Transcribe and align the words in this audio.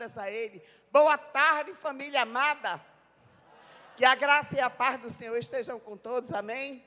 a 0.00 0.30
Ele. 0.30 0.62
Boa 0.90 1.18
tarde, 1.18 1.74
família 1.74 2.22
amada. 2.22 2.80
Que 3.96 4.04
a 4.04 4.14
graça 4.14 4.56
e 4.56 4.60
a 4.60 4.70
paz 4.70 4.98
do 5.00 5.10
Senhor 5.10 5.36
estejam 5.36 5.78
com 5.78 5.96
todos, 5.96 6.32
amém? 6.32 6.82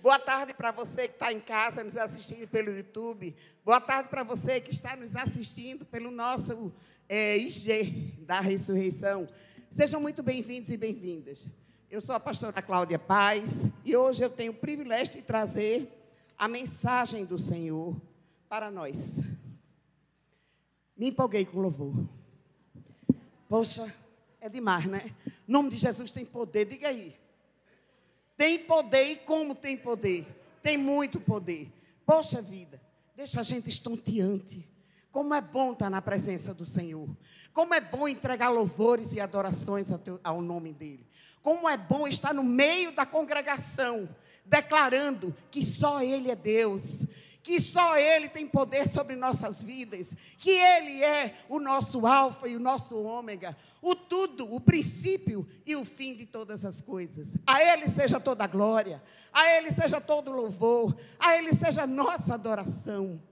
Boa 0.00 0.18
tarde 0.18 0.54
para 0.54 0.70
você 0.70 1.06
que 1.06 1.14
está 1.14 1.30
em 1.32 1.40
casa 1.40 1.84
nos 1.84 1.96
assistindo 1.96 2.48
pelo 2.48 2.74
YouTube. 2.74 3.36
Boa 3.62 3.80
tarde 3.80 4.08
para 4.08 4.22
você 4.22 4.58
que 4.58 4.70
está 4.70 4.96
nos 4.96 5.14
assistindo 5.14 5.84
pelo 5.84 6.10
nosso 6.10 6.72
é, 7.08 7.36
IG 7.36 8.14
da 8.20 8.40
Ressurreição. 8.40 9.28
Sejam 9.70 10.00
muito 10.00 10.22
bem-vindos 10.22 10.70
e 10.70 10.76
bem-vindas. 10.78 11.50
Eu 11.90 12.00
sou 12.00 12.14
a 12.14 12.20
pastora 12.20 12.62
Cláudia 12.62 12.98
Paz 12.98 13.68
e 13.84 13.94
hoje 13.94 14.24
eu 14.24 14.30
tenho 14.30 14.52
o 14.52 14.56
privilégio 14.56 15.14
de 15.14 15.22
trazer 15.22 15.92
a 16.38 16.48
mensagem 16.48 17.24
do 17.24 17.38
Senhor 17.38 18.00
para 18.48 18.70
nós. 18.70 19.20
Me 20.96 21.08
empolguei 21.08 21.44
com 21.44 21.60
louvor. 21.60 22.15
Poxa, 23.48 23.94
é 24.40 24.48
demais, 24.48 24.86
né? 24.86 25.14
O 25.48 25.52
nome 25.52 25.70
de 25.70 25.76
Jesus 25.76 26.10
tem 26.10 26.24
poder, 26.24 26.64
diga 26.66 26.88
aí. 26.88 27.16
Tem 28.36 28.58
poder 28.58 29.04
e 29.04 29.16
como 29.16 29.54
tem 29.54 29.76
poder? 29.76 30.26
Tem 30.62 30.76
muito 30.76 31.20
poder. 31.20 31.72
Poxa 32.04 32.42
vida, 32.42 32.80
deixa 33.16 33.40
a 33.40 33.42
gente 33.42 33.68
estonteante. 33.68 34.68
Como 35.10 35.34
é 35.34 35.40
bom 35.40 35.72
estar 35.72 35.88
na 35.88 36.02
presença 36.02 36.52
do 36.52 36.66
Senhor. 36.66 37.08
Como 37.52 37.72
é 37.72 37.80
bom 37.80 38.06
entregar 38.06 38.50
louvores 38.50 39.14
e 39.14 39.20
adorações 39.20 39.88
ao, 40.22 40.42
nome 40.42 40.74
dEle. 40.74 41.06
Como 41.42 41.66
é 41.68 41.76
bom 41.76 42.06
estar 42.06 42.34
no 42.34 42.44
meio 42.44 42.92
da 42.92 43.06
congregação, 43.06 44.08
declarando 44.44 45.34
que 45.50 45.64
só 45.64 46.02
Ele 46.02 46.30
é 46.30 46.36
Deus, 46.36 47.06
que 47.46 47.60
só 47.60 47.96
Ele 47.96 48.28
tem 48.28 48.44
poder 48.44 48.88
sobre 48.88 49.14
nossas 49.14 49.62
vidas, 49.62 50.16
que 50.36 50.50
Ele 50.50 51.04
é 51.04 51.32
o 51.48 51.60
nosso 51.60 52.04
Alfa 52.04 52.48
e 52.48 52.56
o 52.56 52.60
nosso 52.60 53.00
Ômega, 53.00 53.56
o 53.80 53.94
tudo, 53.94 54.52
o 54.52 54.60
princípio 54.60 55.46
e 55.64 55.76
o 55.76 55.84
fim 55.84 56.16
de 56.16 56.26
todas 56.26 56.64
as 56.64 56.80
coisas. 56.80 57.36
A 57.46 57.62
Ele 57.62 57.86
seja 57.86 58.18
toda 58.18 58.42
a 58.42 58.48
glória, 58.48 59.00
a 59.32 59.48
Ele 59.52 59.70
seja 59.70 60.00
todo 60.00 60.32
o 60.32 60.34
louvor, 60.34 60.96
a 61.20 61.38
Ele 61.38 61.52
seja 61.52 61.84
a 61.84 61.86
nossa 61.86 62.34
adoração. 62.34 63.22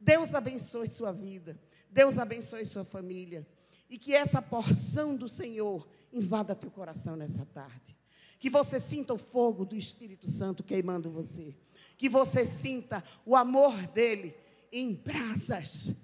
Deus 0.00 0.32
abençoe 0.32 0.86
sua 0.86 1.10
vida, 1.10 1.60
Deus 1.90 2.18
abençoe 2.18 2.64
sua 2.64 2.84
família, 2.84 3.44
e 3.90 3.98
que 3.98 4.14
essa 4.14 4.40
porção 4.40 5.16
do 5.16 5.28
Senhor 5.28 5.88
invada 6.12 6.54
teu 6.54 6.70
coração 6.70 7.16
nessa 7.16 7.44
tarde. 7.46 7.96
Que 8.38 8.48
você 8.48 8.78
sinta 8.78 9.12
o 9.12 9.18
fogo 9.18 9.64
do 9.64 9.74
Espírito 9.74 10.30
Santo 10.30 10.62
queimando 10.62 11.10
você 11.10 11.52
que 11.96 12.08
você 12.08 12.44
sinta 12.44 13.02
o 13.24 13.34
amor 13.34 13.74
dele 13.88 14.36
em 14.70 14.94
brasas, 14.94 15.94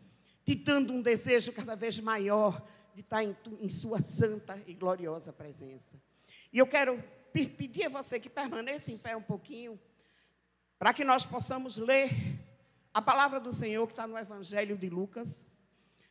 te 0.44 0.54
dando 0.54 0.92
um 0.92 1.02
desejo 1.02 1.52
cada 1.52 1.74
vez 1.74 1.98
maior 1.98 2.66
de 2.94 3.00
estar 3.00 3.22
em, 3.22 3.36
em 3.60 3.68
sua 3.68 4.00
santa 4.00 4.62
e 4.66 4.74
gloriosa 4.74 5.32
presença. 5.32 6.00
E 6.52 6.58
eu 6.58 6.66
quero 6.66 7.02
pedir 7.32 7.86
a 7.86 7.88
você 7.88 8.20
que 8.20 8.28
permaneça 8.28 8.90
em 8.90 8.98
pé 8.98 9.16
um 9.16 9.22
pouquinho, 9.22 9.78
para 10.78 10.92
que 10.92 11.04
nós 11.04 11.24
possamos 11.24 11.76
ler 11.76 12.10
a 12.92 13.00
palavra 13.00 13.40
do 13.40 13.52
Senhor 13.52 13.86
que 13.86 13.92
está 13.92 14.06
no 14.06 14.18
Evangelho 14.18 14.76
de 14.76 14.88
Lucas, 14.88 15.46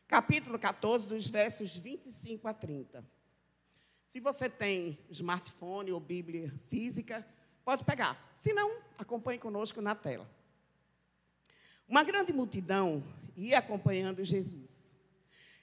capítulo 0.08 0.58
14, 0.58 1.08
dos 1.08 1.26
versos 1.26 1.76
25 1.76 2.48
a 2.48 2.54
30. 2.54 3.04
Se 4.04 4.20
você 4.20 4.48
tem 4.48 4.98
smartphone 5.10 5.92
ou 5.92 6.00
Bíblia 6.00 6.52
física, 6.68 7.26
Pode 7.64 7.84
pegar. 7.84 8.32
Se 8.34 8.52
não, 8.52 8.76
acompanhe 8.98 9.38
conosco 9.38 9.80
na 9.80 9.94
tela. 9.94 10.28
Uma 11.88 12.02
grande 12.02 12.32
multidão 12.32 13.02
ia 13.36 13.58
acompanhando 13.58 14.24
Jesus. 14.24 14.90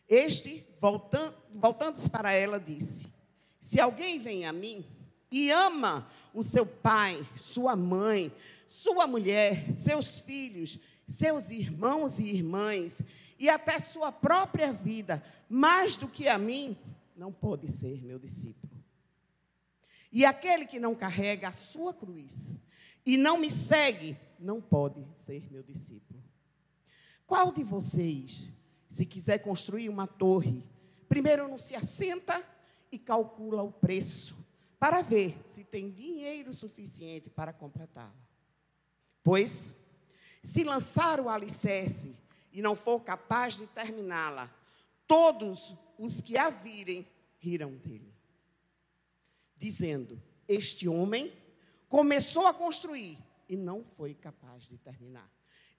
Este, 0.07 0.65
voltando, 0.79 1.35
voltando-se 1.53 2.09
para 2.09 2.33
ela, 2.33 2.59
disse: 2.59 3.07
Se 3.59 3.79
alguém 3.79 4.19
vem 4.19 4.45
a 4.45 4.53
mim 4.53 4.85
e 5.31 5.51
ama 5.51 6.09
o 6.33 6.43
seu 6.43 6.65
pai, 6.65 7.25
sua 7.37 7.75
mãe, 7.75 8.31
sua 8.67 9.05
mulher, 9.07 9.71
seus 9.73 10.19
filhos, 10.19 10.79
seus 11.07 11.51
irmãos 11.51 12.19
e 12.19 12.23
irmãs, 12.23 13.03
e 13.37 13.49
até 13.49 13.79
sua 13.79 14.11
própria 14.11 14.71
vida, 14.71 15.23
mais 15.49 15.97
do 15.97 16.07
que 16.07 16.27
a 16.27 16.37
mim, 16.37 16.77
não 17.15 17.31
pode 17.31 17.71
ser 17.71 18.03
meu 18.03 18.19
discípulo. 18.19 18.68
E 20.11 20.25
aquele 20.25 20.65
que 20.65 20.79
não 20.79 20.95
carrega 20.95 21.49
a 21.49 21.53
sua 21.53 21.93
cruz 21.93 22.57
e 23.05 23.15
não 23.15 23.37
me 23.37 23.51
segue, 23.51 24.17
não 24.39 24.59
pode 24.59 25.05
ser 25.13 25.51
meu 25.51 25.61
discípulo. 25.61 26.23
Qual 27.27 27.51
de 27.51 27.63
vocês, 27.63 28.49
se 28.87 29.05
quiser 29.05 29.39
construir 29.39 29.87
uma 29.87 30.07
torre, 30.07 30.63
primeiro 31.07 31.47
não 31.47 31.59
se 31.59 31.75
assenta 31.75 32.43
e 32.91 32.97
calcula 32.97 33.61
o 33.61 33.71
preço 33.71 34.35
para 34.79 35.01
ver 35.01 35.39
se 35.45 35.63
tem 35.63 35.91
dinheiro 35.91 36.53
suficiente 36.53 37.29
para 37.29 37.53
completá-la? 37.53 38.13
Pois, 39.23 39.75
se 40.41 40.63
lançar 40.63 41.19
o 41.19 41.29
alicerce 41.29 42.15
e 42.51 42.63
não 42.63 42.75
for 42.75 43.01
capaz 43.01 43.57
de 43.57 43.67
terminá-la, 43.67 44.49
todos 45.05 45.75
os 45.99 46.19
que 46.19 46.35
a 46.35 46.49
virem 46.49 47.07
riram 47.37 47.75
dele 47.75 48.18
dizendo: 49.59 50.19
Este 50.47 50.87
homem 50.87 51.31
começou 51.87 52.47
a 52.47 52.53
construir 52.53 53.19
e 53.47 53.55
não 53.55 53.83
foi 53.83 54.15
capaz 54.15 54.63
de 54.63 54.77
terminar. 54.77 55.29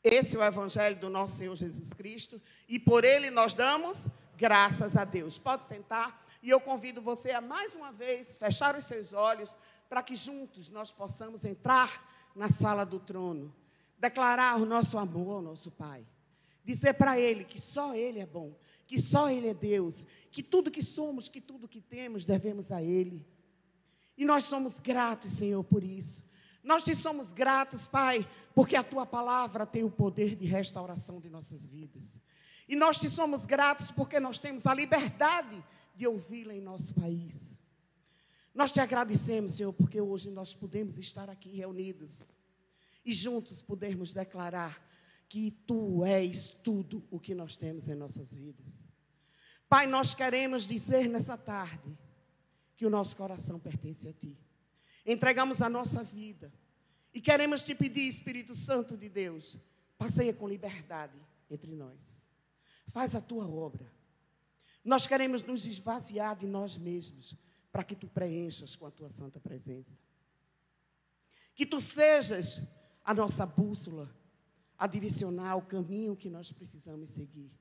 Esse 0.03 0.37
é 0.37 0.39
o 0.39 0.45
evangelho 0.45 0.97
do 0.97 1.11
nosso 1.11 1.37
Senhor 1.37 1.57
Jesus 1.57 1.93
Cristo 1.93 2.41
e 2.69 2.79
por 2.79 3.05
ele 3.05 3.31
nós 3.31 3.55
damos 3.55 4.07
graças 4.37 4.97
a 4.97 5.05
Deus. 5.05 5.39
Pode 5.39 5.67
sentar 5.67 6.25
e 6.43 6.49
eu 6.49 6.61
convido 6.61 7.03
você 7.03 7.33
a 7.33 7.41
mais 7.41 7.75
uma 7.75 7.93
vez 7.93 8.39
fechar 8.39 8.77
os 8.77 8.85
seus 8.85 9.13
olhos 9.13 9.57
para 9.89 10.03
que 10.03 10.17
juntos 10.17 10.71
nós 10.71 10.91
possamos 10.91 11.45
entrar 11.45 12.09
na 12.35 12.49
sala 12.49 12.85
do 12.85 12.99
trono, 12.99 13.55
declarar 13.99 14.57
o 14.57 14.65
nosso 14.65 14.97
amor 14.97 15.37
ao 15.37 15.43
nosso 15.43 15.71
Pai, 15.71 16.07
dizer 16.65 16.95
para 16.95 17.19
Ele 17.19 17.45
que 17.45 17.61
só 17.61 17.95
Ele 17.95 18.21
é 18.21 18.27
bom, 18.27 18.57
que 18.87 18.99
só 18.99 19.29
Ele 19.29 19.49
é 19.49 19.55
Deus, 19.55 20.07
que 20.31 20.43
tudo 20.43 20.71
que 20.71 20.83
somos, 20.83 21.29
que 21.29 21.41
tudo 21.41 21.69
que 21.69 21.81
temos 21.81 22.25
devemos 22.25 22.73
a 22.73 22.83
Ele. 22.83 23.27
E 24.21 24.25
nós 24.27 24.45
somos 24.45 24.79
gratos, 24.79 25.33
Senhor, 25.33 25.65
por 25.65 25.83
isso. 25.83 26.23
Nós 26.63 26.85
te 26.85 26.95
somos 26.95 27.33
gratos, 27.33 27.89
Pai, 27.89 28.29
porque 28.55 28.77
a 28.77 28.83
tua 28.85 29.07
palavra 29.07 29.65
tem 29.65 29.83
o 29.83 29.91
poder 29.91 30.37
de 30.37 30.45
restauração 30.45 31.19
de 31.19 31.31
nossas 31.31 31.67
vidas. 31.67 32.21
E 32.69 32.77
nós 32.77 32.99
te 32.99 33.09
somos 33.09 33.47
gratos 33.47 33.91
porque 33.91 34.21
nós 34.21 34.39
temos 34.39 34.67
a 34.67 34.75
liberdade 34.75 35.65
de 35.97 36.07
ouvi-la 36.07 36.53
em 36.55 36.61
nosso 36.61 36.93
país. 36.93 37.57
Nós 38.55 38.71
te 38.71 38.79
agradecemos, 38.79 39.55
Senhor, 39.55 39.73
porque 39.73 40.03
hoje 40.03 40.29
nós 40.31 40.55
podemos 40.55 40.99
estar 40.99 41.31
aqui 41.31 41.57
reunidos 41.57 42.25
e 43.03 43.15
juntos 43.15 43.63
podermos 43.63 44.13
declarar 44.13 44.87
que 45.31 45.51
tu 45.67 46.05
és 46.05 46.51
tudo 46.51 47.03
o 47.11 47.19
que 47.19 47.35
nós 47.35 47.57
temos 47.57 47.89
em 47.89 47.95
nossas 47.95 48.35
vidas. 48.35 48.87
Pai, 49.67 49.87
nós 49.87 50.13
queremos 50.13 50.69
dizer 50.69 51.09
nessa 51.09 51.39
tarde 51.39 51.99
que 52.81 52.87
o 52.87 52.91
nosso 52.91 53.15
coração 53.15 53.59
pertence 53.59 54.09
a 54.09 54.13
Ti. 54.15 54.35
Entregamos 55.05 55.61
a 55.61 55.69
nossa 55.69 56.03
vida 56.03 56.51
e 57.13 57.21
queremos 57.21 57.63
te 57.63 57.75
pedir, 57.75 58.09
Espírito 58.09 58.55
Santo 58.55 58.97
de 58.97 59.07
Deus, 59.07 59.59
passeia 59.99 60.33
com 60.33 60.49
liberdade 60.49 61.13
entre 61.51 61.75
nós. 61.75 62.27
Faz 62.87 63.15
a 63.15 63.21
tua 63.21 63.47
obra. 63.47 63.87
Nós 64.83 65.07
queremos 65.07 65.43
nos 65.43 65.67
esvaziar 65.67 66.35
de 66.35 66.47
nós 66.47 66.79
mesmos 66.79 67.37
para 67.71 67.85
que 67.85 67.95
tu 67.95 68.09
preenchas 68.09 68.75
com 68.75 68.87
a 68.87 68.91
tua 68.91 69.11
santa 69.11 69.39
presença. 69.39 70.01
Que 71.55 71.67
tu 71.67 71.83
sejas 71.83 72.63
a 73.05 73.13
nossa 73.13 73.45
bússola 73.45 74.11
a 74.79 74.87
direcionar 74.87 75.57
o 75.57 75.67
caminho 75.67 76.17
que 76.17 76.31
nós 76.31 76.51
precisamos 76.51 77.11
seguir. 77.11 77.53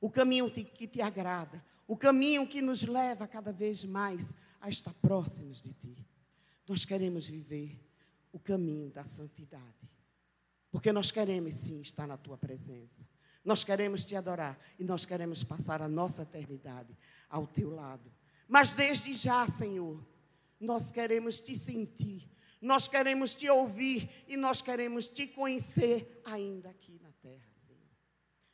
O 0.00 0.10
caminho 0.10 0.50
que 0.50 0.88
te 0.88 1.00
agrada, 1.00 1.64
o 1.86 1.96
caminho 1.96 2.44
que 2.44 2.60
nos 2.60 2.82
leva 2.82 3.24
cada 3.28 3.52
vez 3.52 3.84
mais 3.84 4.34
a 4.60 4.68
estar 4.68 4.92
próximos 4.94 5.62
de 5.62 5.72
Ti. 5.72 6.06
Nós 6.66 6.84
queremos 6.84 7.26
viver 7.26 7.78
o 8.32 8.38
caminho 8.38 8.90
da 8.90 9.04
santidade. 9.04 9.88
Porque 10.70 10.92
nós 10.92 11.10
queremos 11.10 11.54
sim 11.54 11.80
estar 11.80 12.06
na 12.06 12.16
Tua 12.16 12.36
presença. 12.36 13.06
Nós 13.44 13.64
queremos 13.64 14.04
Te 14.04 14.14
adorar 14.16 14.58
e 14.78 14.84
nós 14.84 15.04
queremos 15.04 15.42
passar 15.42 15.80
a 15.80 15.88
nossa 15.88 16.22
eternidade 16.22 16.96
ao 17.28 17.46
Teu 17.46 17.70
lado. 17.70 18.12
Mas 18.46 18.72
desde 18.72 19.14
já, 19.14 19.46
Senhor, 19.48 20.04
nós 20.60 20.92
queremos 20.92 21.40
Te 21.40 21.54
sentir, 21.54 22.28
nós 22.60 22.88
queremos 22.88 23.34
Te 23.34 23.48
ouvir 23.48 24.10
e 24.26 24.36
nós 24.36 24.60
queremos 24.60 25.06
Te 25.06 25.26
conhecer 25.26 26.20
ainda 26.24 26.70
aqui 26.70 26.98
na 27.02 27.12
terra, 27.22 27.48
Senhor. 27.56 27.88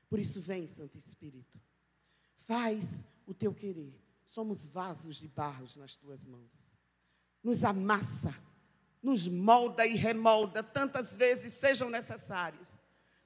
Por 0.08 0.18
isso, 0.18 0.40
vem, 0.40 0.68
Santo 0.68 0.96
Espírito, 0.96 1.60
faz 2.36 3.04
o 3.26 3.34
Teu 3.34 3.52
querer 3.52 4.03
somos 4.26 4.66
vasos 4.66 5.16
de 5.16 5.28
barros 5.28 5.76
nas 5.76 5.96
tuas 5.96 6.24
mãos. 6.24 6.72
Nos 7.42 7.62
amassa, 7.62 8.34
nos 9.02 9.28
molda 9.28 9.86
e 9.86 9.94
remolda 9.96 10.62
tantas 10.62 11.14
vezes 11.14 11.52
sejam 11.52 11.90
necessários, 11.90 12.78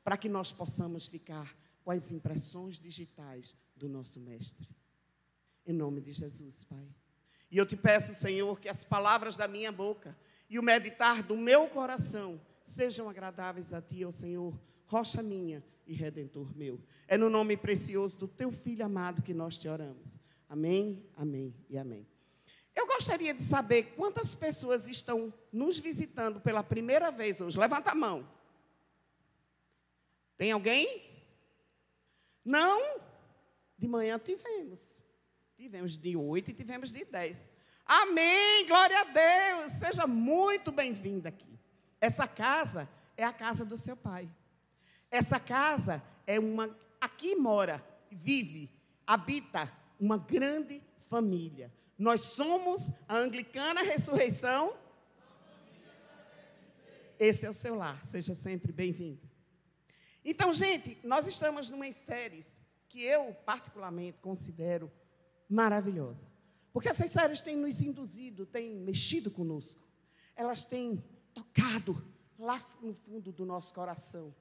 para 0.03 0.17
que 0.17 0.29
nós 0.29 0.53
possamos 0.53 1.07
ficar 1.07 1.57
com 1.85 1.91
as 1.91 2.11
impressões 2.11 2.79
digitais 2.79 3.55
do 3.77 3.89
nosso 3.89 4.19
Mestre. 4.21 4.69
Em 5.67 5.73
nome 5.73 6.01
de 6.01 6.13
Jesus, 6.13 6.65
Pai. 6.65 6.89
E 7.51 7.57
eu 7.57 7.65
te 7.65 7.77
peço, 7.77 8.15
Senhor, 8.15 8.59
que 8.61 8.69
as 8.69 8.85
palavras 8.85 9.37
da 9.37 9.49
minha 9.49 9.73
boca 9.73 10.17
e 10.51 10.59
o 10.59 10.63
meditar 10.63 11.23
do 11.23 11.37
meu 11.37 11.69
coração 11.69 12.41
sejam 12.63 13.09
agradáveis 13.09 13.73
a 13.73 13.81
Ti, 13.81 14.05
ó 14.05 14.11
Senhor, 14.11 14.59
rocha 14.87 15.23
minha 15.23 15.63
e 15.87 15.95
redentor 15.95 16.55
meu. 16.57 16.81
É 17.07 17.17
no 17.17 17.31
nome 17.31 17.57
precioso 17.57 18.19
do 18.19 18.29
Teu 18.29 18.53
Filho 18.53 18.85
amado 18.85 19.23
que 19.23 19.33
nós 19.33 19.57
te 19.57 19.69
oramos. 19.69 20.19
Amém, 20.49 21.05
amém 21.17 21.55
e 21.69 21.77
amém. 21.77 22.07
Eu 22.75 22.87
gostaria 22.87 23.35
de 23.35 23.43
saber 23.43 23.95
quantas 23.97 24.35
pessoas 24.35 24.87
estão 24.89 25.35
nos 25.53 25.79
visitando 25.79 26.41
pela 26.41 26.63
primeira 26.63 27.11
vez 27.11 27.41
hoje. 27.41 27.59
Levanta 27.59 27.91
a 27.91 27.95
mão. 27.95 28.27
Tem 30.37 30.53
alguém? 30.53 31.03
Não? 32.45 33.01
De 33.77 33.87
manhã 33.87 34.19
tivemos. 34.19 34.97
Tivemos 35.57 35.97
de 35.97 36.17
oito 36.17 36.51
e 36.51 36.55
tivemos 36.55 36.91
de 36.93 37.05
dez. 37.05 37.49
Amém, 37.85 38.67
glória 38.67 39.01
a 39.01 39.05
Deus. 39.05 39.73
Seja 39.73 40.07
muito 40.07 40.71
bem-vinda 40.71 41.29
aqui. 41.29 41.59
Essa 42.01 42.29
casa 42.29 42.89
é 43.17 43.25
a 43.25 43.33
casa 43.33 43.65
do 43.65 43.77
seu 43.77 43.97
pai. 43.97 44.31
Essa 45.11 45.41
casa 45.41 46.03
é 46.27 46.39
uma. 46.39 46.75
Aqui 47.01 47.35
mora, 47.35 47.85
vive, 48.11 48.71
habita 49.07 49.73
uma 49.99 50.19
grande 50.19 50.83
família. 51.09 51.73
Nós 51.99 52.21
somos 52.23 52.91
a 53.09 53.17
Anglicana 53.17 53.83
Ressurreição. 53.83 54.75
Esse 57.19 57.47
é 57.47 57.51
o 57.51 57.55
seu 57.55 57.75
lar. 57.75 58.05
Seja 58.07 58.35
sempre 58.35 58.73
bem-vindo. 58.73 59.29
Então, 60.25 60.53
gente, 60.53 60.99
nós 61.03 61.27
estamos 61.27 61.71
numa 61.71 61.91
séries 61.91 62.61
que 62.89 63.03
eu 63.03 63.35
particularmente 63.45 64.19
considero 64.21 64.91
maravilhosa. 65.49 66.29
Porque 66.73 66.89
essas 66.89 67.11
séries 67.11 67.41
têm 67.41 67.57
nos 67.57 67.81
induzido, 67.81 68.47
têm 68.47 68.77
mexido 68.77 69.31
conosco. 69.31 69.83
Elas 70.37 70.65
têm 70.65 71.03
tocado 71.35 72.01
lá 72.39 72.65
no 72.81 72.95
fundo 72.95 73.33
do 73.33 73.45
nosso 73.45 73.75
coração. 73.75 74.35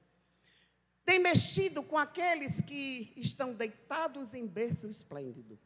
Tem 1.08 1.18
mexido 1.18 1.82
com 1.82 1.96
aqueles 1.96 2.60
que 2.60 3.14
estão 3.16 3.54
deitados 3.54 4.34
em 4.34 4.46
berço 4.46 4.90
esplêndido, 4.90 5.58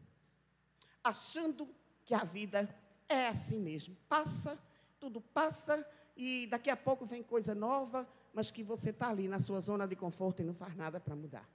achando 1.03 1.69
que 2.05 2.15
a 2.15 2.23
vida 2.23 2.73
é 3.09 3.27
assim 3.27 3.59
mesmo. 3.59 3.97
Passa, 4.09 4.57
tudo 5.01 5.21
passa 5.21 5.85
e 6.17 6.47
daqui 6.47 6.71
a 6.71 6.77
pouco 6.77 7.05
vem 7.05 7.25
coisa 7.25 7.57
nova, 7.57 8.09
mas 8.33 8.53
que 8.53 8.63
você 8.63 8.91
está 8.91 9.09
ali 9.09 9.27
na 9.27 9.41
sua 9.41 9.59
zona 9.59 9.85
de 9.85 9.97
conforto 9.97 10.43
e 10.43 10.45
não 10.45 10.55
faz 10.55 10.77
nada 10.77 11.01
para 11.01 11.17
mudar. 11.17 11.51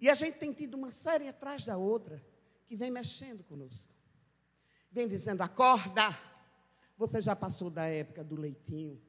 E 0.00 0.10
a 0.10 0.14
gente 0.14 0.38
tem 0.38 0.52
tido 0.52 0.74
uma 0.74 0.90
série 0.90 1.28
atrás 1.28 1.64
da 1.64 1.76
outra 1.76 2.20
que 2.66 2.74
vem 2.74 2.90
mexendo 2.90 3.44
conosco. 3.44 3.94
Vem 4.90 5.06
dizendo: 5.06 5.42
acorda, 5.42 6.08
você 6.98 7.22
já 7.22 7.36
passou 7.36 7.70
da 7.70 7.84
época 7.84 8.24
do 8.24 8.34
leitinho. 8.34 9.00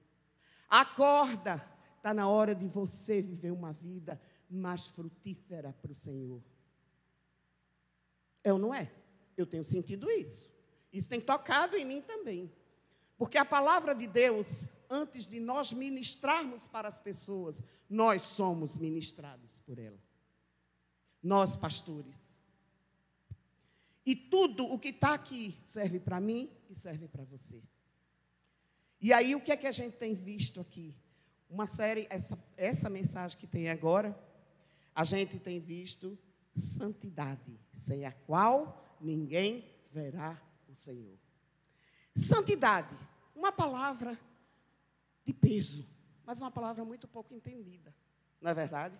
Acorda, 0.69 1.67
está 2.05 2.13
na 2.13 2.27
hora 2.27 2.53
de 2.53 2.67
você 2.67 3.19
viver 3.19 3.49
uma 3.49 3.73
vida 3.73 4.21
mais 4.47 4.85
frutífera 4.85 5.73
para 5.73 5.91
o 5.91 5.95
Senhor. 5.95 6.39
É 8.43 8.53
ou 8.53 8.59
não 8.59 8.71
é? 8.71 8.91
Eu 9.35 9.47
tenho 9.47 9.65
sentido 9.65 10.07
isso. 10.11 10.47
Isso 10.93 11.09
tem 11.09 11.19
tocado 11.19 11.75
em 11.75 11.83
mim 11.83 12.03
também. 12.03 12.53
Porque 13.17 13.39
a 13.39 13.43
palavra 13.43 13.95
de 13.95 14.05
Deus, 14.05 14.69
antes 14.87 15.27
de 15.27 15.39
nós 15.39 15.73
ministrarmos 15.73 16.67
para 16.67 16.87
as 16.87 16.99
pessoas, 16.99 17.63
nós 17.89 18.21
somos 18.21 18.77
ministrados 18.77 19.57
por 19.65 19.79
ela. 19.79 19.97
Nós, 21.23 21.55
pastores. 21.55 22.37
E 24.05 24.15
tudo 24.15 24.63
o 24.71 24.77
que 24.77 24.89
está 24.89 25.15
aqui 25.15 25.59
serve 25.63 25.99
para 25.99 26.19
mim 26.19 26.51
e 26.69 26.75
serve 26.75 27.07
para 27.07 27.23
você. 27.23 27.63
E 29.01 29.11
aí, 29.11 29.33
o 29.33 29.41
que 29.41 29.51
é 29.51 29.57
que 29.57 29.65
a 29.65 29.71
gente 29.71 29.97
tem 29.97 30.13
visto 30.13 30.61
aqui? 30.61 30.95
Uma 31.55 31.67
série, 31.67 32.05
essa, 32.09 32.37
essa 32.57 32.89
mensagem 32.89 33.39
que 33.39 33.47
tem 33.47 33.69
agora, 33.69 34.13
a 34.93 35.05
gente 35.05 35.39
tem 35.39 35.57
visto 35.57 36.19
santidade, 36.53 37.57
sem 37.71 38.05
a 38.05 38.11
qual 38.11 38.97
ninguém 38.99 39.73
verá 39.89 40.37
o 40.67 40.75
Senhor. 40.75 41.17
Santidade, 42.13 42.93
uma 43.33 43.53
palavra 43.53 44.19
de 45.23 45.31
peso, 45.31 45.87
mas 46.25 46.41
uma 46.41 46.51
palavra 46.51 46.83
muito 46.83 47.07
pouco 47.07 47.33
entendida, 47.33 47.95
não 48.41 48.51
é 48.51 48.53
verdade? 48.53 48.99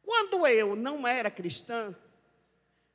Quando 0.00 0.46
eu 0.46 0.74
não 0.74 1.06
era 1.06 1.30
cristã, 1.30 1.94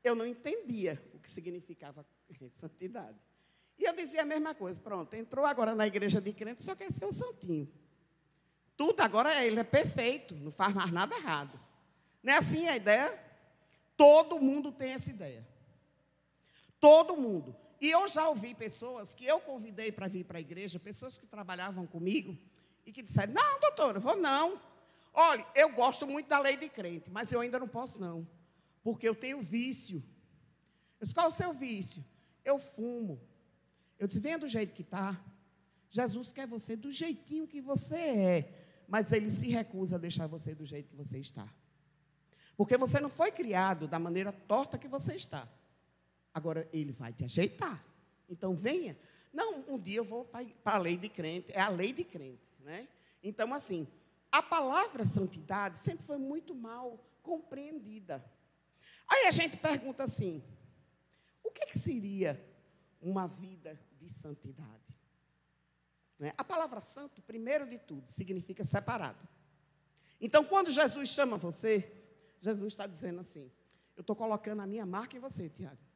eu 0.04 0.16
não 0.16 0.26
entendia 0.26 1.00
o 1.14 1.20
que 1.20 1.30
significava 1.30 2.04
santidade. 2.54 3.20
E 3.78 3.84
eu 3.84 3.96
dizia 3.96 4.24
a 4.24 4.26
mesma 4.26 4.56
coisa, 4.56 4.82
pronto, 4.82 5.14
entrou 5.14 5.46
agora 5.46 5.76
na 5.76 5.86
igreja 5.86 6.20
de 6.20 6.34
crente, 6.34 6.64
só 6.64 6.76
quer 6.76 6.92
ser 6.92 7.06
o 7.06 7.14
santinho. 7.14 7.72
Tudo 8.76 9.02
agora 9.02 9.44
ele 9.44 9.60
é 9.60 9.64
perfeito, 9.64 10.36
não 10.36 10.52
faz 10.52 10.74
mais 10.74 10.92
nada 10.92 11.16
errado. 11.16 11.60
Não 12.22 12.34
é 12.34 12.38
assim 12.38 12.68
a 12.68 12.76
ideia? 12.76 13.20
Todo 13.96 14.40
mundo 14.40 14.72
tem 14.72 14.92
essa 14.92 15.10
ideia. 15.10 15.46
Todo 16.80 17.16
mundo. 17.16 17.56
E 17.80 17.90
eu 17.90 18.08
já 18.08 18.28
ouvi 18.30 18.56
pessoas 18.56 19.14
que 19.14 19.26
eu 19.26 19.40
convidei 19.40 19.92
para 19.92 20.08
vir 20.08 20.24
para 20.24 20.38
a 20.38 20.42
igreja, 20.42 20.80
pessoas 20.80 21.18
que 21.18 21.28
trabalhavam 21.28 21.86
comigo, 21.86 22.38
e 22.86 22.92
que 22.92 23.02
disseram: 23.02 23.34
Não, 23.34 23.60
doutora, 23.60 24.00
vou 24.00 24.16
não. 24.16 24.60
Olha, 25.14 25.46
eu 25.54 25.70
gosto 25.70 26.08
muito 26.08 26.28
da 26.28 26.40
lei 26.40 26.58
de 26.58 26.70
crente, 26.70 27.10
mas 27.10 27.32
eu 27.32 27.42
ainda 27.42 27.60
não 27.60 27.68
posso 27.68 28.00
não, 28.00 28.28
porque 28.82 29.08
eu 29.08 29.14
tenho 29.14 29.42
vício. 29.42 30.04
Eu 31.00 31.06
disse: 31.06 31.14
Qual 31.14 31.26
é 31.26 31.30
o 31.30 31.34
seu 31.34 31.54
vício? 31.54 32.04
Eu 32.44 32.58
fumo. 32.58 33.22
Eu 34.00 34.08
disse: 34.08 34.20
Venha 34.20 34.40
do 34.40 34.48
jeito 34.48 34.74
que 34.74 34.82
está. 34.82 35.20
Jesus 35.90 36.32
quer 36.32 36.48
você 36.48 36.76
do 36.76 36.92
jeitinho 36.92 37.48
que 37.48 37.62
você 37.62 37.96
é, 37.96 38.63
mas 38.88 39.12
ele 39.12 39.30
se 39.30 39.50
recusa 39.50 39.96
a 39.96 40.00
deixar 40.00 40.28
você 40.28 40.54
do 40.54 40.66
jeito 40.66 40.90
que 40.90 40.96
você 40.96 41.18
está. 41.18 41.48
Porque 42.56 42.78
você 42.78 43.00
não 43.00 43.10
foi 43.10 43.32
criado 43.32 43.88
da 43.88 43.98
maneira 43.98 44.32
torta 44.32 44.78
que 44.78 44.88
você 44.88 45.16
está. 45.16 45.48
Agora, 46.34 46.68
ele 46.72 46.92
vai 46.92 47.12
te 47.14 47.24
ajeitar. 47.24 47.84
Então, 48.30 48.56
venha. 48.56 48.98
Não, 49.32 49.64
um 49.68 49.80
dia 49.80 49.98
eu 49.98 50.06
vou 50.06 50.26
para 50.26 50.76
a 50.76 50.78
lei 50.78 50.98
de 50.98 51.10
crente. 51.10 51.52
É 51.52 51.62
a 51.62 51.70
lei 51.70 51.92
de 51.92 52.04
crente. 52.04 52.44
Né? 52.60 52.88
Então, 53.24 53.54
assim, 53.54 53.88
a 54.32 54.42
palavra 54.42 55.06
santidade 55.06 55.78
sempre 55.80 56.06
foi 56.06 56.18
muito 56.18 56.54
mal 56.54 57.00
compreendida. 57.22 58.24
Aí 59.08 59.28
a 59.28 59.32
gente 59.32 59.58
pergunta 59.58 60.04
assim: 60.04 60.44
o 61.44 61.52
que, 61.52 61.66
que 61.68 61.78
seria 61.78 62.44
uma 63.02 63.28
vida 63.28 63.80
de 64.00 64.10
santidade? 64.10 64.93
Né? 66.20 66.34
A 66.38 66.44
palavra 66.44 66.82
santo, 66.82 67.22
primeiro 67.22 67.68
de 67.68 67.78
tudo, 67.78 68.10
significa 68.10 68.64
separado. 68.64 69.28
Então, 70.20 70.46
quando 70.46 70.72
Jesus 70.72 71.10
chama 71.10 71.38
você, 71.38 71.92
Jesus 72.42 72.74
está 72.74 72.88
dizendo 72.88 73.20
assim: 73.20 73.52
eu 73.96 74.02
estou 74.02 74.16
colocando 74.16 74.62
a 74.62 74.68
minha 74.68 74.86
marca 74.86 75.18
em 75.18 75.20
você, 75.20 75.50
Tiago 75.50 75.94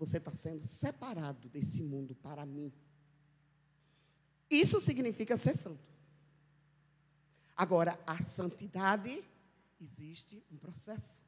você 0.00 0.16
está 0.16 0.34
sendo 0.34 0.66
separado 0.66 1.46
desse 1.50 1.82
mundo 1.82 2.14
para 2.14 2.46
mim. 2.46 2.72
Isso 4.48 4.80
significa 4.80 5.36
ser 5.36 5.54
santo. 5.54 5.86
Agora, 7.54 8.00
a 8.06 8.22
santidade 8.22 9.22
existe 9.78 10.42
um 10.50 10.56
processo. 10.56 11.18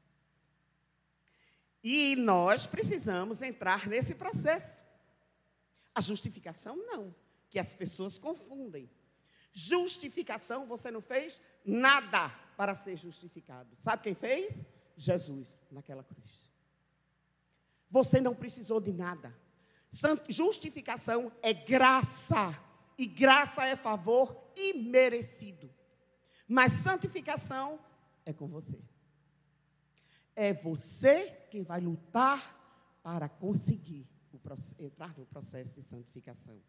E 1.83 2.15
nós 2.15 2.65
precisamos 2.65 3.43
entrar 3.43 3.87
nesse 3.87 4.15
processo. 4.15 4.81
A 5.93 6.01
justificação 6.01 6.75
não, 6.75 7.13
que 7.53 7.59
as 7.59 7.71
pessoas 7.71 8.17
confundem. 8.17 8.89
Justificação, 9.53 10.65
você 10.65 10.89
não 10.89 11.01
fez 11.01 11.39
nada 11.63 12.29
para 12.57 12.73
ser 12.73 12.97
justificado. 12.97 13.69
Sabe 13.77 14.01
quem 14.01 14.15
fez? 14.15 14.65
Jesus, 14.97 15.55
naquela 15.69 16.03
cruz. 16.03 16.51
Você 17.91 18.19
não 18.19 18.33
precisou 18.33 18.81
de 18.81 18.91
nada. 18.91 19.31
Justificação 20.27 21.31
é 21.43 21.53
graça. 21.53 22.59
E 22.97 23.05
graça 23.05 23.63
é 23.63 23.75
favor 23.75 24.51
imerecido. 24.55 25.69
Mas 26.47 26.71
santificação 26.71 27.79
é 28.25 28.33
com 28.33 28.47
você. 28.47 28.79
É 30.35 30.55
você 30.55 31.29
quem 31.51 31.61
vai 31.61 31.79
lutar 31.79 32.99
para 33.03 33.29
conseguir 33.29 34.09
entrar 34.79 35.15
no 35.15 35.27
processo 35.27 35.75
de 35.75 35.83
santificação. 35.83 36.59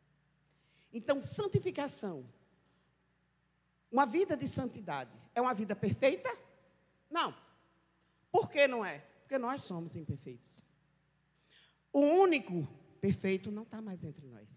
Então, 0.95 1.21
santificação, 1.21 2.25
uma 3.91 4.07
vida 4.07 4.37
de 4.37 4.47
santidade, 4.47 5.11
é 5.35 5.41
uma 5.41 5.53
vida 5.53 5.75
perfeita? 5.75 6.31
Não. 7.11 7.35
Por 8.31 8.49
que 8.49 8.69
não 8.69 8.85
é? 8.85 9.01
Porque 9.21 9.37
nós 9.37 9.65
somos 9.65 9.97
imperfeitos. 9.97 10.65
O 11.93 11.99
único 11.99 12.65
perfeito 13.01 13.51
não 13.51 13.65
está 13.65 13.83
mais 13.83 14.05
entre 14.05 14.25
nós. 14.29 14.49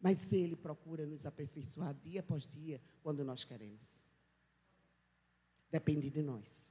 Mas 0.00 0.32
Ele 0.32 0.56
procura 0.56 1.06
nos 1.06 1.24
aperfeiçoar 1.24 1.94
dia 1.94 2.18
após 2.18 2.44
dia, 2.46 2.80
quando 3.00 3.24
nós 3.24 3.44
queremos. 3.44 4.02
Depende 5.70 6.10
de 6.10 6.22
nós. 6.22 6.68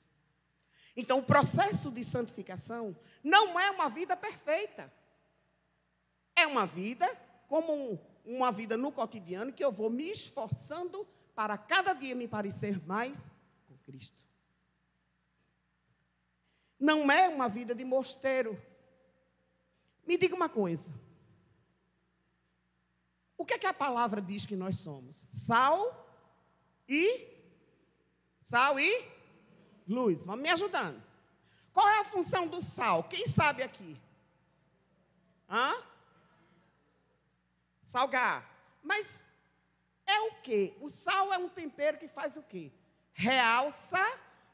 Então, 0.98 1.20
o 1.20 1.24
processo 1.24 1.92
de 1.92 2.04
santificação 2.04 2.98
não 3.24 3.58
é 3.58 3.72
uma 3.72 3.88
vida 3.90 4.18
perfeita. 4.18 4.92
É 6.36 6.46
uma 6.46 6.66
vida 6.66 7.08
como 7.48 8.00
uma 8.28 8.52
vida 8.52 8.76
no 8.76 8.92
cotidiano 8.92 9.54
que 9.54 9.64
eu 9.64 9.72
vou 9.72 9.90
me 9.90 10.10
esforçando 10.10 11.08
para 11.34 11.58
cada 11.58 11.94
dia 11.94 12.14
me 12.14 12.28
parecer 12.28 12.86
mais 12.86 13.30
com 13.68 13.78
Cristo. 13.86 14.24
Não 16.80 17.10
é 17.12 17.28
uma 17.30 17.48
vida 17.48 17.74
de 17.74 17.86
mosteiro. 17.86 18.62
Me 20.06 20.18
diga 20.18 20.36
uma 20.36 20.50
coisa. 20.50 20.94
O 23.38 23.46
que 23.46 23.54
é 23.54 23.58
que 23.58 23.66
a 23.66 23.74
palavra 23.74 24.22
diz 24.22 24.46
que 24.46 24.56
nós 24.56 24.78
somos? 24.78 25.28
Sal 25.32 26.06
e 26.88 27.28
sal 28.44 28.80
e 28.80 29.06
luz. 29.88 30.26
Vamos 30.26 30.42
me 30.42 30.50
ajudando. 30.50 31.02
Qual 31.74 31.88
é 31.88 32.00
a 32.00 32.06
função 32.06 32.48
do 32.48 32.62
sal? 32.62 33.04
Quem 33.04 33.26
sabe 33.28 33.64
aqui? 33.64 33.98
Hã? 35.50 35.76
Salgar. 37.88 38.46
Mas 38.84 39.32
é 40.06 40.20
o 40.20 40.42
quê? 40.42 40.76
O 40.82 40.90
sal 40.90 41.34
é 41.34 41.38
um 41.38 41.48
tempero 41.48 41.98
que 41.98 42.10
faz 42.10 42.36
o 42.36 42.42
quê? 42.42 42.70
Realça 43.14 44.06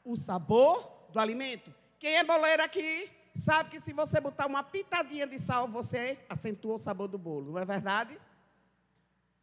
o 0.04 0.14
sabor 0.14 1.08
do 1.10 1.18
alimento. 1.18 1.74
Quem 1.98 2.16
é 2.16 2.22
boleiro 2.22 2.62
aqui 2.62 3.10
sabe 3.34 3.70
que 3.70 3.80
se 3.80 3.92
você 3.92 4.20
botar 4.20 4.46
uma 4.46 4.62
pitadinha 4.62 5.26
de 5.26 5.36
sal, 5.36 5.66
você 5.66 6.16
acentua 6.28 6.76
o 6.76 6.78
sabor 6.78 7.08
do 7.08 7.18
bolo, 7.18 7.50
não 7.50 7.58
é 7.58 7.64
verdade? 7.64 8.16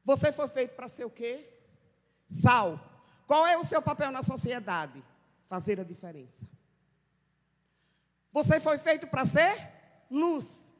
Você 0.05 0.31
foi 0.31 0.47
feito 0.47 0.73
para 0.73 0.87
ser 0.87 1.03
o 1.03 1.09
quê? 1.09 1.49
Sal. 2.29 2.79
Qual 3.27 3.45
é 3.45 3.57
o 3.57 3.63
seu 3.65 3.81
papel 3.81 4.09
na 4.09 4.23
sociedade? 4.23 5.03
Fazer 5.49 5.81
a 5.81 5.83
diferença. 5.83 6.47
Você 8.31 8.57
foi 8.61 8.77
feito 8.77 9.05
para 9.05 9.25
ser 9.25 9.53
luz. 10.09 10.70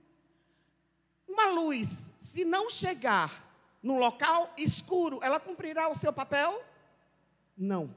Uma 1.31 1.47
luz, 1.47 2.11
se 2.19 2.43
não 2.43 2.69
chegar 2.69 3.49
num 3.81 3.97
local 3.97 4.53
escuro, 4.57 5.19
ela 5.23 5.39
cumprirá 5.39 5.87
o 5.87 5.95
seu 5.95 6.11
papel? 6.11 6.61
Não. 7.57 7.95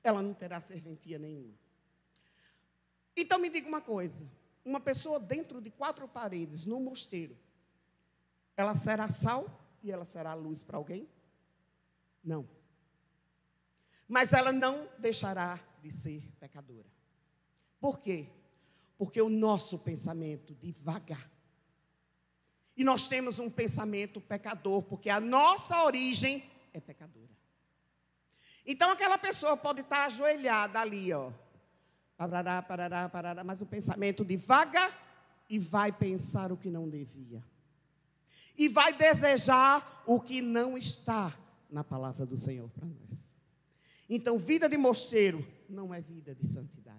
Ela 0.00 0.22
não 0.22 0.32
terá 0.32 0.60
serventia 0.60 1.18
nenhuma. 1.18 1.52
Então 3.16 3.40
me 3.40 3.50
diga 3.50 3.66
uma 3.66 3.80
coisa: 3.80 4.24
uma 4.64 4.78
pessoa 4.78 5.18
dentro 5.18 5.60
de 5.60 5.68
quatro 5.68 6.06
paredes, 6.06 6.64
no 6.64 6.78
mosteiro, 6.78 7.36
ela 8.56 8.76
será 8.76 9.08
sal 9.08 9.50
e 9.82 9.90
ela 9.90 10.04
será 10.04 10.32
luz 10.34 10.62
para 10.62 10.76
alguém? 10.76 11.08
Não. 12.22 12.48
Mas 14.06 14.32
ela 14.32 14.52
não 14.52 14.88
deixará 14.96 15.58
de 15.82 15.90
ser 15.90 16.22
pecadora. 16.38 16.88
Por 17.80 17.98
quê? 17.98 18.28
Porque 18.96 19.20
o 19.20 19.28
nosso 19.28 19.76
pensamento 19.76 20.54
devagar. 20.54 21.28
E 22.76 22.84
nós 22.84 23.08
temos 23.08 23.38
um 23.38 23.50
pensamento 23.50 24.20
pecador, 24.20 24.82
porque 24.82 25.10
a 25.10 25.20
nossa 25.20 25.84
origem 25.84 26.50
é 26.72 26.80
pecadora. 26.80 27.28
Então 28.64 28.90
aquela 28.90 29.18
pessoa 29.18 29.56
pode 29.56 29.80
estar 29.80 30.04
ajoelhada 30.04 30.80
ali, 30.80 31.12
ó. 31.12 31.32
Parará, 32.16 32.62
parará, 32.62 33.08
parará, 33.08 33.44
mas 33.44 33.60
o 33.60 33.66
pensamento 33.66 34.24
devagar 34.24 34.96
e 35.48 35.58
vai 35.58 35.90
pensar 35.90 36.52
o 36.52 36.56
que 36.56 36.70
não 36.70 36.88
devia 36.88 37.42
e 38.60 38.68
vai 38.68 38.92
desejar 38.92 40.02
o 40.06 40.20
que 40.20 40.42
não 40.42 40.76
está 40.76 41.34
na 41.70 41.82
palavra 41.82 42.26
do 42.26 42.36
Senhor 42.36 42.68
para 42.68 42.86
nós. 42.86 43.34
Então, 44.06 44.38
vida 44.38 44.68
de 44.68 44.76
mosteiro 44.76 45.46
não 45.66 45.94
é 45.94 46.00
vida 46.02 46.34
de 46.34 46.46
santidade. 46.46 46.98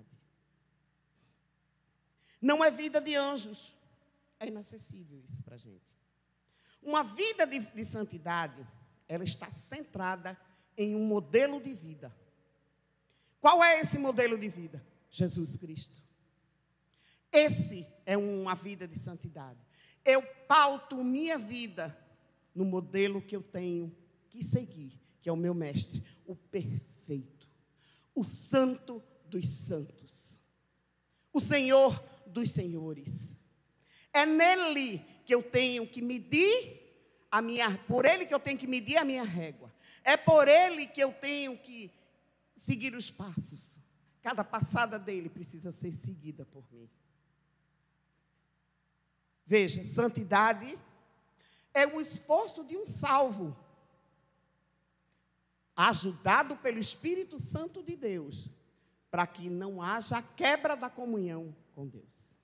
Não 2.41 2.63
é 2.63 2.71
vida 2.71 2.99
de 2.99 3.15
anjos. 3.15 3.77
É 4.41 4.47
inacessível 4.47 5.21
isso 5.23 5.43
para 5.43 5.53
a 5.53 5.57
gente. 5.59 5.85
Uma 6.81 7.03
vida 7.03 7.45
de, 7.45 7.59
de 7.59 7.85
santidade, 7.85 8.67
ela 9.07 9.23
está 9.23 9.51
centrada 9.51 10.35
em 10.75 10.95
um 10.95 11.05
modelo 11.05 11.61
de 11.61 11.75
vida. 11.75 12.11
Qual 13.39 13.63
é 13.63 13.79
esse 13.79 13.99
modelo 13.99 14.39
de 14.39 14.49
vida? 14.49 14.83
Jesus 15.11 15.55
Cristo. 15.55 16.01
Esse 17.31 17.85
é 18.03 18.17
uma 18.17 18.55
vida 18.55 18.87
de 18.87 18.97
santidade. 18.97 19.59
Eu 20.03 20.23
pauto 20.47 21.03
minha 21.03 21.37
vida 21.37 21.95
no 22.55 22.65
modelo 22.65 23.21
que 23.21 23.35
eu 23.35 23.43
tenho 23.43 23.95
que 24.27 24.43
seguir, 24.43 24.99
que 25.21 25.29
é 25.29 25.31
o 25.31 25.37
meu 25.37 25.53
mestre, 25.53 26.03
o 26.25 26.35
perfeito, 26.35 27.47
o 28.15 28.23
santo 28.23 29.03
dos 29.27 29.47
santos, 29.47 30.41
o 31.31 31.39
Senhor 31.39 32.03
dos 32.25 32.49
senhores. 32.49 33.39
É 34.13 34.25
nele 34.25 35.05
que 35.25 35.33
eu 35.33 35.41
tenho 35.41 35.87
que 35.87 36.01
medir 36.01 36.81
a 37.31 37.41
minha, 37.41 37.77
por 37.87 38.05
ele 38.05 38.25
que 38.25 38.33
eu 38.33 38.39
tenho 38.39 38.57
que 38.57 38.67
medir 38.67 38.97
a 38.97 39.05
minha 39.05 39.23
régua. 39.23 39.71
É 40.03 40.17
por 40.17 40.47
ele 40.47 40.85
que 40.85 41.01
eu 41.01 41.13
tenho 41.13 41.57
que 41.57 41.91
seguir 42.55 42.93
os 42.95 43.09
passos. 43.09 43.77
Cada 44.21 44.43
passada 44.43 44.99
dele 44.99 45.29
precisa 45.29 45.71
ser 45.71 45.91
seguida 45.91 46.45
por 46.45 46.63
mim. 46.71 46.89
Veja, 49.45 49.83
santidade 49.83 50.77
é 51.73 51.85
o 51.87 51.99
esforço 51.99 52.63
de 52.63 52.77
um 52.77 52.85
salvo, 52.85 53.55
ajudado 55.75 56.55
pelo 56.57 56.79
Espírito 56.79 57.39
Santo 57.39 57.81
de 57.81 57.95
Deus, 57.95 58.49
para 59.09 59.25
que 59.25 59.49
não 59.49 59.81
haja 59.81 60.21
quebra 60.21 60.75
da 60.75 60.89
comunhão 60.89 61.55
com 61.73 61.87
Deus. 61.87 62.35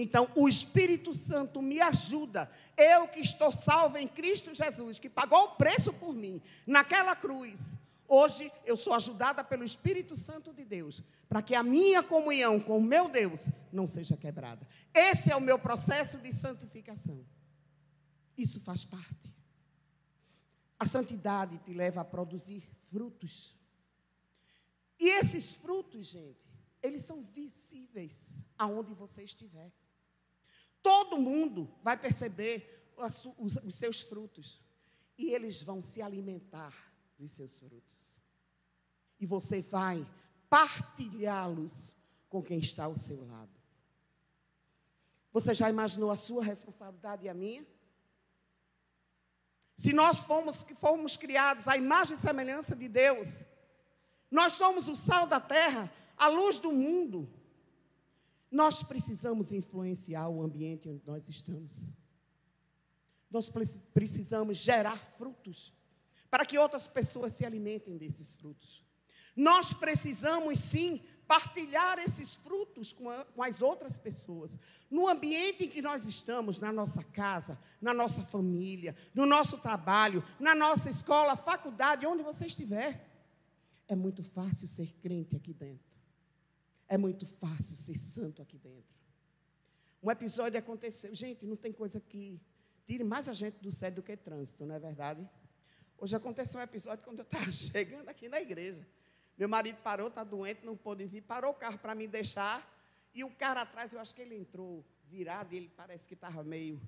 Então, 0.00 0.30
o 0.34 0.48
Espírito 0.48 1.12
Santo 1.12 1.60
me 1.60 1.80
ajuda, 1.80 2.50
eu 2.76 3.06
que 3.06 3.20
estou 3.20 3.52
salvo 3.52 3.98
em 3.98 4.08
Cristo 4.08 4.54
Jesus, 4.54 4.98
que 4.98 5.10
pagou 5.10 5.44
o 5.44 5.56
preço 5.56 5.92
por 5.92 6.14
mim, 6.14 6.40
naquela 6.66 7.14
cruz, 7.14 7.76
Hoje 8.12 8.50
eu 8.66 8.76
sou 8.76 8.92
ajudada 8.92 9.44
pelo 9.44 9.62
Espírito 9.62 10.16
Santo 10.16 10.52
de 10.52 10.64
Deus, 10.64 11.00
para 11.28 11.40
que 11.40 11.54
a 11.54 11.62
minha 11.62 12.02
comunhão 12.02 12.58
com 12.58 12.76
o 12.76 12.82
meu 12.82 13.08
Deus 13.08 13.48
não 13.72 13.86
seja 13.86 14.16
quebrada. 14.16 14.66
Esse 14.92 15.30
é 15.30 15.36
o 15.36 15.40
meu 15.40 15.56
processo 15.56 16.18
de 16.18 16.32
santificação. 16.32 17.24
Isso 18.36 18.58
faz 18.62 18.84
parte. 18.84 19.32
A 20.76 20.84
santidade 20.86 21.56
te 21.58 21.72
leva 21.72 22.00
a 22.00 22.04
produzir 22.04 22.68
frutos. 22.90 23.56
E 24.98 25.08
esses 25.08 25.54
frutos, 25.54 26.08
gente, 26.08 26.50
eles 26.82 27.04
são 27.04 27.22
visíveis 27.22 28.44
aonde 28.58 28.92
você 28.92 29.22
estiver. 29.22 29.70
Todo 30.82 31.18
mundo 31.18 31.72
vai 31.82 31.96
perceber 31.96 32.92
os, 32.96 33.58
os, 33.64 33.74
seus 33.74 34.00
frutos. 34.00 34.60
E 35.16 35.32
eles 35.34 35.62
vão 35.62 35.82
se 35.82 36.00
alimentar 36.00 36.74
dos 37.18 37.32
seus 37.32 37.60
frutos. 37.60 38.20
E 39.18 39.26
você 39.26 39.60
vai 39.60 40.06
partilhá-los 40.48 41.94
com 42.28 42.42
quem 42.42 42.58
está 42.58 42.84
ao 42.84 42.98
seu 42.98 43.26
lado. 43.26 43.50
Você 45.32 45.54
já 45.54 45.68
imaginou 45.68 46.10
a 46.10 46.16
sua 46.16 46.42
responsabilidade 46.42 47.26
e 47.26 47.28
a 47.28 47.34
minha? 47.34 47.64
Se 49.76 49.92
nós 49.92 50.24
fomos 50.78 51.16
criados 51.16 51.68
à 51.68 51.76
imagem 51.76 52.16
e 52.16 52.20
semelhança 52.20 52.74
de 52.74 52.88
Deus, 52.88 53.42
nós 54.30 54.54
somos 54.54 54.88
o 54.88 54.96
sal 54.96 55.26
da 55.26 55.40
terra, 55.40 55.90
a 56.16 56.28
luz 56.28 56.58
do 56.58 56.72
mundo. 56.72 57.32
Nós 58.50 58.82
precisamos 58.82 59.52
influenciar 59.52 60.28
o 60.28 60.42
ambiente 60.42 60.88
onde 60.88 61.02
nós 61.06 61.28
estamos. 61.28 61.94
Nós 63.30 63.50
precisamos 63.94 64.56
gerar 64.58 64.96
frutos 64.96 65.72
para 66.28 66.44
que 66.44 66.58
outras 66.58 66.86
pessoas 66.86 67.32
se 67.32 67.44
alimentem 67.44 67.96
desses 67.96 68.34
frutos. 68.34 68.84
Nós 69.36 69.72
precisamos 69.72 70.58
sim 70.58 71.00
partilhar 71.26 71.96
esses 72.00 72.34
frutos 72.34 72.92
com, 72.92 73.08
a, 73.08 73.24
com, 73.24 73.40
as 73.40 73.62
outras 73.62 73.96
pessoas. 73.96 74.58
No 74.90 75.08
ambiente 75.08 75.64
em 75.64 75.68
que 75.68 75.80
nós 75.80 76.04
estamos, 76.04 76.58
na 76.58 76.72
nossa 76.72 77.04
casa, 77.04 77.56
na 77.80 77.94
nossa 77.94 78.24
família, 78.24 78.96
no 79.14 79.24
nosso 79.24 79.56
trabalho, 79.58 80.24
na 80.40 80.56
nossa 80.56 80.90
escola, 80.90 81.36
faculdade, 81.36 82.04
onde 82.04 82.24
você 82.24 82.46
estiver. 82.46 83.08
É 83.86 83.94
muito 83.94 84.24
fácil 84.24 84.66
ser 84.66 84.92
crente 85.00 85.36
aqui 85.36 85.54
dentro. 85.54 85.89
É 86.90 86.98
muito 86.98 87.24
fácil 87.24 87.76
ser 87.76 87.96
santo 87.96 88.42
aqui 88.42 88.58
dentro. 88.58 88.98
Um 90.02 90.10
episódio 90.10 90.58
aconteceu. 90.58 91.14
Gente, 91.14 91.46
não 91.46 91.54
tem 91.54 91.72
coisa 91.72 92.00
que 92.00 92.40
tire 92.84 93.04
mais 93.04 93.28
a 93.28 93.32
gente 93.32 93.60
do 93.60 93.70
céu 93.70 93.92
do 93.92 94.02
que 94.02 94.16
trânsito, 94.16 94.66
não 94.66 94.74
é 94.74 94.78
verdade? 94.80 95.24
Hoje 95.96 96.16
aconteceu 96.16 96.58
um 96.58 96.62
episódio 96.64 97.04
quando 97.04 97.20
eu 97.20 97.22
estava 97.22 97.52
chegando 97.54 98.08
aqui 98.08 98.28
na 98.28 98.40
igreja. 98.40 98.84
Meu 99.38 99.48
marido 99.48 99.76
parou, 99.84 100.08
está 100.08 100.24
doente, 100.24 100.66
não 100.66 100.76
pôde 100.76 101.06
vir, 101.06 101.20
parou 101.20 101.52
o 101.52 101.54
carro 101.54 101.78
para 101.78 101.94
me 101.94 102.08
deixar. 102.08 102.68
E 103.14 103.22
o 103.22 103.30
cara 103.30 103.62
atrás, 103.62 103.92
eu 103.92 104.00
acho 104.00 104.12
que 104.12 104.22
ele 104.22 104.34
entrou 104.34 104.84
virado, 105.04 105.54
ele 105.54 105.70
parece 105.76 106.08
que 106.08 106.14
estava 106.14 106.42
meio 106.42 106.82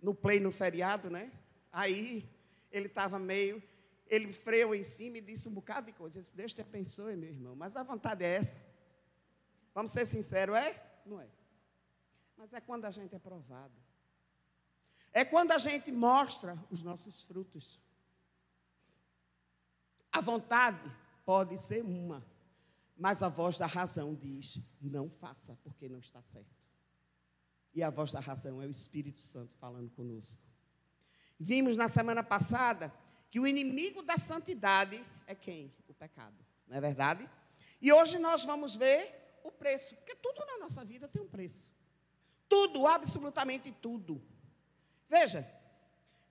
no 0.00 0.14
play 0.14 0.38
no 0.38 0.52
feriado, 0.52 1.10
né? 1.10 1.32
Aí 1.72 2.24
ele 2.70 2.86
estava 2.86 3.18
meio. 3.18 3.60
ele 4.06 4.32
freou 4.32 4.72
em 4.72 4.84
cima 4.84 5.18
e 5.18 5.20
disse 5.20 5.48
um 5.48 5.52
bocado 5.52 5.86
de 5.86 5.92
coisa. 5.94 6.18
Eu 6.18 6.20
disse, 6.20 6.36
Deus 6.36 6.52
te 6.52 6.60
abençoe, 6.60 7.16
meu 7.16 7.30
irmão. 7.30 7.56
Mas 7.56 7.74
a 7.74 7.82
vontade 7.82 8.24
é 8.24 8.36
essa. 8.36 8.67
Vamos 9.78 9.92
ser 9.92 10.04
sinceros, 10.06 10.56
é? 10.56 11.00
Não 11.06 11.20
é. 11.20 11.28
Mas 12.36 12.52
é 12.52 12.60
quando 12.60 12.84
a 12.84 12.90
gente 12.90 13.14
é 13.14 13.18
provado. 13.20 13.80
É 15.12 15.24
quando 15.24 15.52
a 15.52 15.58
gente 15.58 15.92
mostra 15.92 16.58
os 16.68 16.82
nossos 16.82 17.22
frutos. 17.22 17.80
A 20.10 20.20
vontade 20.20 20.90
pode 21.24 21.56
ser 21.58 21.84
uma, 21.84 22.26
mas 22.96 23.22
a 23.22 23.28
voz 23.28 23.56
da 23.56 23.66
razão 23.66 24.16
diz: 24.16 24.58
não 24.82 25.08
faça, 25.08 25.56
porque 25.62 25.88
não 25.88 26.00
está 26.00 26.20
certo. 26.22 26.58
E 27.72 27.80
a 27.80 27.88
voz 27.88 28.10
da 28.10 28.18
razão 28.18 28.60
é 28.60 28.66
o 28.66 28.70
Espírito 28.70 29.20
Santo 29.20 29.54
falando 29.58 29.90
conosco. 29.90 30.42
Vimos 31.38 31.76
na 31.76 31.86
semana 31.86 32.24
passada 32.24 32.92
que 33.30 33.38
o 33.38 33.46
inimigo 33.46 34.02
da 34.02 34.18
santidade 34.18 35.00
é 35.24 35.36
quem? 35.36 35.72
O 35.86 35.94
pecado, 35.94 36.44
não 36.66 36.76
é 36.76 36.80
verdade? 36.80 37.30
E 37.80 37.92
hoje 37.92 38.18
nós 38.18 38.42
vamos 38.42 38.74
ver 38.74 39.27
o 39.42 39.50
preço, 39.50 39.94
porque 39.96 40.14
tudo 40.16 40.44
na 40.46 40.58
nossa 40.58 40.84
vida 40.84 41.08
tem 41.08 41.22
um 41.22 41.28
preço. 41.28 41.66
Tudo, 42.48 42.86
absolutamente 42.86 43.70
tudo. 43.72 44.22
Veja, 45.08 45.48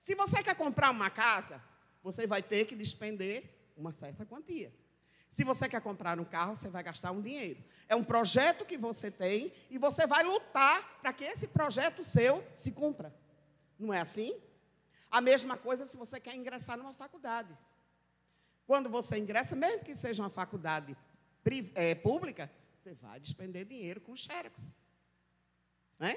se 0.00 0.14
você 0.14 0.42
quer 0.42 0.54
comprar 0.54 0.90
uma 0.90 1.10
casa, 1.10 1.62
você 2.02 2.26
vai 2.26 2.42
ter 2.42 2.66
que 2.66 2.74
despender 2.74 3.44
uma 3.76 3.92
certa 3.92 4.24
quantia. 4.24 4.72
Se 5.28 5.44
você 5.44 5.68
quer 5.68 5.80
comprar 5.80 6.18
um 6.18 6.24
carro, 6.24 6.56
você 6.56 6.68
vai 6.68 6.82
gastar 6.82 7.12
um 7.12 7.20
dinheiro. 7.20 7.62
É 7.88 7.94
um 7.94 8.02
projeto 8.02 8.64
que 8.64 8.76
você 8.76 9.10
tem 9.10 9.52
e 9.68 9.78
você 9.78 10.06
vai 10.06 10.24
lutar 10.24 10.98
para 11.00 11.12
que 11.12 11.24
esse 11.24 11.48
projeto 11.48 12.02
seu 12.02 12.44
se 12.54 12.72
cumpra. 12.72 13.14
Não 13.78 13.92
é 13.92 14.00
assim? 14.00 14.34
A 15.10 15.20
mesma 15.20 15.56
coisa 15.56 15.84
se 15.84 15.96
você 15.96 16.18
quer 16.18 16.34
ingressar 16.34 16.76
numa 16.76 16.92
faculdade. 16.92 17.56
Quando 18.66 18.90
você 18.90 19.16
ingressa, 19.18 19.56
mesmo 19.56 19.84
que 19.84 19.96
seja 19.96 20.22
uma 20.22 20.30
faculdade 20.30 20.96
é, 21.74 21.94
pública, 21.94 22.50
você 22.88 22.94
vai 22.94 23.20
despender 23.20 23.66
dinheiro 23.66 24.00
com 24.00 24.16
xerox. 24.16 24.74
Né? 25.98 26.16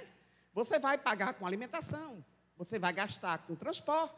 Você 0.54 0.80
vai 0.80 0.98
pagar 0.98 1.34
com 1.34 1.46
alimentação, 1.46 2.24
você 2.56 2.80
vai 2.80 2.94
gastar 2.94 3.40
com 3.40 3.56
transporte. 3.56 4.16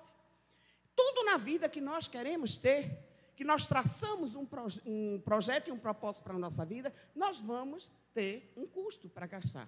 Tudo 0.96 1.24
na 1.24 1.38
vida 1.38 1.68
que 1.68 1.82
nós 1.82 2.08
queremos 2.08 2.58
ter, 2.58 2.96
que 3.36 3.44
nós 3.44 3.66
traçamos 3.66 4.36
um, 4.36 4.46
proje 4.46 4.82
um 4.86 5.20
projeto 5.22 5.70
e 5.70 5.72
um 5.72 5.80
propósito 5.80 6.24
para 6.24 6.36
a 6.36 6.40
nossa 6.40 6.64
vida, 6.64 6.94
nós 7.16 7.40
vamos 7.40 7.90
ter 8.14 8.54
um 8.56 8.68
custo 8.68 9.10
para 9.10 9.26
gastar. 9.26 9.68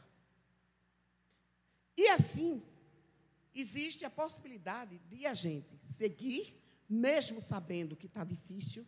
E 1.98 2.08
assim, 2.10 2.62
existe 3.56 4.06
a 4.06 4.12
possibilidade 4.12 5.00
de 5.10 5.26
a 5.26 5.34
gente 5.34 5.80
seguir, 5.82 6.62
mesmo 6.88 7.42
sabendo 7.42 7.96
que 7.96 8.06
está 8.06 8.24
difícil, 8.24 8.86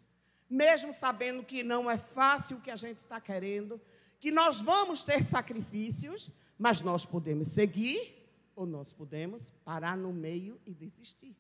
mesmo 0.50 0.94
sabendo 0.94 1.44
que 1.44 1.64
não 1.64 1.90
é 1.90 1.98
fácil 1.98 2.58
o 2.58 2.62
que 2.62 2.72
a 2.72 2.76
gente 2.76 3.00
está 3.02 3.20
querendo, 3.20 3.80
que 4.20 4.32
nós 4.32 4.62
vamos 4.62 5.04
ter 5.04 5.24
sacrifícios, 5.24 6.30
mas 6.58 6.82
nós 6.82 7.06
podemos 7.06 7.50
seguir 7.50 8.16
ou 8.56 8.66
nós 8.66 8.92
podemos 8.92 9.52
parar 9.64 9.98
no 9.98 10.12
meio 10.12 10.60
e 10.66 10.74
desistir. 10.74 11.36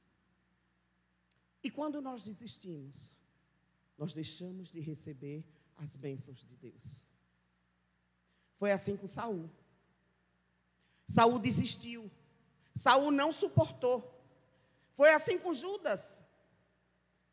E 1.63 1.71
quando 1.71 2.01
nós 2.01 2.23
desistimos, 2.23 3.13
nós 3.97 4.13
deixamos 4.13 4.71
de 4.71 4.79
receber 4.79 5.43
as 5.77 5.95
bênçãos 5.95 6.43
de 6.43 6.55
Deus. 6.55 7.05
Foi 8.57 8.71
assim 8.71 8.95
com 8.95 9.07
Saul. 9.07 9.49
Saul 11.07 11.39
desistiu. 11.39 12.11
Saul 12.75 13.11
não 13.11 13.31
suportou. 13.31 14.13
Foi 14.93 15.13
assim 15.13 15.37
com 15.37 15.53
Judas, 15.53 16.21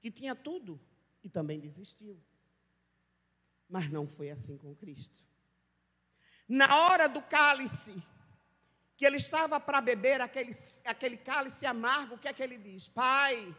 que 0.01 0.11
tinha 0.11 0.35
tudo 0.35 0.81
e 1.25 1.29
também 1.29 1.59
desistiu. 1.59 2.23
Mas 3.69 3.91
não 3.91 4.07
foi 4.07 4.31
assim 4.31 4.57
com 4.57 4.75
Cristo. 4.75 5.25
Na 6.47 6.85
hora 6.85 7.09
do 7.09 7.23
cálice, 7.23 8.01
que 8.97 9.07
ele 9.07 9.17
estava 9.17 9.59
para 9.59 9.81
beber 9.81 10.21
aquele, 10.21 10.53
aquele 10.85 11.17
cálice 11.17 11.65
amargo, 11.67 12.15
o 12.15 12.19
que 12.19 12.29
é 12.29 12.33
que 12.33 12.43
ele 12.43 12.59
diz? 12.59 12.89
Pai, 12.89 13.57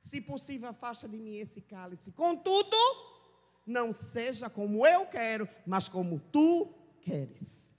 se 0.00 0.20
possível, 0.20 0.68
afasta 0.70 1.08
de 1.08 1.18
mim 1.18 1.36
esse 1.36 1.60
cálice. 1.60 2.10
Contudo, 2.12 2.76
não 3.66 3.92
seja 3.92 4.50
como 4.50 4.86
eu 4.86 5.06
quero, 5.06 5.48
mas 5.66 5.88
como 5.88 6.18
tu 6.18 6.74
queres. 7.02 7.74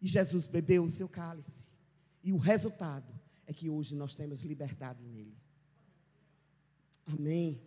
E 0.00 0.06
Jesus 0.06 0.46
bebeu 0.46 0.84
o 0.84 0.88
seu 0.88 1.08
cálice. 1.08 1.68
E 2.22 2.32
o 2.32 2.36
resultado 2.36 3.18
é 3.46 3.52
que 3.52 3.70
hoje 3.70 3.94
nós 3.94 4.14
temos 4.14 4.42
liberdade 4.42 5.02
nele. 5.02 5.39
Amém. 7.12 7.60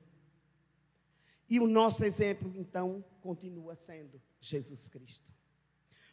E 1.50 1.60
o 1.60 1.68
nosso 1.68 2.04
exemplo, 2.04 2.52
então, 2.56 3.04
continua 3.22 3.76
sendo 3.76 4.22
Jesus 4.40 4.88
Cristo. 4.88 5.32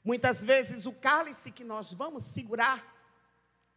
Muitas 0.05 0.43
vezes 0.43 0.87
o 0.87 0.93
cálice 0.93 1.51
que 1.51 1.65
nós 1.65 1.93
vamos 1.93 2.25
segurar 2.25 2.85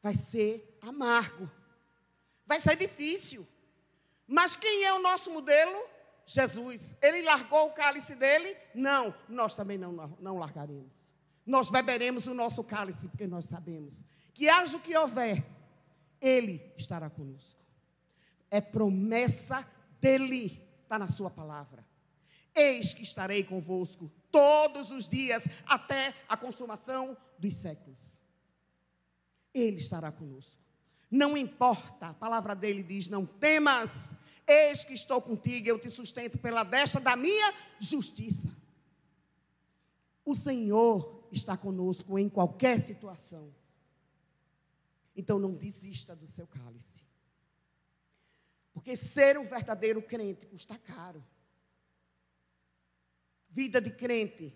vai 0.01 0.15
ser 0.15 0.77
amargo, 0.81 1.49
vai 2.45 2.59
ser 2.59 2.75
difícil. 2.75 3.47
Mas 4.27 4.55
quem 4.55 4.83
é 4.83 4.93
o 4.93 5.01
nosso 5.01 5.31
modelo? 5.31 5.85
Jesus. 6.25 6.95
Ele 7.01 7.21
largou 7.21 7.67
o 7.67 7.73
cálice 7.73 8.15
dele? 8.15 8.55
Não, 8.73 9.13
nós 9.27 9.53
também 9.53 9.77
não, 9.77 9.91
não 10.19 10.37
largaremos. 10.37 10.93
Nós 11.45 11.69
beberemos 11.69 12.25
o 12.27 12.33
nosso 12.33 12.63
cálice, 12.63 13.09
porque 13.09 13.27
nós 13.27 13.45
sabemos 13.45 14.03
que 14.33 14.49
haja 14.49 14.77
o 14.77 14.81
que 14.81 14.97
houver, 14.97 15.45
Ele 16.19 16.73
estará 16.75 17.09
conosco. 17.09 17.62
É 18.53 18.61
promessa 18.61 19.67
dele, 19.99 20.63
está 20.83 20.99
na 20.99 21.07
Sua 21.07 21.31
palavra. 21.31 21.83
Eis 22.53 22.93
que 22.93 23.01
estarei 23.01 23.43
convosco 23.43 24.11
todos 24.31 24.91
os 24.91 25.07
dias, 25.07 25.47
até 25.65 26.13
a 26.29 26.37
consumação 26.37 27.17
dos 27.39 27.55
séculos. 27.55 28.19
Ele 29.51 29.77
estará 29.77 30.11
conosco. 30.11 30.61
Não 31.09 31.35
importa, 31.35 32.09
a 32.09 32.13
palavra 32.13 32.55
dele 32.55 32.83
diz: 32.83 33.07
não 33.07 33.25
temas, 33.25 34.15
eis 34.45 34.83
que 34.83 34.93
estou 34.93 35.19
contigo, 35.19 35.67
eu 35.67 35.79
te 35.79 35.89
sustento 35.89 36.37
pela 36.37 36.63
destra 36.63 37.01
da 37.01 37.15
minha 37.15 37.55
justiça. 37.79 38.55
O 40.23 40.35
Senhor 40.35 41.27
está 41.31 41.57
conosco 41.57 42.19
em 42.19 42.29
qualquer 42.29 42.79
situação. 42.79 43.51
Então 45.15 45.39
não 45.39 45.55
desista 45.55 46.15
do 46.15 46.27
seu 46.27 46.45
cálice. 46.45 47.02
Porque 48.73 48.95
ser 48.95 49.37
um 49.37 49.45
verdadeiro 49.45 50.01
crente 50.01 50.47
custa 50.47 50.77
caro. 50.77 51.23
Vida 53.49 53.79
de 53.79 53.91
crente 53.91 54.53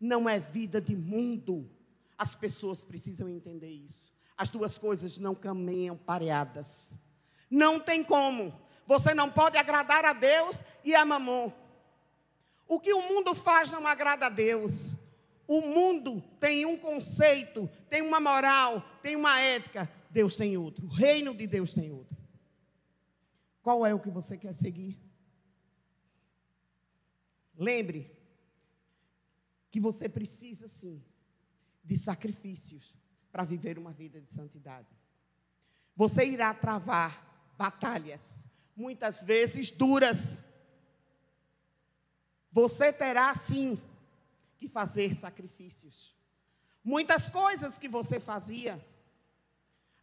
não 0.00 0.26
é 0.26 0.40
vida 0.40 0.80
de 0.80 0.96
mundo. 0.96 1.70
As 2.16 2.34
pessoas 2.34 2.82
precisam 2.82 3.28
entender 3.28 3.70
isso. 3.70 4.10
As 4.36 4.48
duas 4.48 4.78
coisas 4.78 5.18
não 5.18 5.34
caminham 5.34 5.96
pareadas. 5.96 6.94
Não 7.50 7.78
tem 7.78 8.02
como. 8.02 8.58
Você 8.86 9.12
não 9.14 9.30
pode 9.30 9.58
agradar 9.58 10.04
a 10.06 10.14
Deus 10.14 10.56
e 10.82 10.94
a 10.94 11.04
mamon. 11.04 11.52
O 12.66 12.80
que 12.80 12.94
o 12.94 13.02
mundo 13.02 13.34
faz 13.34 13.70
não 13.70 13.86
agrada 13.86 14.26
a 14.26 14.30
Deus. 14.30 14.88
O 15.46 15.60
mundo 15.60 16.22
tem 16.38 16.64
um 16.64 16.78
conceito, 16.78 17.68
tem 17.88 18.00
uma 18.00 18.20
moral, 18.20 18.82
tem 19.02 19.16
uma 19.16 19.38
ética. 19.38 19.90
Deus 20.08 20.34
tem 20.34 20.56
outro. 20.56 20.86
O 20.86 20.90
reino 20.90 21.34
de 21.34 21.46
Deus 21.46 21.74
tem 21.74 21.90
outro. 21.90 22.19
Qual 23.70 23.86
é 23.86 23.94
o 23.94 24.00
que 24.00 24.10
você 24.10 24.36
quer 24.36 24.52
seguir? 24.52 24.98
Lembre 27.56 28.10
que 29.70 29.78
você 29.78 30.08
precisa 30.08 30.66
sim 30.66 31.00
de 31.84 31.96
sacrifícios 31.96 32.96
para 33.30 33.44
viver 33.44 33.78
uma 33.78 33.92
vida 33.92 34.20
de 34.20 34.28
santidade. 34.28 34.88
Você 35.94 36.24
irá 36.24 36.52
travar 36.52 37.54
batalhas, 37.56 38.44
muitas 38.74 39.22
vezes 39.22 39.70
duras. 39.70 40.42
Você 42.50 42.92
terá 42.92 43.32
sim 43.36 43.80
que 44.58 44.66
fazer 44.66 45.14
sacrifícios. 45.14 46.12
Muitas 46.82 47.30
coisas 47.30 47.78
que 47.78 47.88
você 47.88 48.18
fazia, 48.18 48.84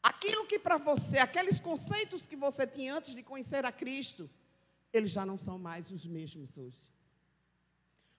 aquilo 0.07 0.45
que 0.45 0.57
para 0.57 0.77
você, 0.77 1.17
aqueles 1.17 1.59
conceitos 1.59 2.25
que 2.25 2.35
você 2.35 2.65
tinha 2.65 2.95
antes 2.95 3.13
de 3.13 3.21
conhecer 3.21 3.65
a 3.65 3.71
Cristo, 3.71 4.29
eles 4.93 5.11
já 5.11 5.25
não 5.25 5.37
são 5.37 5.59
mais 5.59 5.91
os 5.91 6.05
mesmos 6.05 6.57
hoje. 6.57 6.81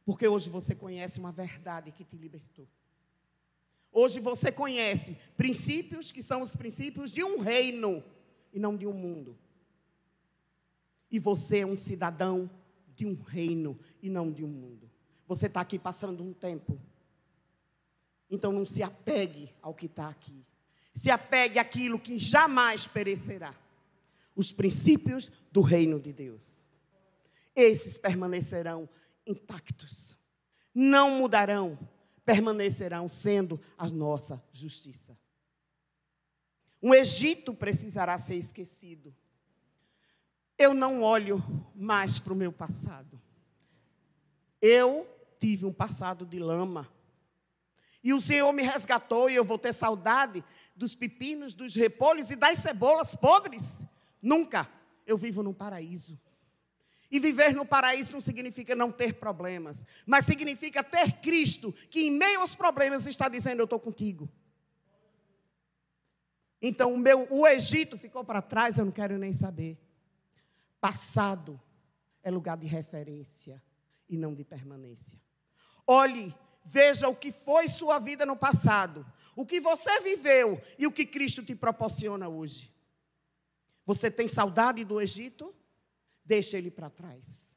Porque 0.05 0.29
hoje 0.29 0.51
você 0.51 0.75
conhece 0.75 1.19
uma 1.19 1.33
verdade 1.33 1.91
que 1.91 2.05
te 2.05 2.17
libertou. 2.17 2.69
Hoje 3.91 4.21
você 4.21 4.53
conhece 4.53 5.19
princípios 5.37 6.13
que 6.13 6.23
são 6.23 6.43
os 6.43 6.55
princípios 6.55 7.11
de 7.11 7.25
um 7.25 7.41
reino 7.41 8.05
e 8.53 8.59
não 8.59 8.77
de 8.77 8.87
um 8.87 8.93
mundo. 8.93 9.37
E 11.11 11.19
você 11.19 11.61
é 11.61 11.67
um 11.67 11.77
cidadão 11.77 12.51
de 12.95 13.07
um 13.07 13.15
reino 13.15 13.79
e 14.03 14.11
não 14.11 14.31
de 14.31 14.45
um 14.45 14.49
mundo. 14.49 14.91
Você 15.27 15.47
está 15.47 15.63
aqui 15.63 15.79
passando 15.79 16.23
um 16.23 16.35
tempo. 16.35 16.79
Então 18.31 18.53
não 18.53 18.67
se 18.67 18.83
apegue 18.83 19.51
ao 19.63 19.75
que 19.75 19.87
está 19.87 20.09
aqui. 20.09 20.45
Se 20.99 21.13
apegue 21.13 21.61
àquilo 21.61 21.97
que 21.97 22.19
jamais 22.19 22.89
perecerá. 22.89 23.55
os 24.35 24.51
princípios 24.51 25.31
do 25.53 25.61
reino 25.61 25.99
de 26.01 26.13
Deus. 26.13 26.61
Esses 27.55 27.99
permanecerão 27.99 28.89
intactos, 29.25 30.17
não 30.75 31.11
mudarão, 31.19 31.79
permanecerão 32.25 33.09
sendo 33.09 33.61
a 33.77 33.89
nossa 33.89 34.43
justiça. 34.53 35.17
Um 36.83 36.93
Egito 36.93 37.55
precisará 37.55 38.19
ser 38.19 38.37
esquecido. 38.37 39.15
Eu 40.57 40.75
não 40.75 41.03
olho 41.03 41.43
mais 41.75 42.19
para 42.19 42.33
o 42.33 42.37
meu 42.37 42.53
passado. 42.53 43.21
Eu 44.61 45.07
tive 45.39 45.65
um 45.65 45.73
passado 45.73 46.27
de 46.27 46.41
lama. 46.41 46.89
E 48.05 48.13
o 48.13 48.21
Senhor 48.21 48.53
me 48.53 48.63
resgatou 48.63 49.29
e 49.29 49.35
eu 49.35 49.45
vou 49.45 49.59
ter 49.59 49.73
saudade 49.73 50.45
dos 50.79 50.95
pepinos, 50.95 51.53
dos 51.55 51.75
repolhos 51.75 52.31
e 52.31 52.37
das 52.37 52.59
cebolas 52.59 53.15
podres. 53.15 53.83
Nunca. 54.23 54.71
Eu 55.07 55.19
vivo 55.19 55.43
num 55.43 55.53
paraíso. 55.53 56.19
E 57.11 57.19
viver 57.19 57.55
no 57.55 57.67
paraíso 57.67 58.13
não 58.13 58.21
significa 58.21 58.75
não 58.75 58.93
ter 58.93 59.15
problemas, 59.15 59.85
mas 60.07 60.27
significa 60.27 60.85
ter 60.85 61.21
Cristo, 61.21 61.73
que 61.89 62.07
em 62.07 62.11
meio 62.11 62.41
aos 62.41 62.55
problemas 62.55 63.07
está 63.07 63.29
dizendo: 63.29 63.61
Eu 63.61 63.65
estou 63.65 63.81
contigo. 63.81 64.29
Então 66.61 66.93
o, 66.93 66.99
meu, 66.99 67.27
o 67.31 67.47
Egito 67.47 67.97
ficou 67.97 68.25
para 68.25 68.43
trás, 68.43 68.77
eu 68.77 68.85
não 68.85 68.93
quero 68.93 69.17
nem 69.17 69.33
saber. 69.33 69.79
Passado 70.81 71.61
é 72.23 72.31
lugar 72.31 72.57
de 72.57 72.67
referência 72.67 73.63
e 74.09 74.17
não 74.17 74.35
de 74.35 74.45
permanência. 74.45 75.19
Olhe, 75.87 76.35
veja 76.69 77.09
o 77.09 77.17
que 77.17 77.33
foi 77.33 77.67
sua 77.67 77.99
vida 77.99 78.27
no 78.27 78.37
passado, 78.37 79.07
o 79.35 79.47
que 79.47 79.61
você 79.61 80.01
viveu 80.01 80.61
e 80.79 80.87
o 80.87 80.93
que 80.93 81.07
Cristo 81.07 81.43
te 81.43 81.55
proporciona 81.55 82.29
hoje. 82.29 82.73
Você 83.87 84.11
tem 84.11 84.29
saudade 84.29 84.85
do 84.85 85.01
Egito? 85.01 85.55
Deixa 86.23 86.59
ele 86.59 86.71
para 86.71 86.91
trás. 86.91 87.57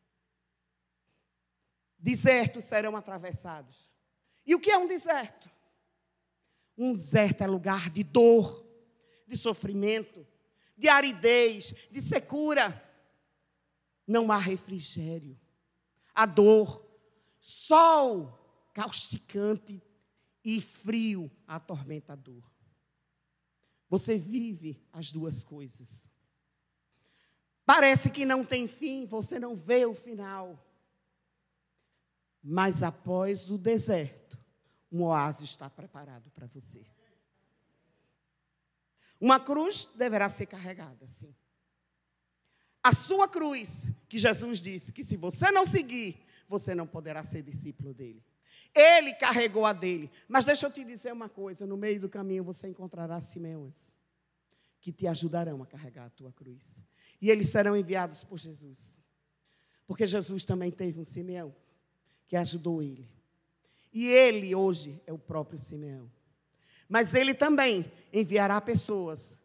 Desertos 2.00 2.64
serão 2.64 2.96
atravessados. 2.96 3.92
E 4.46 4.56
o 4.56 4.60
que 4.60 4.72
é 4.72 4.78
um 4.78 4.88
deserto? 4.88 5.52
Um 6.78 6.94
deserto 6.94 7.42
é 7.42 7.48
lugar 7.48 7.90
de 7.90 8.04
dor, 8.04 8.66
de 9.28 9.36
sofrimento, 9.36 10.26
de 10.78 10.88
aridez, 10.88 11.74
de 11.92 12.02
secura. 12.02 12.82
Não 14.08 14.32
há 14.32 14.38
refrigério. 14.38 15.38
A 16.16 16.26
dor, 16.26 16.88
sol 17.40 18.41
causticante 18.82 19.80
e 20.44 20.60
frio 20.60 21.32
atormentador. 21.48 22.42
Você 23.88 24.18
vive 24.18 24.84
as 24.92 25.12
duas 25.12 25.44
coisas. 25.44 26.10
Parece 27.64 28.10
que 28.10 28.26
não 28.26 28.44
tem 28.44 28.68
fim, 28.68 29.06
você 29.06 29.40
não 29.40 29.56
vê 29.56 29.86
o 29.86 29.94
final. 29.94 30.66
Mas 32.42 32.82
após 32.82 33.52
o 33.52 33.58
deserto, 33.60 34.36
um 34.92 35.04
oásis 35.04 35.52
está 35.52 35.70
preparado 35.70 36.32
para 36.32 36.48
você. 36.48 36.84
Uma 39.20 39.40
cruz 39.40 39.88
deverá 39.94 40.28
ser 40.28 40.48
carregada, 40.48 41.08
sim. 41.08 41.36
A 42.82 42.96
sua 42.96 43.28
cruz, 43.28 43.86
que 44.10 44.18
Jesus 44.18 44.60
disse 44.60 44.92
que 44.92 45.04
se 45.04 45.16
você 45.16 45.52
não 45.52 45.68
seguir, 45.68 46.26
você 46.50 46.74
não 46.74 46.88
poderá 46.88 47.24
ser 47.24 47.44
discípulo 47.44 47.94
dele. 47.94 48.31
Ele 48.74 49.14
carregou 49.14 49.66
a 49.66 49.74
dele. 49.74 50.10
Mas 50.28 50.46
deixa 50.46 50.66
eu 50.66 50.72
te 50.72 50.84
dizer 50.84 51.12
uma 51.12 51.30
coisa: 51.30 51.66
no 51.66 51.78
meio 51.78 52.00
do 52.00 52.10
caminho 52.10 52.44
você 52.44 52.68
encontrará 52.68 53.20
Simeões 53.20 53.94
que 54.82 54.92
te 54.92 55.08
ajudarão 55.08 55.62
a 55.62 55.66
carregar 55.66 56.06
a 56.06 56.10
tua 56.10 56.32
cruz. 56.32 56.84
E 57.22 57.30
eles 57.30 57.50
serão 57.50 57.78
enviados 57.78 58.24
por 58.24 58.40
Jesus. 58.40 59.00
Porque 59.86 60.08
Jesus 60.08 60.44
também 60.44 60.72
teve 60.72 61.00
um 61.00 61.06
Simeão 61.06 61.56
que 62.28 62.36
ajudou 62.36 62.82
ele. 62.82 63.08
E 63.94 64.08
ele 64.08 64.56
hoje 64.56 65.00
é 65.06 65.14
o 65.14 65.20
próprio 65.20 65.60
Simeão. 65.60 66.10
Mas 66.90 67.14
ele 67.14 67.34
também 67.34 67.90
enviará 68.12 68.60
pessoas 68.60 69.38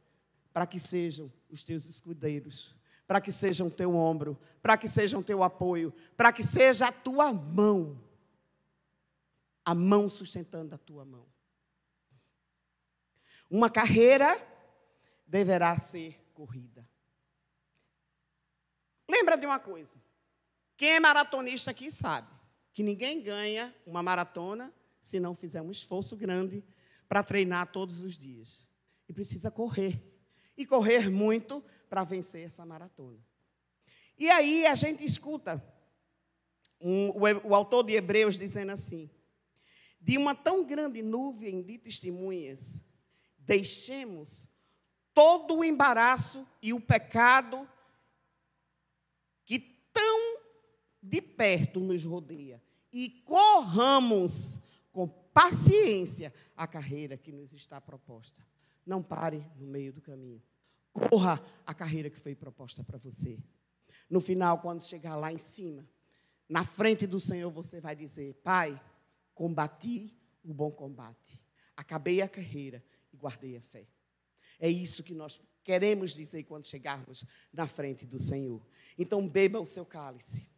para 0.52 0.66
que 0.66 0.80
sejam 0.80 1.30
os 1.50 1.62
teus 1.64 1.84
escudeiros, 1.84 2.74
para 3.06 3.20
que 3.20 3.30
sejam 3.30 3.68
teu 3.68 3.94
ombro, 3.94 4.38
para 4.62 4.76
que 4.76 4.88
sejam 4.88 5.22
teu 5.22 5.42
apoio, 5.42 5.92
para 6.16 6.32
que 6.32 6.42
seja 6.42 6.86
a 6.86 6.92
tua 6.92 7.32
mão. 7.32 8.00
A 9.66 9.74
mão 9.74 10.08
sustentando 10.08 10.74
a 10.74 10.78
tua 10.78 11.04
mão. 11.04 11.26
Uma 13.50 13.68
carreira 13.68 14.40
deverá 15.26 15.78
ser 15.78 16.18
corrida. 16.32 16.88
Lembra 19.08 19.36
de 19.36 19.44
uma 19.44 19.58
coisa: 19.58 19.96
quem 20.76 20.92
é 20.92 21.00
maratonista 21.00 21.70
aqui 21.70 21.90
sabe 21.90 22.28
que 22.72 22.82
ninguém 22.82 23.22
ganha 23.22 23.74
uma 23.86 24.02
maratona 24.02 24.72
se 25.00 25.18
não 25.18 25.34
fizer 25.34 25.62
um 25.62 25.70
esforço 25.70 26.16
grande 26.16 26.64
para 27.08 27.22
treinar 27.22 27.70
todos 27.72 28.00
os 28.00 28.18
dias. 28.18 28.66
E 29.08 29.12
precisa 29.12 29.50
correr. 29.50 30.02
E 30.56 30.66
correr 30.66 31.10
muito 31.10 31.62
para 31.88 32.02
vencer 32.02 32.44
essa 32.44 32.64
maratona. 32.64 33.18
E 34.18 34.28
aí 34.30 34.66
a 34.66 34.74
gente 34.74 35.04
escuta 35.04 35.62
um, 36.80 37.10
o, 37.10 37.48
o 37.48 37.54
autor 37.54 37.84
de 37.84 37.92
Hebreus 37.92 38.36
dizendo 38.36 38.72
assim: 38.72 39.10
de 40.06 40.16
uma 40.16 40.36
tão 40.36 40.64
grande 40.64 41.02
nuvem 41.02 41.60
de 41.60 41.78
testemunhas, 41.78 42.80
deixemos 43.40 44.46
todo 45.12 45.56
o 45.56 45.64
embaraço 45.64 46.46
e 46.62 46.72
o 46.72 46.80
pecado 46.80 47.68
que 49.44 49.58
tão 49.92 50.38
de 51.02 51.20
perto 51.20 51.80
nos 51.80 52.04
rodeia 52.04 52.62
e 52.92 53.10
corramos 53.24 54.60
com 54.92 55.08
paciência 55.08 56.32
a 56.56 56.68
carreira 56.68 57.16
que 57.16 57.32
nos 57.32 57.52
está 57.52 57.80
proposta. 57.80 58.46
Não 58.86 59.02
pare 59.02 59.44
no 59.56 59.66
meio 59.66 59.92
do 59.92 60.00
caminho. 60.00 60.40
Corra 60.92 61.44
a 61.66 61.74
carreira 61.74 62.08
que 62.08 62.20
foi 62.20 62.36
proposta 62.36 62.84
para 62.84 62.96
você. 62.96 63.40
No 64.08 64.20
final, 64.20 64.60
quando 64.60 64.84
chegar 64.84 65.16
lá 65.16 65.32
em 65.32 65.38
cima, 65.38 65.84
na 66.48 66.64
frente 66.64 67.08
do 67.08 67.18
Senhor, 67.18 67.50
você 67.50 67.80
vai 67.80 67.96
dizer: 67.96 68.34
Pai, 68.44 68.80
combati 69.36 70.18
o 70.42 70.52
bom 70.52 70.72
combate, 70.72 71.38
acabei 71.76 72.22
a 72.22 72.28
carreira 72.28 72.82
e 73.12 73.16
guardei 73.16 73.56
a 73.56 73.60
fé. 73.60 73.86
É 74.58 74.68
isso 74.68 75.04
que 75.04 75.14
nós 75.14 75.38
queremos 75.62 76.12
dizer 76.12 76.44
quando 76.44 76.66
chegarmos 76.66 77.22
na 77.52 77.66
frente 77.66 78.06
do 78.06 78.18
Senhor. 78.18 78.66
Então, 78.96 79.28
beba 79.28 79.60
o 79.60 79.66
seu 79.66 79.84
cálice. 79.84 80.48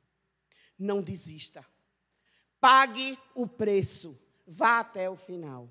Não 0.79 1.03
desista. 1.03 1.67
Pague 2.61 3.19
o 3.35 3.47
preço. 3.49 4.17
Vá 4.47 4.79
até 4.79 5.11
o 5.11 5.17
final. 5.17 5.69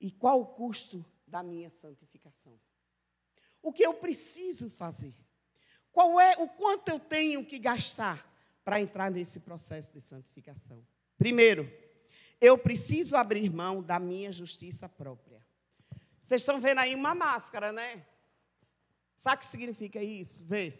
E 0.00 0.10
qual 0.10 0.40
o 0.40 0.46
custo 0.46 1.04
da 1.26 1.42
minha 1.42 1.68
santificação? 1.70 2.58
O 3.60 3.72
que 3.72 3.84
eu 3.84 3.94
preciso 3.94 4.70
fazer? 4.70 5.14
Qual 5.90 6.20
é 6.20 6.36
o 6.36 6.48
quanto 6.48 6.88
eu 6.90 7.00
tenho 7.00 7.44
que 7.44 7.58
gastar 7.58 8.30
para 8.64 8.80
entrar 8.80 9.10
nesse 9.10 9.40
processo 9.40 9.92
de 9.92 10.00
santificação? 10.00 10.86
Primeiro, 11.22 11.72
eu 12.40 12.58
preciso 12.58 13.14
abrir 13.14 13.48
mão 13.48 13.80
da 13.80 14.00
minha 14.00 14.32
justiça 14.32 14.88
própria. 14.88 15.40
Vocês 16.20 16.42
estão 16.42 16.60
vendo 16.60 16.78
aí 16.78 16.96
uma 16.96 17.14
máscara, 17.14 17.70
né? 17.70 18.04
Sabe 19.16 19.36
o 19.36 19.38
que 19.38 19.46
significa 19.46 20.02
isso? 20.02 20.44
Vê. 20.44 20.76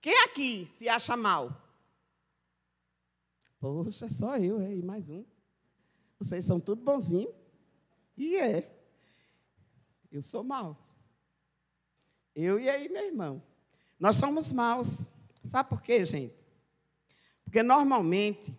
Quem 0.00 0.24
aqui 0.24 0.66
se 0.72 0.88
acha 0.88 1.14
mal? 1.14 1.62
Poxa, 3.60 4.08
só 4.08 4.38
eu 4.38 4.62
e 4.62 4.82
mais 4.82 5.10
um. 5.10 5.26
Vocês 6.18 6.42
são 6.46 6.58
tudo 6.58 6.82
bonzinho. 6.82 7.34
E 8.16 8.38
é. 8.38 8.74
Eu 10.10 10.22
sou 10.22 10.42
mal. 10.42 10.74
Eu 12.34 12.58
e 12.58 12.66
aí, 12.66 12.88
meu 12.88 13.04
irmão. 13.04 13.42
Nós 14.00 14.16
somos 14.16 14.50
maus. 14.50 15.04
Sabe 15.44 15.68
por 15.68 15.82
quê, 15.82 16.02
gente? 16.02 16.34
Porque 17.44 17.62
normalmente 17.62 18.56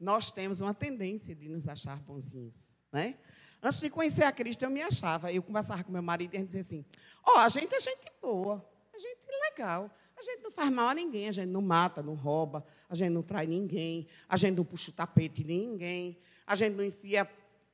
nós 0.00 0.32
temos 0.32 0.60
uma 0.60 0.72
tendência 0.72 1.34
de 1.34 1.48
nos 1.48 1.68
achar 1.68 1.96
bonzinhos, 2.00 2.74
né? 2.90 3.18
Antes 3.62 3.80
de 3.80 3.90
conhecer 3.90 4.24
a 4.24 4.32
Cristo, 4.32 4.62
eu 4.62 4.70
me 4.70 4.80
achava. 4.80 5.30
Eu 5.30 5.42
conversava 5.42 5.84
com 5.84 5.92
meu 5.92 6.02
marido 6.02 6.32
e 6.32 6.38
ele 6.38 6.46
dizia 6.46 6.62
assim: 6.62 6.84
Ó, 7.22 7.34
oh, 7.34 7.38
a 7.38 7.48
gente 7.50 7.74
é 7.74 7.78
gente 7.80 8.10
boa, 8.20 8.66
a 8.94 8.98
gente 8.98 9.18
é 9.28 9.50
legal. 9.50 9.90
A 10.16 10.22
gente 10.22 10.42
não 10.42 10.50
faz 10.50 10.70
mal 10.70 10.88
a 10.88 10.94
ninguém, 10.94 11.28
a 11.28 11.32
gente 11.32 11.48
não 11.48 11.62
mata, 11.62 12.02
não 12.02 12.14
rouba, 12.14 12.66
a 12.88 12.94
gente 12.94 13.10
não 13.10 13.22
trai 13.22 13.46
ninguém, 13.46 14.06
a 14.28 14.36
gente 14.36 14.54
não 14.54 14.64
puxa 14.64 14.90
o 14.90 14.94
tapete 14.94 15.42
de 15.42 15.44
ninguém, 15.44 16.18
a 16.46 16.54
gente 16.54 16.74
não 16.74 16.84
enfia 16.84 17.28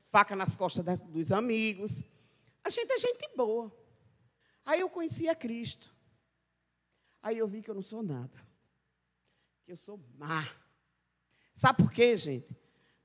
faca 0.08 0.36
nas 0.36 0.54
costas 0.54 0.84
das, 0.84 1.02
dos 1.02 1.32
amigos. 1.32 2.04
A 2.62 2.70
gente 2.70 2.92
é 2.92 2.98
gente 2.98 3.28
boa. 3.36 3.72
Aí 4.64 4.80
eu 4.80 4.88
conheci 4.88 5.28
a 5.28 5.34
Cristo. 5.34 5.92
Aí 7.22 7.38
eu 7.38 7.48
vi 7.48 7.62
que 7.62 7.70
eu 7.70 7.74
não 7.74 7.82
sou 7.82 8.02
nada. 8.02 8.46
Que 9.64 9.72
eu 9.72 9.76
sou 9.76 10.00
má. 10.16 10.48
Sabe 11.56 11.82
por 11.82 11.90
quê, 11.90 12.14
gente? 12.18 12.54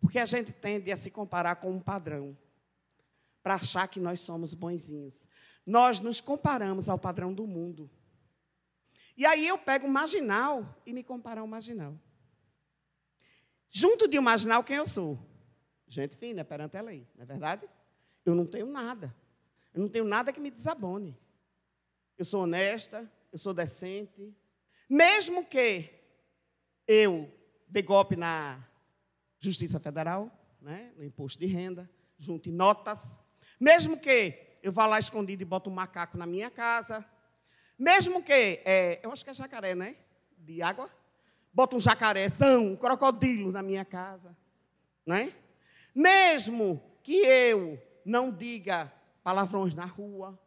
Porque 0.01 0.19
a 0.19 0.25
gente 0.25 0.51
tende 0.51 0.91
a 0.91 0.97
se 0.97 1.09
comparar 1.09 1.55
com 1.55 1.71
um 1.71 1.79
padrão 1.79 2.37
para 3.41 3.55
achar 3.55 3.87
que 3.87 3.99
nós 3.99 4.19
somos 4.19 4.53
bonzinhos. 4.53 5.25
nós 5.65 6.01
nos 6.01 6.19
comparamos 6.19 6.89
ao 6.89 6.99
padrão 6.99 7.33
do 7.33 7.47
mundo. 7.47 7.89
E 9.15 9.25
aí 9.25 9.47
eu 9.47 9.57
pego 9.57 9.87
o 9.87 9.89
marginal 9.89 10.75
e 10.85 10.91
me 10.91 11.01
comparo 11.01 11.39
ao 11.39 11.47
marginal. 11.47 11.97
Junto 13.69 14.07
de 14.07 14.19
um 14.19 14.21
marginal, 14.21 14.63
quem 14.63 14.75
eu 14.75 14.87
sou? 14.87 15.17
Gente 15.87 16.17
fina, 16.17 16.43
perante 16.43 16.75
a 16.75 16.81
lei, 16.81 17.07
não 17.15 17.23
é 17.23 17.25
verdade? 17.25 17.69
Eu 18.25 18.35
não 18.35 18.45
tenho 18.45 18.65
nada. 18.65 19.15
Eu 19.73 19.81
não 19.81 19.87
tenho 19.87 20.03
nada 20.03 20.33
que 20.33 20.41
me 20.41 20.51
desabone. 20.51 21.17
Eu 22.17 22.25
sou 22.25 22.43
honesta, 22.43 23.09
eu 23.31 23.37
sou 23.37 23.53
decente. 23.53 24.35
Mesmo 24.89 25.45
que 25.45 25.89
eu 26.87 27.31
dê 27.71 27.81
golpe 27.81 28.17
na 28.17 28.59
Justiça 29.39 29.79
Federal, 29.79 30.29
né, 30.61 30.91
no 30.97 31.03
imposto 31.03 31.39
de 31.39 31.45
renda, 31.45 31.89
junte 32.19 32.51
notas. 32.51 33.21
Mesmo 33.59 33.97
que 33.97 34.57
eu 34.61 34.71
vá 34.71 34.85
lá 34.85 34.99
escondido 34.99 35.41
e 35.41 35.45
bote 35.45 35.69
um 35.69 35.73
macaco 35.73 36.17
na 36.17 36.25
minha 36.25 36.51
casa. 36.51 37.03
Mesmo 37.79 38.21
que, 38.21 38.61
é, 38.65 38.99
eu 39.01 39.11
acho 39.11 39.23
que 39.23 39.31
é 39.31 39.33
jacaré, 39.33 39.73
né? 39.73 39.95
De 40.37 40.61
água. 40.61 40.89
Bota 41.53 41.75
um 41.75 41.79
jacarézão, 41.79 42.67
um 42.67 42.75
crocodilo 42.75 43.51
na 43.51 43.63
minha 43.63 43.85
casa. 43.85 44.37
Né? 45.05 45.33
Mesmo 45.95 46.81
que 47.01 47.25
eu 47.25 47.81
não 48.05 48.31
diga 48.31 48.91
palavrões 49.23 49.73
na 49.73 49.85
rua. 49.85 50.39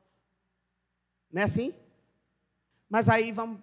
Não 1.33 1.43
é 1.43 1.45
assim? 1.45 1.75
Mas 2.89 3.09
aí 3.09 3.33
vamos, 3.33 3.61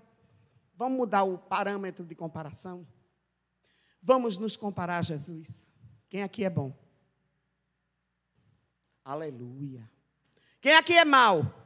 vamos 0.76 0.98
mudar 0.98 1.24
o 1.24 1.38
parâmetro 1.38 2.04
de 2.04 2.16
comparação. 2.16 2.86
Vamos 4.02 4.38
nos 4.38 4.56
comparar 4.56 4.98
a 4.98 5.02
Jesus. 5.02 5.72
Quem 6.10 6.24
aqui 6.24 6.44
é 6.44 6.50
bom? 6.50 6.76
Aleluia. 9.04 9.90
Quem 10.60 10.76
aqui 10.76 10.94
é 10.94 11.06
mau? 11.06 11.62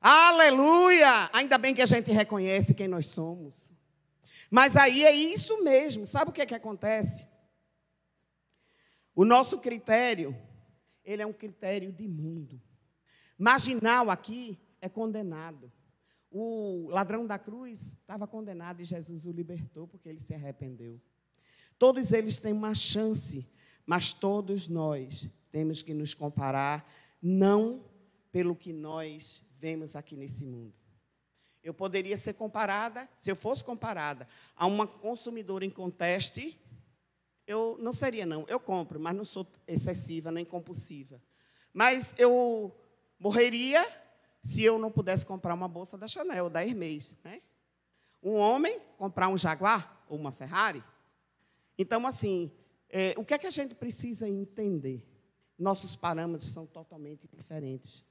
Aleluia! 0.00 1.30
Ainda 1.32 1.56
bem 1.56 1.74
que 1.74 1.80
a 1.80 1.86
gente 1.86 2.12
reconhece 2.12 2.74
quem 2.74 2.86
nós 2.86 3.06
somos. 3.06 3.72
Mas 4.50 4.76
aí 4.76 5.02
é 5.02 5.12
isso 5.12 5.64
mesmo. 5.64 6.04
Sabe 6.04 6.30
o 6.30 6.32
que 6.34 6.42
é 6.42 6.46
que 6.46 6.54
acontece? 6.54 7.26
O 9.14 9.24
nosso 9.24 9.58
critério, 9.58 10.36
ele 11.04 11.22
é 11.22 11.26
um 11.26 11.32
critério 11.32 11.92
de 11.92 12.06
mundo. 12.06 12.60
Marginal 13.38 14.10
aqui 14.10 14.58
é 14.80 14.88
condenado. 14.88 15.72
O 16.30 16.88
ladrão 16.90 17.26
da 17.26 17.38
cruz 17.38 17.92
estava 17.92 18.26
condenado 18.26 18.80
e 18.80 18.84
Jesus 18.84 19.24
o 19.24 19.32
libertou 19.32 19.86
porque 19.86 20.08
ele 20.08 20.20
se 20.20 20.34
arrependeu. 20.34 21.00
Todos 21.84 22.14
eles 22.14 22.38
têm 22.38 22.54
uma 22.54 22.74
chance, 22.74 23.46
mas 23.84 24.10
todos 24.10 24.68
nós 24.68 25.28
temos 25.52 25.82
que 25.82 25.92
nos 25.92 26.14
comparar 26.14 26.90
não 27.20 27.84
pelo 28.32 28.56
que 28.56 28.72
nós 28.72 29.42
vemos 29.60 29.94
aqui 29.94 30.16
nesse 30.16 30.46
mundo. 30.46 30.72
Eu 31.62 31.74
poderia 31.74 32.16
ser 32.16 32.32
comparada, 32.32 33.06
se 33.18 33.30
eu 33.30 33.36
fosse 33.36 33.62
comparada 33.62 34.26
a 34.56 34.64
uma 34.64 34.86
consumidora 34.86 35.62
em 35.62 35.68
conteste, 35.68 36.58
eu 37.46 37.76
não 37.78 37.92
seria 37.92 38.24
não. 38.24 38.46
Eu 38.48 38.58
compro, 38.58 38.98
mas 38.98 39.14
não 39.14 39.26
sou 39.26 39.46
excessiva 39.68 40.32
nem 40.32 40.42
compulsiva. 40.42 41.20
Mas 41.70 42.14
eu 42.16 42.74
morreria 43.18 43.86
se 44.40 44.64
eu 44.64 44.78
não 44.78 44.90
pudesse 44.90 45.26
comprar 45.26 45.52
uma 45.52 45.68
bolsa 45.68 45.98
da 45.98 46.08
Chanel, 46.08 46.48
da 46.48 46.64
Hermès, 46.64 47.14
né? 47.22 47.42
Um 48.22 48.36
homem 48.36 48.80
comprar 48.96 49.28
um 49.28 49.36
Jaguar 49.36 50.02
ou 50.08 50.18
uma 50.18 50.32
Ferrari. 50.32 50.82
Então, 51.78 52.06
assim, 52.06 52.52
é, 52.88 53.14
o 53.16 53.24
que 53.24 53.34
é 53.34 53.38
que 53.38 53.46
a 53.46 53.50
gente 53.50 53.74
precisa 53.74 54.28
entender? 54.28 55.04
Nossos 55.58 55.96
parâmetros 55.96 56.52
são 56.52 56.66
totalmente 56.66 57.28
diferentes. 57.28 58.04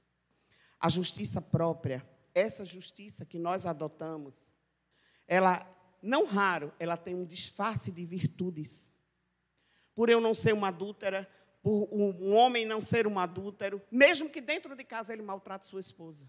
A 0.78 0.88
justiça 0.88 1.40
própria, 1.40 2.06
essa 2.34 2.64
justiça 2.64 3.24
que 3.24 3.38
nós 3.38 3.64
adotamos, 3.64 4.50
ela, 5.26 5.66
não 6.02 6.26
raro, 6.26 6.72
ela 6.78 6.96
tem 6.96 7.14
um 7.14 7.24
disfarce 7.24 7.90
de 7.90 8.04
virtudes. 8.04 8.92
Por 9.94 10.10
eu 10.10 10.20
não 10.20 10.34
ser 10.34 10.52
uma 10.52 10.68
adúltera, 10.68 11.28
por 11.62 11.88
um 11.90 12.34
homem 12.34 12.66
não 12.66 12.82
ser 12.82 13.06
um 13.06 13.18
adúltero, 13.18 13.80
mesmo 13.90 14.28
que 14.28 14.40
dentro 14.40 14.76
de 14.76 14.84
casa 14.84 15.12
ele 15.12 15.22
maltrate 15.22 15.66
sua 15.66 15.80
esposa. 15.80 16.28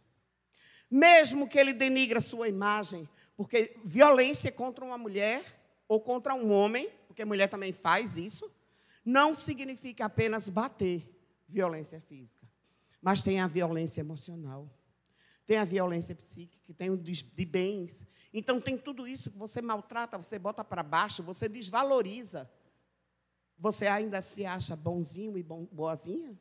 Mesmo 0.90 1.48
que 1.48 1.60
ele 1.60 1.74
denigre 1.74 2.22
sua 2.22 2.48
imagem, 2.48 3.10
porque 3.36 3.76
violência 3.84 4.52
contra 4.52 4.86
uma 4.86 4.98
mulher 4.98 5.44
ou 5.90 6.00
contra 6.00 6.34
um 6.34 6.52
homem, 6.54 6.90
porque 7.16 7.24
mulher 7.24 7.48
também 7.48 7.72
faz 7.72 8.18
isso, 8.18 8.52
não 9.06 9.34
significa 9.34 10.04
apenas 10.04 10.50
bater, 10.50 11.10
violência 11.48 12.02
física. 12.02 12.46
Mas 13.02 13.22
tem 13.22 13.40
a 13.40 13.48
violência 13.48 14.02
emocional, 14.02 14.70
tem 15.46 15.56
a 15.56 15.64
violência 15.64 16.14
psíquica, 16.14 16.74
tem 16.74 16.90
o 16.90 16.98
de 16.98 17.46
bens. 17.46 18.06
Então, 18.34 18.60
tem 18.60 18.78
tudo 18.78 19.08
isso 19.08 19.32
que 19.32 19.38
você 19.38 19.62
maltrata, 19.62 20.18
você 20.18 20.38
bota 20.38 20.62
para 20.62 20.84
baixo, 20.84 21.24
você 21.24 21.48
desvaloriza. 21.48 22.52
Você 23.58 23.88
ainda 23.88 24.22
se 24.22 24.46
acha 24.46 24.76
bonzinho 24.76 25.38
e 25.38 25.44
bom, 25.44 25.66
boazinha? 25.72 26.38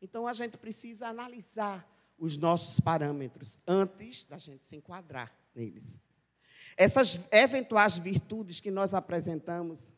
Então, 0.00 0.26
a 0.26 0.32
gente 0.32 0.56
precisa 0.56 1.08
analisar 1.08 1.86
os 2.16 2.38
nossos 2.38 2.80
parâmetros 2.80 3.58
antes 3.66 4.24
da 4.24 4.38
gente 4.38 4.64
se 4.64 4.76
enquadrar 4.76 5.30
neles. 5.54 6.02
Essas 6.76 7.20
eventuais 7.30 7.98
virtudes 7.98 8.60
que 8.60 8.70
nós 8.70 8.94
apresentamos, 8.94 9.92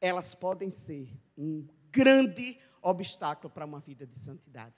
elas 0.00 0.34
podem 0.34 0.70
ser 0.70 1.10
um 1.36 1.66
grande 1.90 2.58
obstáculo 2.80 3.50
para 3.50 3.64
uma 3.64 3.80
vida 3.80 4.06
de 4.06 4.16
santidade. 4.16 4.74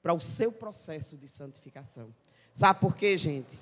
Para 0.00 0.14
o 0.14 0.20
seu 0.20 0.52
processo 0.52 1.16
de 1.16 1.28
santificação. 1.28 2.14
Sabe 2.54 2.80
por 2.80 2.96
quê, 2.96 3.16
gente? 3.16 3.58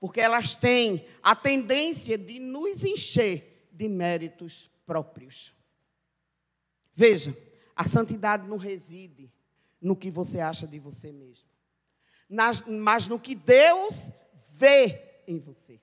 Porque 0.00 0.20
elas 0.20 0.54
têm 0.54 1.06
a 1.22 1.36
tendência 1.36 2.16
de 2.16 2.38
nos 2.38 2.84
encher 2.84 3.68
de 3.72 3.88
méritos 3.88 4.70
próprios. 4.86 5.54
Veja, 6.94 7.36
a 7.74 7.84
santidade 7.84 8.46
não 8.46 8.56
reside 8.56 9.30
no 9.80 9.96
que 9.96 10.10
você 10.10 10.40
acha 10.40 10.66
de 10.66 10.78
você 10.78 11.12
mesmo, 11.12 11.48
mas 12.28 13.08
no 13.08 13.18
que 13.18 13.34
Deus 13.34 14.10
vê 14.52 15.13
em 15.26 15.38
você. 15.38 15.80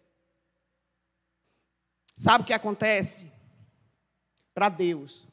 Sabe 2.15 2.43
o 2.43 2.47
que 2.47 2.54
acontece? 2.54 3.32
Para 4.54 4.69
Deus, 4.69 5.27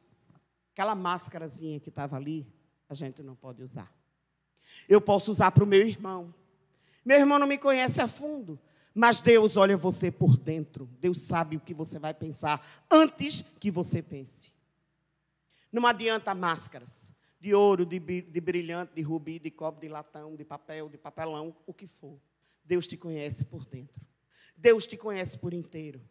Aquela 0.79 0.94
máscarazinha 0.94 1.81
que 1.81 1.88
estava 1.88 2.14
ali, 2.14 2.47
a 2.88 2.94
gente 2.94 3.21
não 3.21 3.35
pode 3.35 3.64
usar. 3.64 3.92
Eu 4.88 5.01
posso 5.01 5.29
usar 5.29 5.51
para 5.51 5.64
o 5.64 5.66
meu 5.66 5.85
irmão. 5.85 6.33
Meu 7.05 7.18
irmão 7.18 7.37
não 7.37 7.49
me 7.49 7.59
conhece 7.59 8.01
a 8.01 8.07
fundo, 8.07 8.57
mas 8.94 9.21
Deus 9.21 9.57
olha 9.57 9.77
você 9.77 10.09
por 10.09 10.37
dentro. 10.37 10.88
Deus 11.01 11.21
sabe 11.21 11.57
o 11.57 11.61
que 11.61 11.75
você 11.75 11.99
vai 11.99 12.14
pensar 12.14 12.64
antes 12.88 13.40
que 13.59 13.73
você 13.73 14.01
pense. 14.01 14.53
Não 15.73 15.85
adianta 15.85 16.33
máscaras 16.33 17.12
de 17.40 17.53
ouro, 17.53 17.85
de, 17.85 17.99
de 17.99 18.40
brilhante, 18.40 18.94
de 18.94 19.03
rubi, 19.03 19.40
de 19.40 19.51
cobre, 19.51 19.81
de 19.81 19.92
latão, 19.92 20.37
de 20.37 20.44
papel, 20.44 20.88
de 20.88 20.97
papelão, 20.97 21.57
o 21.66 21.75
que 21.75 21.88
for. 21.88 22.21
Deus 22.68 22.87
te 22.87 22.98
conhece 22.98 23.46
por 23.46 23.64
dentro. 23.64 23.98
Deus 24.54 24.87
te 24.87 24.94
conhece 24.94 25.38
por 25.38 25.54
inteiro. 25.54 26.07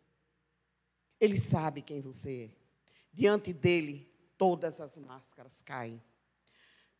Ele 1.19 1.37
sabe 1.37 1.83
quem 1.83 2.01
você 2.01 2.45
é. 2.45 2.57
Diante 3.13 3.53
dele, 3.53 4.11
todas 4.39 4.81
as 4.81 4.97
máscaras 4.97 5.61
caem. 5.61 6.01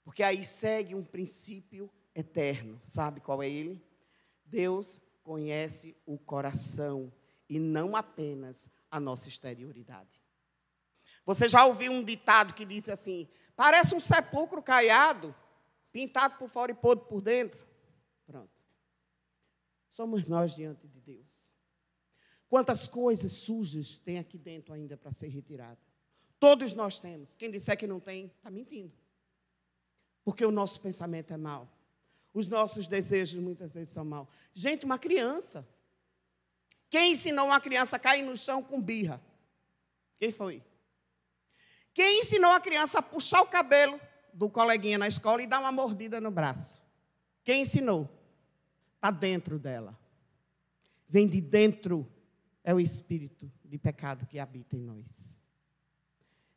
Porque 0.04 0.22
aí 0.22 0.46
segue 0.46 0.94
um 0.94 1.04
princípio 1.04 1.90
eterno. 2.14 2.80
Sabe 2.84 3.20
qual 3.20 3.42
é 3.42 3.50
ele? 3.50 3.84
Deus 4.46 5.02
conhece 5.24 5.98
o 6.06 6.20
coração 6.20 7.12
e 7.50 7.58
não 7.58 7.96
apenas 7.96 8.68
a 8.92 9.00
nossa 9.00 9.28
exterioridade. 9.28 10.22
Você 11.26 11.50
já 11.50 11.66
ouviu 11.66 11.92
um 11.92 12.04
ditado 12.04 12.54
que 12.54 12.64
diz 12.64 12.88
assim: 12.88 13.28
parece 13.56 13.96
um 13.96 14.00
sepulcro 14.00 14.62
caiado, 14.62 15.36
pintado 15.92 16.38
por 16.38 16.48
fora 16.48 16.72
e 16.72 16.76
podre 16.76 17.06
por 17.06 17.22
dentro? 17.22 17.66
Pronto. 18.28 18.57
Somos 19.98 20.28
nós 20.28 20.54
diante 20.54 20.88
de 20.88 21.02
Deus. 21.02 21.52
Quantas 22.48 22.88
coisas 22.88 23.32
sujas 23.32 23.98
tem 23.98 24.20
aqui 24.20 24.38
dentro 24.38 24.72
ainda 24.72 24.96
para 24.96 25.12
ser 25.12 25.28
retirada? 25.28 25.80
Todos 26.40 26.76
nós 26.76 27.00
temos. 27.00 27.36
Quem 27.36 27.50
disser 27.50 27.76
que 27.76 27.88
não 27.88 28.00
tem, 28.00 28.28
está 28.28 28.52
mentindo. 28.52 28.94
Porque 30.24 30.46
o 30.46 30.52
nosso 30.52 30.80
pensamento 30.82 31.34
é 31.34 31.38
mau. 31.38 31.68
Os 32.32 32.48
nossos 32.48 32.86
desejos 32.86 33.42
muitas 33.42 33.74
vezes 33.74 33.92
são 33.92 34.06
maus. 34.06 34.28
Gente, 34.54 34.86
uma 34.86 35.00
criança. 35.00 35.68
Quem 36.92 37.14
ensinou 37.14 37.48
uma 37.48 37.60
criança 37.60 37.96
a 37.96 38.00
cair 38.00 38.22
no 38.22 38.38
chão 38.38 38.62
com 38.62 38.80
birra? 38.80 39.20
Quem 40.20 40.32
foi? 40.32 40.64
Quem 41.92 42.20
ensinou 42.20 42.52
a 42.52 42.60
criança 42.60 43.00
a 43.00 43.02
puxar 43.02 43.42
o 43.42 43.48
cabelo 43.48 44.00
do 44.32 44.48
coleguinha 44.48 45.00
na 45.00 45.08
escola 45.08 45.42
e 45.42 45.48
dar 45.48 45.60
uma 45.60 45.72
mordida 45.72 46.22
no 46.22 46.30
braço? 46.30 46.80
Quem 47.44 47.64
ensinou? 47.64 48.08
Está 49.08 49.12
dentro 49.12 49.58
dela. 49.58 49.98
Vem 51.08 51.30
de 51.30 51.40
dentro. 51.40 52.06
É 52.62 52.74
o 52.74 52.80
espírito 52.80 53.50
de 53.64 53.78
pecado 53.78 54.26
que 54.26 54.38
habita 54.38 54.76
em 54.76 54.82
nós. 54.82 55.40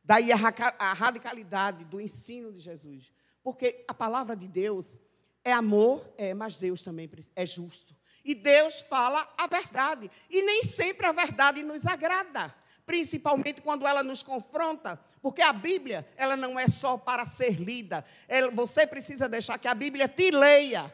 Daí 0.03 0.33
a, 0.33 0.93
radicalidade 0.93 1.85
do 1.85 2.01
ensino 2.01 2.51
de 2.51 2.59
Jesus. 2.59 3.13
Porque 3.41 3.85
a 3.87 3.93
palavra 3.93 4.35
de 4.35 4.49
Deus 4.49 4.99
é 5.45 5.53
amor, 5.53 6.05
é, 6.17 6.33
mas 6.33 6.57
Deus 6.57 6.81
também 6.81 7.09
é 7.37 7.45
justo. 7.45 7.95
E 8.21 8.35
Deus 8.35 8.81
fala 8.81 9.33
a 9.37 9.47
verdade. 9.47 10.11
E 10.29 10.41
nem 10.41 10.61
sempre 10.61 11.07
a 11.07 11.13
verdade 11.13 11.63
nos 11.63 11.85
agrada, 11.85 12.53
principalmente 12.85 13.61
quando 13.61 13.87
ela 13.87 14.03
nos 14.03 14.21
confronta, 14.21 14.99
porque 15.21 15.41
a 15.41 15.53
Bíblia, 15.53 16.05
ela 16.17 16.35
não 16.35 16.59
é 16.59 16.67
só 16.67 16.97
para 16.97 17.25
ser 17.25 17.61
lida. 17.61 18.03
Ela, 18.27 18.51
você 18.51 18.85
precisa 18.85 19.29
deixar 19.29 19.57
que 19.57 19.69
a 19.69 19.73
Bíblia 19.73 20.09
te 20.09 20.31
leia. 20.31 20.93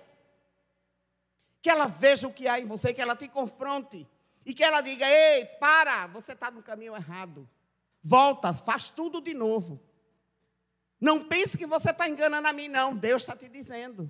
Que 1.68 1.72
ela 1.72 1.88
veja 1.88 2.30
o 2.30 2.34
que 2.34 2.48
há 2.48 2.62
em 2.62 2.66
você, 2.66 2.94
que 2.94 3.02
ela 3.02 3.14
te 3.14 3.28
confronte. 3.28 4.08
E 4.46 4.54
que 4.54 4.64
ela 4.64 4.80
diga: 4.80 5.06
ei, 5.06 5.44
para, 5.60 6.08
você 6.08 6.32
está 6.32 6.50
no 6.50 6.64
caminho 6.64 6.96
errado. 6.96 7.46
Volta, 8.02 8.54
faz 8.54 8.90
tudo 8.90 9.20
de 9.20 9.34
novo. 9.34 9.78
Não 10.98 11.26
pense 11.26 11.58
que 11.58 11.68
você 11.68 11.90
está 11.90 12.08
enganando 12.08 12.48
a 12.48 12.54
mim, 12.54 12.70
não. 12.70 12.96
Deus 12.96 13.24
está 13.24 13.36
te 13.36 13.50
dizendo. 13.50 14.10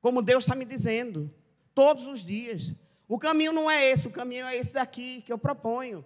Como 0.00 0.22
Deus 0.22 0.44
está 0.44 0.54
me 0.54 0.64
dizendo. 0.64 1.28
Todos 1.74 2.06
os 2.06 2.24
dias. 2.24 2.72
O 3.08 3.18
caminho 3.18 3.52
não 3.52 3.68
é 3.68 3.90
esse, 3.90 4.06
o 4.06 4.12
caminho 4.12 4.46
é 4.46 4.56
esse 4.56 4.74
daqui 4.74 5.22
que 5.22 5.32
eu 5.32 5.38
proponho. 5.38 6.04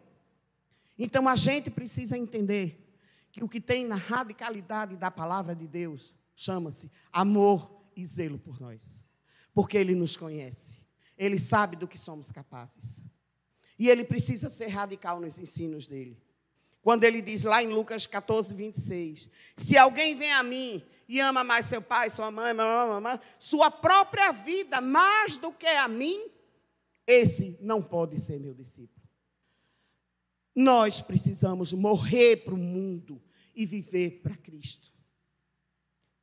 Então 0.98 1.28
a 1.28 1.36
gente 1.36 1.70
precisa 1.70 2.16
entender 2.16 2.90
que 3.30 3.44
o 3.44 3.48
que 3.50 3.60
tem 3.60 3.84
na 3.84 3.96
radicalidade 3.96 4.96
da 4.96 5.10
palavra 5.10 5.54
de 5.54 5.66
Deus 5.66 6.14
chama-se 6.34 6.90
amor 7.12 7.84
e 7.94 8.02
zelo 8.06 8.38
por 8.38 8.58
nós. 8.58 9.06
Porque 9.58 9.76
Ele 9.76 9.96
nos 9.96 10.16
conhece. 10.16 10.80
Ele 11.16 11.36
sabe 11.36 11.74
do 11.74 11.88
que 11.88 11.98
somos 11.98 12.30
capazes. 12.30 13.02
E 13.76 13.90
Ele 13.90 14.04
precisa 14.04 14.48
ser 14.48 14.68
radical 14.68 15.20
nos 15.20 15.36
ensinos 15.36 15.88
dele. 15.88 16.16
Quando 16.80 17.02
ele 17.02 17.20
diz 17.20 17.42
lá 17.42 17.60
em 17.60 17.66
Lucas 17.66 18.06
14, 18.06 18.54
26: 18.54 19.28
Se 19.56 19.76
alguém 19.76 20.14
vem 20.14 20.30
a 20.30 20.44
mim 20.44 20.80
e 21.08 21.18
ama 21.18 21.42
mais 21.42 21.66
seu 21.66 21.82
pai, 21.82 22.08
sua 22.08 22.30
mãe, 22.30 22.54
mamãe, 22.54 23.18
sua 23.36 23.68
própria 23.68 24.30
vida 24.30 24.80
mais 24.80 25.36
do 25.38 25.50
que 25.50 25.66
a 25.66 25.88
mim, 25.88 26.30
esse 27.04 27.58
não 27.60 27.82
pode 27.82 28.16
ser 28.20 28.38
meu 28.38 28.54
discípulo. 28.54 29.08
Nós 30.54 31.00
precisamos 31.00 31.72
morrer 31.72 32.44
para 32.44 32.54
o 32.54 32.56
mundo 32.56 33.20
e 33.56 33.66
viver 33.66 34.20
para 34.22 34.36
Cristo. 34.36 34.92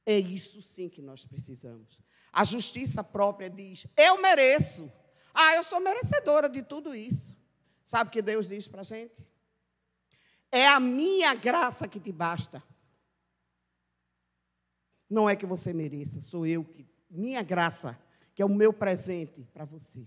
É 0.06 0.17
isso 0.17 0.62
sim 0.62 0.88
que 0.88 1.02
nós 1.02 1.26
precisamos. 1.26 2.00
A 2.36 2.43
justiça 2.43 3.02
própria 3.02 3.50
diz: 3.50 3.88
Eu 3.95 4.21
mereço. 4.21 4.91
Ah, 5.34 5.56
eu 5.56 5.63
sou 5.63 5.80
merecedora 5.80 6.50
de 6.50 6.62
tudo 6.62 6.93
isso. 6.93 7.34
Sabe 7.86 8.10
o 8.10 8.12
que 8.12 8.21
Deus 8.21 8.50
diz 8.50 8.67
para 8.67 8.82
a 8.82 8.84
gente? 8.84 9.26
É 10.52 10.67
a 10.67 10.78
minha 10.78 11.34
graça 11.34 11.88
que 11.88 11.98
te 11.98 12.12
basta. 12.12 12.62
Não 15.10 15.30
é 15.30 15.36
que 15.36 15.45
você 15.45 15.74
mereça, 15.74 16.19
sou 16.19 16.45
eu 16.45 16.65
que. 16.65 16.86
Minha 17.10 17.41
graça, 17.41 17.98
que 18.34 18.41
é 18.41 18.45
o 18.45 18.50
meu 18.50 18.74
presente 18.74 19.48
para 19.54 19.63
você. 19.63 20.06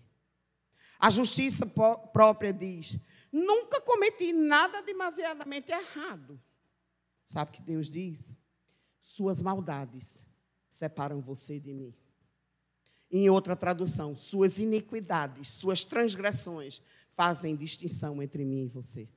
A 0.98 1.08
justiça 1.08 1.64
própria 2.12 2.52
diz: 2.52 2.98
nunca 3.32 3.80
cometi 3.80 4.34
nada 4.34 4.82
demasiadamente 4.82 5.72
errado. 5.72 6.38
Sabe 7.24 7.52
o 7.52 7.54
que 7.54 7.62
Deus 7.62 7.88
diz? 7.88 8.36
Suas 9.00 9.40
maldades 9.40 10.26
separam 10.70 11.22
você 11.22 11.58
de 11.58 11.72
mim. 11.72 11.94
Em 13.10 13.30
outra 13.30 13.56
tradução, 13.56 14.14
suas 14.14 14.58
iniquidades, 14.58 15.48
suas 15.48 15.82
transgressões 15.84 16.82
fazem 17.10 17.56
distinção 17.56 18.22
entre 18.22 18.44
mim 18.44 18.64
e 18.64 18.68
você. 18.68 19.08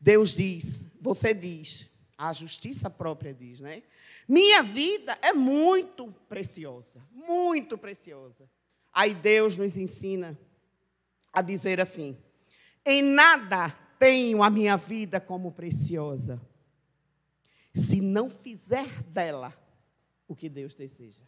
Deus 0.00 0.34
diz, 0.34 0.86
você 1.00 1.34
diz, 1.34 1.90
a 2.16 2.32
justiça 2.32 2.88
própria 2.88 3.34
diz, 3.34 3.60
né? 3.60 3.82
Minha 4.28 4.62
vida 4.62 5.18
é 5.20 5.32
muito 5.32 6.12
preciosa, 6.28 7.06
muito 7.10 7.76
preciosa. 7.76 8.48
Aí 8.92 9.14
Deus 9.14 9.56
nos 9.56 9.76
ensina 9.76 10.38
a 11.32 11.42
dizer 11.42 11.80
assim: 11.80 12.16
em 12.84 13.02
nada 13.02 13.70
tenho 13.98 14.42
a 14.42 14.50
minha 14.50 14.76
vida 14.76 15.20
como 15.20 15.52
preciosa, 15.52 16.40
se 17.74 18.00
não 18.00 18.30
fizer 18.30 19.02
dela 19.04 19.52
o 20.28 20.36
que 20.36 20.48
Deus 20.48 20.74
deseja. 20.74 21.24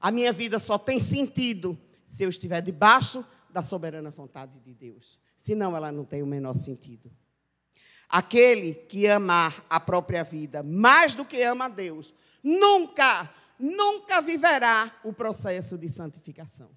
A 0.00 0.10
minha 0.10 0.32
vida 0.32 0.58
só 0.58 0.78
tem 0.78 0.98
sentido 1.00 1.78
se 2.06 2.22
eu 2.22 2.28
estiver 2.28 2.60
debaixo 2.62 3.24
da 3.50 3.62
soberana 3.62 4.10
vontade 4.10 4.58
de 4.60 4.74
Deus. 4.74 5.18
Senão 5.36 5.76
ela 5.76 5.90
não 5.90 6.04
tem 6.04 6.22
o 6.22 6.26
menor 6.26 6.56
sentido. 6.56 7.10
Aquele 8.08 8.74
que 8.74 9.08
amar 9.08 9.64
a 9.68 9.80
própria 9.80 10.22
vida 10.22 10.62
mais 10.62 11.14
do 11.14 11.24
que 11.24 11.42
ama 11.42 11.64
a 11.64 11.68
Deus, 11.68 12.14
nunca, 12.42 13.32
nunca 13.58 14.20
viverá 14.20 14.94
o 15.02 15.12
processo 15.12 15.76
de 15.76 15.88
santificação. 15.88 16.70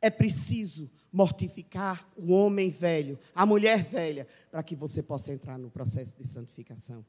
É 0.00 0.10
preciso 0.10 0.90
mortificar 1.12 2.08
o 2.16 2.32
homem 2.32 2.70
velho, 2.70 3.18
a 3.34 3.44
mulher 3.44 3.82
velha, 3.82 4.26
para 4.50 4.62
que 4.62 4.74
você 4.74 5.02
possa 5.02 5.32
entrar 5.32 5.58
no 5.58 5.70
processo 5.70 6.16
de 6.16 6.26
santificação. 6.26 7.04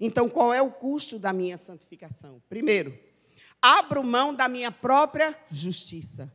Então, 0.00 0.28
qual 0.28 0.52
é 0.52 0.60
o 0.60 0.70
custo 0.70 1.18
da 1.18 1.32
minha 1.32 1.58
santificação? 1.58 2.42
Primeiro, 2.48 2.98
abro 3.62 4.02
mão 4.02 4.34
da 4.34 4.48
minha 4.48 4.72
própria 4.72 5.38
justiça. 5.50 6.30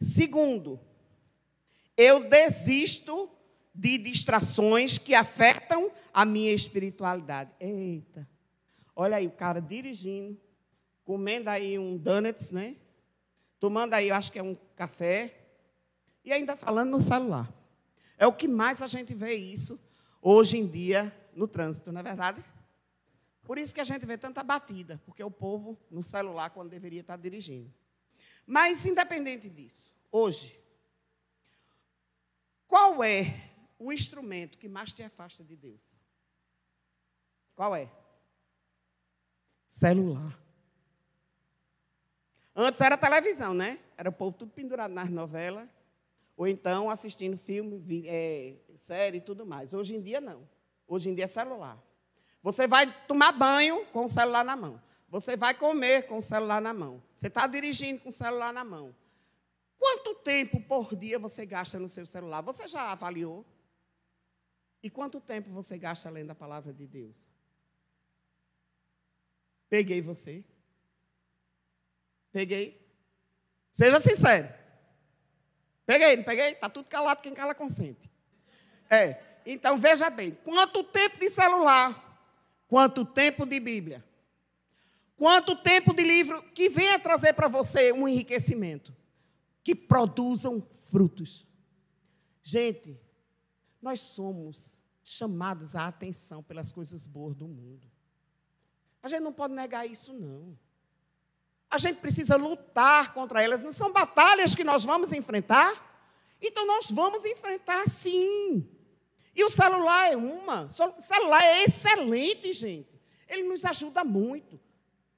Segundo, 0.00 0.80
eu 1.96 2.28
desisto 2.28 3.30
de 3.72 3.96
distrações 3.96 4.98
que 4.98 5.14
afetam 5.14 5.90
a 6.12 6.24
minha 6.24 6.52
espiritualidade. 6.52 7.50
Eita, 7.60 8.28
olha 8.94 9.18
aí 9.18 9.26
o 9.26 9.30
cara 9.30 9.60
dirigindo, 9.60 10.36
comendo 11.04 11.48
aí 11.48 11.78
um 11.78 11.96
donuts, 11.96 12.50
né? 12.50 12.76
Tomando 13.60 13.94
aí, 13.94 14.08
eu 14.08 14.14
acho 14.14 14.32
que 14.32 14.38
é 14.38 14.42
um 14.42 14.54
café, 14.74 15.34
e 16.24 16.32
ainda 16.32 16.56
falando 16.56 16.90
no 16.90 17.00
celular. 17.00 17.50
É 18.18 18.26
o 18.26 18.32
que 18.32 18.48
mais 18.48 18.82
a 18.82 18.86
gente 18.86 19.14
vê 19.14 19.34
isso 19.34 19.78
hoje 20.20 20.58
em 20.58 20.66
dia 20.66 21.14
no 21.34 21.46
trânsito, 21.46 21.92
não 21.92 22.00
é 22.00 22.04
verdade? 22.04 22.42
Por 23.46 23.58
isso 23.58 23.72
que 23.72 23.80
a 23.80 23.84
gente 23.84 24.04
vê 24.04 24.18
tanta 24.18 24.42
batida, 24.42 25.00
porque 25.06 25.22
o 25.22 25.30
povo 25.30 25.78
no 25.88 26.02
celular 26.02 26.50
quando 26.50 26.68
deveria 26.68 27.00
estar 27.00 27.16
dirigindo. 27.16 27.72
Mas 28.44 28.84
independente 28.84 29.48
disso, 29.48 29.94
hoje, 30.10 30.60
qual 32.66 33.04
é 33.04 33.52
o 33.78 33.92
instrumento 33.92 34.58
que 34.58 34.68
mais 34.68 34.92
te 34.92 35.04
afasta 35.04 35.44
de 35.44 35.54
Deus? 35.54 35.80
Qual 37.54 37.74
é? 37.74 37.88
Celular. 39.68 40.36
Antes 42.54 42.80
era 42.80 42.98
televisão, 42.98 43.54
né? 43.54 43.78
Era 43.96 44.08
o 44.08 44.12
povo 44.12 44.36
tudo 44.36 44.50
pendurado 44.50 44.92
nas 44.92 45.08
novelas, 45.08 45.68
ou 46.36 46.48
então 46.48 46.90
assistindo 46.90 47.38
filme, 47.38 48.08
é, 48.08 48.56
série 48.74 49.18
e 49.18 49.20
tudo 49.20 49.46
mais. 49.46 49.72
Hoje 49.72 49.94
em 49.94 50.00
dia, 50.00 50.20
não. 50.20 50.48
Hoje 50.88 51.10
em 51.10 51.14
dia 51.14 51.24
é 51.24 51.28
celular. 51.28 51.80
Você 52.46 52.68
vai 52.68 52.86
tomar 53.08 53.32
banho 53.32 53.84
com 53.86 54.04
o 54.04 54.08
celular 54.08 54.44
na 54.44 54.54
mão. 54.54 54.80
Você 55.08 55.36
vai 55.36 55.52
comer 55.52 56.06
com 56.06 56.18
o 56.18 56.22
celular 56.22 56.62
na 56.62 56.72
mão. 56.72 57.02
Você 57.12 57.26
está 57.26 57.44
dirigindo 57.44 58.00
com 58.00 58.10
o 58.10 58.12
celular 58.12 58.52
na 58.52 58.62
mão. 58.62 58.94
Quanto 59.76 60.14
tempo 60.14 60.60
por 60.60 60.94
dia 60.94 61.18
você 61.18 61.44
gasta 61.44 61.76
no 61.80 61.88
seu 61.88 62.06
celular? 62.06 62.42
Você 62.42 62.68
já 62.68 62.92
avaliou? 62.92 63.44
E 64.80 64.88
quanto 64.88 65.20
tempo 65.20 65.50
você 65.50 65.76
gasta 65.76 66.08
lendo 66.08 66.30
a 66.30 66.36
palavra 66.36 66.72
de 66.72 66.86
Deus? 66.86 67.16
Peguei 69.68 70.00
você. 70.00 70.44
Peguei. 72.30 72.80
Seja 73.72 74.00
sincero. 74.00 74.54
Peguei, 75.84 76.16
não 76.16 76.22
peguei? 76.22 76.52
Está 76.52 76.68
tudo 76.68 76.88
calado, 76.88 77.22
quem 77.22 77.34
cala 77.34 77.56
consente. 77.56 78.08
É. 78.88 79.20
Então 79.44 79.76
veja 79.78 80.08
bem: 80.08 80.38
quanto 80.44 80.84
tempo 80.84 81.18
de 81.18 81.28
celular? 81.28 82.05
Quanto 82.68 83.04
tempo 83.04 83.46
de 83.46 83.60
Bíblia? 83.60 84.04
Quanto 85.16 85.56
tempo 85.56 85.94
de 85.94 86.02
livro 86.02 86.42
que 86.52 86.68
venha 86.68 86.98
trazer 86.98 87.32
para 87.32 87.48
você 87.48 87.92
um 87.92 88.06
enriquecimento? 88.06 88.94
Que 89.64 89.74
produzam 89.74 90.66
frutos. 90.90 91.46
Gente, 92.42 93.00
nós 93.80 94.00
somos 94.00 94.78
chamados 95.02 95.74
à 95.74 95.86
atenção 95.86 96.42
pelas 96.42 96.70
coisas 96.70 97.06
boas 97.06 97.34
do 97.34 97.46
mundo. 97.46 97.90
A 99.02 99.08
gente 99.08 99.22
não 99.22 99.32
pode 99.32 99.54
negar 99.54 99.88
isso, 99.88 100.12
não. 100.12 100.58
A 101.70 101.78
gente 101.78 102.00
precisa 102.00 102.36
lutar 102.36 103.14
contra 103.14 103.42
elas. 103.42 103.62
Não 103.62 103.72
são 103.72 103.92
batalhas 103.92 104.54
que 104.54 104.64
nós 104.64 104.84
vamos 104.84 105.12
enfrentar? 105.12 105.84
Então 106.40 106.66
nós 106.66 106.90
vamos 106.90 107.24
enfrentar 107.24 107.88
sim. 107.88 108.68
E 109.36 109.44
o 109.44 109.50
celular 109.50 110.10
é 110.10 110.16
uma. 110.16 110.62
O 110.62 111.00
celular 111.00 111.42
é 111.44 111.62
excelente, 111.62 112.52
gente. 112.54 112.88
Ele 113.28 113.42
nos 113.42 113.64
ajuda 113.64 114.02
muito. 114.02 114.58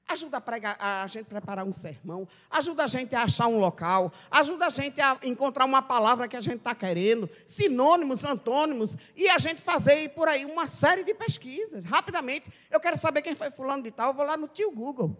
ajuda 0.09 0.37
a, 0.37 0.41
pregar, 0.41 0.75
a 0.79 1.05
gente 1.07 1.27
a 1.27 1.29
preparar 1.29 1.63
um 1.63 1.71
sermão, 1.71 2.27
ajuda 2.49 2.83
a 2.83 2.87
gente 2.87 3.15
a 3.15 3.23
achar 3.23 3.47
um 3.47 3.59
local, 3.59 4.11
ajuda 4.31 4.65
a 4.65 4.69
gente 4.69 4.99
a 4.99 5.19
encontrar 5.23 5.65
uma 5.65 5.83
palavra 5.83 6.27
que 6.27 6.35
a 6.35 6.41
gente 6.41 6.57
está 6.57 6.73
querendo, 6.73 7.29
sinônimos, 7.45 8.25
antônimos, 8.25 8.97
e 9.15 9.29
a 9.29 9.37
gente 9.37 9.61
fazer 9.61 10.09
por 10.09 10.27
aí 10.27 10.45
uma 10.45 10.65
série 10.67 11.03
de 11.03 11.13
pesquisas. 11.13 11.85
Rapidamente, 11.85 12.51
eu 12.71 12.79
quero 12.79 12.97
saber 12.97 13.21
quem 13.21 13.35
foi 13.35 13.51
fulano 13.51 13.83
de 13.83 13.91
tal, 13.91 14.09
eu 14.09 14.13
vou 14.15 14.25
lá 14.25 14.35
no 14.35 14.47
tio 14.47 14.71
Google. 14.71 15.15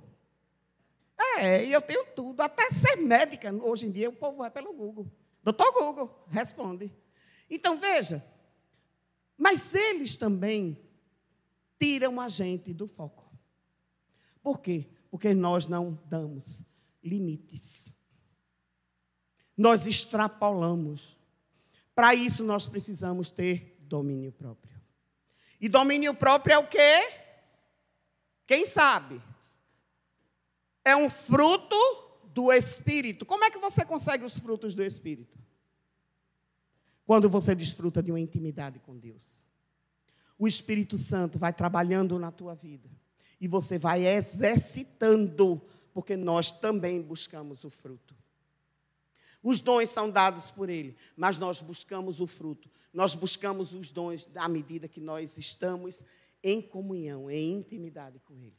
É, 1.37 1.63
e 1.63 1.71
eu 1.71 1.81
tenho 1.81 2.05
tudo, 2.15 2.41
até 2.41 2.69
ser 2.71 2.95
médica. 2.95 3.53
Hoje 3.53 3.85
em 3.85 3.91
dia 3.91 4.09
o 4.09 4.13
povo 4.13 4.37
vai 4.37 4.49
pelo 4.49 4.73
Google. 4.73 5.05
Doutor 5.43 5.71
Google, 5.71 6.25
responde. 6.29 6.91
Então 7.49 7.77
veja, 7.77 8.23
mas 9.39 9.73
eles 9.73 10.17
também 10.17 10.77
tiram 11.79 12.19
a 12.19 12.27
gente 12.27 12.73
do 12.73 12.85
foco. 12.85 13.25
Por 14.43 14.59
quê? 14.59 14.85
Porque 15.09 15.33
nós 15.33 15.65
não 15.65 15.97
damos 16.05 16.61
limites. 17.01 17.95
Nós 19.55 19.87
extrapolamos. 19.87 21.17
Para 21.95 22.13
isso, 22.13 22.43
nós 22.43 22.67
precisamos 22.67 23.31
ter 23.31 23.77
domínio 23.79 24.33
próprio. 24.33 24.77
E 25.59 25.69
domínio 25.69 26.13
próprio 26.13 26.55
é 26.55 26.57
o 26.57 26.67
quê? 26.67 27.09
Quem 28.45 28.65
sabe? 28.65 29.21
É 30.83 30.97
um 30.97 31.09
fruto 31.09 31.77
do 32.25 32.51
Espírito. 32.51 33.25
Como 33.25 33.45
é 33.45 33.49
que 33.49 33.57
você 33.57 33.85
consegue 33.85 34.25
os 34.25 34.37
frutos 34.37 34.75
do 34.75 34.83
Espírito? 34.83 35.39
Quando 37.09 37.27
você 37.27 37.55
desfruta 37.55 38.03
de 38.03 38.11
uma 38.11 38.19
intimidade 38.19 38.77
com 38.77 38.95
Deus. 38.95 39.41
O 40.37 40.47
Espírito 40.47 40.95
Santo 40.95 41.39
vai 41.39 41.51
trabalhando 41.51 42.19
na 42.19 42.31
tua 42.31 42.53
vida 42.53 42.87
e 43.41 43.47
você 43.47 43.79
vai 43.79 44.05
exercitando, 44.05 45.59
porque 45.91 46.15
nós 46.15 46.51
também 46.51 47.01
buscamos 47.01 47.63
o 47.63 47.69
fruto. 47.71 48.15
Os 49.41 49.59
dons 49.59 49.89
são 49.89 50.07
dados 50.07 50.51
por 50.51 50.69
Ele, 50.69 50.95
mas 51.17 51.39
nós 51.39 51.61
buscamos 51.61 52.19
o 52.19 52.27
fruto. 52.27 52.69
Nós 52.93 53.15
buscamos 53.15 53.73
os 53.73 53.91
dons 53.91 54.29
à 54.35 54.47
medida 54.47 54.87
que 54.87 55.01
nós 55.01 55.35
estamos 55.39 56.03
em 56.43 56.61
comunhão, 56.61 57.27
em 57.27 57.53
intimidade 57.53 58.19
com 58.19 58.35
Ele. 58.35 58.55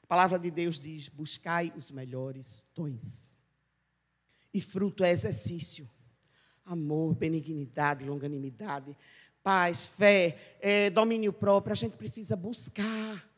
A 0.00 0.06
palavra 0.06 0.38
de 0.38 0.52
Deus 0.52 0.78
diz: 0.78 1.08
buscai 1.08 1.72
os 1.76 1.90
melhores 1.90 2.64
dons. 2.72 3.34
E 4.54 4.60
fruto 4.60 5.02
é 5.02 5.10
exercício. 5.10 5.90
Amor, 6.64 7.14
benignidade, 7.14 8.04
longanimidade, 8.04 8.96
paz, 9.42 9.86
fé, 9.86 10.36
é, 10.60 10.90
domínio 10.90 11.32
próprio. 11.32 11.72
A 11.72 11.76
gente 11.76 11.96
precisa 11.96 12.36
buscar. 12.36 13.28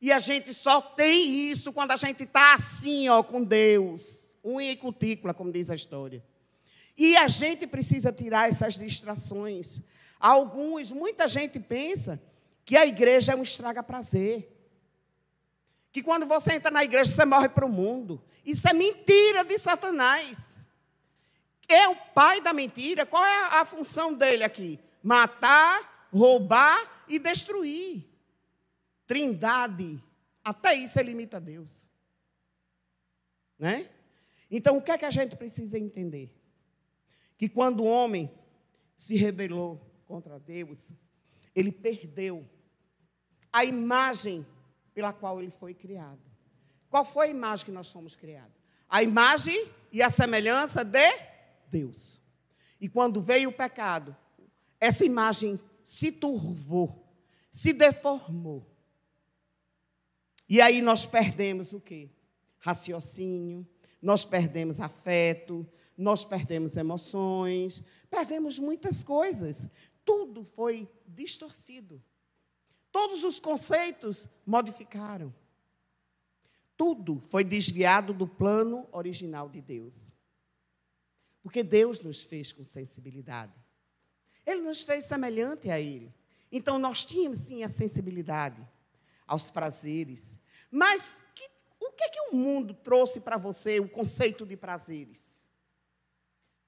E 0.00 0.12
a 0.12 0.18
gente 0.18 0.52
só 0.52 0.80
tem 0.80 1.50
isso 1.50 1.72
quando 1.72 1.92
a 1.92 1.96
gente 1.96 2.24
está 2.24 2.54
assim, 2.54 3.08
ó, 3.08 3.22
com 3.22 3.42
Deus. 3.42 4.34
Unha 4.44 4.72
e 4.72 4.76
cutícula, 4.76 5.34
como 5.34 5.50
diz 5.50 5.70
a 5.70 5.74
história. 5.74 6.22
E 6.96 7.16
a 7.16 7.28
gente 7.28 7.66
precisa 7.66 8.12
tirar 8.12 8.48
essas 8.48 8.76
distrações. 8.76 9.80
Alguns, 10.18 10.92
muita 10.92 11.28
gente 11.28 11.58
pensa 11.58 12.22
que 12.64 12.76
a 12.76 12.86
igreja 12.86 13.32
é 13.32 13.36
um 13.36 13.42
estraga-prazer. 13.42 14.52
Que 15.92 16.02
quando 16.02 16.26
você 16.26 16.54
entra 16.54 16.70
na 16.70 16.84
igreja, 16.84 17.10
você 17.10 17.24
morre 17.24 17.48
para 17.48 17.66
o 17.66 17.68
mundo. 17.68 18.22
Isso 18.44 18.68
é 18.68 18.72
mentira 18.72 19.44
de 19.44 19.58
Satanás. 19.58 20.55
É 21.68 21.88
o 21.88 21.96
pai 21.96 22.40
da 22.40 22.52
mentira. 22.52 23.04
Qual 23.04 23.24
é 23.24 23.60
a 23.60 23.64
função 23.64 24.14
dele 24.14 24.44
aqui? 24.44 24.78
Matar, 25.02 26.08
roubar 26.12 27.04
e 27.08 27.18
destruir 27.18 28.16
trindade, 29.06 30.02
até 30.42 30.74
isso 30.74 30.98
ele 30.98 31.10
limita 31.10 31.36
a 31.36 31.40
Deus. 31.40 31.86
Né? 33.58 33.88
Então, 34.50 34.76
o 34.76 34.82
que 34.82 34.90
é 34.90 34.98
que 34.98 35.04
a 35.04 35.10
gente 35.10 35.36
precisa 35.36 35.78
entender? 35.78 36.34
Que 37.38 37.48
quando 37.48 37.80
o 37.80 37.86
homem 37.86 38.30
se 38.96 39.16
rebelou 39.16 39.80
contra 40.06 40.38
Deus, 40.38 40.92
ele 41.54 41.72
perdeu 41.72 42.46
a 43.52 43.64
imagem 43.64 44.46
pela 44.92 45.12
qual 45.12 45.40
ele 45.40 45.50
foi 45.50 45.72
criado. 45.72 46.20
Qual 46.90 47.04
foi 47.04 47.26
a 47.26 47.30
imagem 47.30 47.66
que 47.66 47.72
nós 47.72 47.90
fomos 47.90 48.14
criados? 48.16 48.54
A 48.88 49.02
imagem 49.02 49.70
e 49.92 50.02
a 50.02 50.10
semelhança 50.10 50.84
de 50.84 51.12
Deus. 51.70 52.20
E 52.80 52.88
quando 52.88 53.20
veio 53.20 53.50
o 53.50 53.52
pecado, 53.52 54.16
essa 54.80 55.04
imagem 55.04 55.58
se 55.84 56.12
turvou, 56.12 57.06
se 57.50 57.72
deformou. 57.72 58.66
E 60.48 60.60
aí 60.60 60.80
nós 60.80 61.06
perdemos 61.06 61.72
o 61.72 61.80
quê? 61.80 62.10
Raciocínio, 62.58 63.66
nós 64.00 64.24
perdemos 64.24 64.80
afeto, 64.80 65.66
nós 65.96 66.24
perdemos 66.24 66.76
emoções, 66.76 67.82
perdemos 68.10 68.58
muitas 68.58 69.02
coisas. 69.02 69.68
Tudo 70.04 70.44
foi 70.44 70.88
distorcido. 71.06 72.02
Todos 72.92 73.24
os 73.24 73.40
conceitos 73.40 74.28
modificaram. 74.44 75.34
Tudo 76.76 77.20
foi 77.28 77.42
desviado 77.42 78.12
do 78.12 78.26
plano 78.26 78.86
original 78.92 79.48
de 79.48 79.60
Deus. 79.60 80.15
Porque 81.46 81.62
Deus 81.62 82.00
nos 82.00 82.24
fez 82.24 82.52
com 82.52 82.64
sensibilidade. 82.64 83.54
Ele 84.44 84.62
nos 84.62 84.82
fez 84.82 85.04
semelhante 85.04 85.70
a 85.70 85.78
Ele. 85.78 86.12
Então 86.50 86.76
nós 86.76 87.04
tínhamos 87.04 87.38
sim 87.38 87.62
a 87.62 87.68
sensibilidade 87.68 88.66
aos 89.24 89.48
prazeres. 89.48 90.36
Mas 90.72 91.22
que, 91.36 91.48
o 91.78 91.92
que 91.92 92.02
é 92.02 92.08
que 92.08 92.20
o 92.32 92.34
mundo 92.34 92.74
trouxe 92.74 93.20
para 93.20 93.36
você, 93.36 93.78
o 93.78 93.88
conceito 93.88 94.44
de 94.44 94.56
prazeres? 94.56 95.40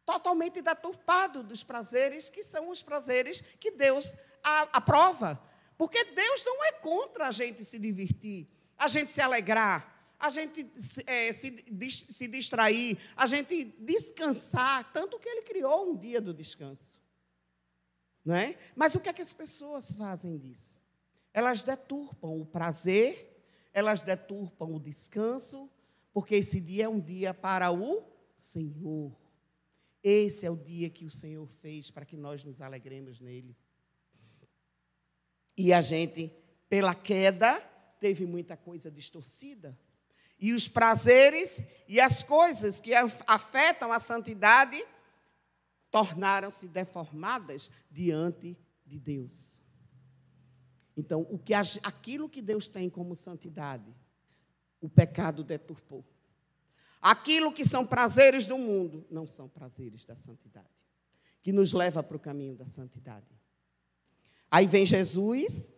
Totalmente 0.07 0.63
deturpado 0.63 1.43
dos 1.43 1.65
prazeres 1.65 2.31
que 2.31 2.45
são 2.45 2.71
os 2.71 2.81
prazeres 2.81 3.41
que 3.59 3.73
Deus 3.73 4.17
aprova. 4.45 5.43
Porque 5.77 6.05
Deus 6.05 6.45
não 6.45 6.65
é 6.67 6.71
contra 6.71 7.27
a 7.27 7.31
gente 7.33 7.65
se 7.65 7.81
divertir, 7.81 8.47
a 8.79 8.87
gente 8.87 9.11
se 9.11 9.21
alegrar, 9.21 9.98
a 10.19 10.31
gente 10.31 10.71
é, 11.07 11.33
se, 11.33 11.65
se 11.91 12.27
distrair, 12.27 12.99
a 13.17 13.27
gente 13.27 13.65
descansar, 13.79 14.93
tanto 14.93 15.19
que 15.19 15.29
Ele 15.29 15.43
criou 15.43 15.93
um 15.93 15.97
dia 15.97 16.21
do 16.21 16.35
descanso. 16.35 16.99
Não 18.25 18.35
é? 18.35 18.59
Mas 18.75 18.95
o 18.95 19.01
que 19.01 19.09
é 19.09 19.13
que 19.13 19.23
as 19.23 19.33
pessoas 19.33 19.93
fazem 19.93 20.37
disso? 20.37 20.79
elas 21.39 21.63
deturpam 21.63 22.41
o 22.41 22.45
prazer, 22.45 23.41
elas 23.73 24.03
deturpam 24.03 24.75
o 24.75 24.81
descanso, 24.81 25.71
porque 26.13 26.35
esse 26.35 26.61
dia 26.61 26.87
é 26.87 26.89
um 26.89 26.99
dia 26.99 27.33
para 27.33 27.71
o 27.71 28.03
Senhor. 28.37 29.17
Esse 30.03 30.47
é 30.47 30.51
o 30.51 30.57
dia 30.57 30.91
que 30.91 31.05
o 31.05 31.11
Senhor 31.13 31.47
fez 31.47 31.93
para 31.93 32.05
que 32.05 32.17
nós 32.17 32.43
nos 32.43 32.61
alegremos 32.61 33.21
nele. 33.21 33.57
E 35.57 35.73
a 35.73 35.81
gente, 35.81 36.33
pela 36.69 36.93
queda, 36.93 37.61
teve 38.01 38.27
muita 38.27 38.57
coisa 38.57 38.91
distorcida. 38.91 39.79
E 40.39 40.53
os 40.53 40.69
prazeres 40.69 41.63
e 41.89 42.01
as 42.01 42.23
coisas 42.23 42.81
que 42.81 42.93
afetam 43.27 43.93
a 43.93 43.99
santidade 43.99 44.85
tornaram-se 45.91 46.69
deformadas 46.69 47.71
diante 47.91 48.57
de 48.87 48.99
Deus. 48.99 49.59
Então, 50.97 51.27
o 51.31 51.39
que, 51.39 51.55
aquilo 51.55 52.29
que 52.29 52.43
Deus 52.43 52.69
tem 52.69 52.91
como 52.91 53.15
santidade, 53.17 53.95
o 54.81 54.89
pecado 54.89 55.43
deturpou. 55.43 56.05
Aquilo 57.01 57.53
que 57.53 57.65
são 57.65 57.87
prazeres 57.87 58.47
do 58.47 58.59
mundo, 58.59 59.07
não 59.11 59.27
são 59.27 59.49
prazeres 59.49 60.05
da 60.05 60.17
santidade, 60.17 60.67
que 61.43 61.53
nos 61.53 61.73
leva 61.73 62.03
para 62.03 62.17
o 62.17 62.21
caminho 62.21 62.57
da 62.57 62.67
santidade. 62.67 63.27
Aí 64.51 64.67
vem 64.67 64.85
Jesus, 64.85 65.73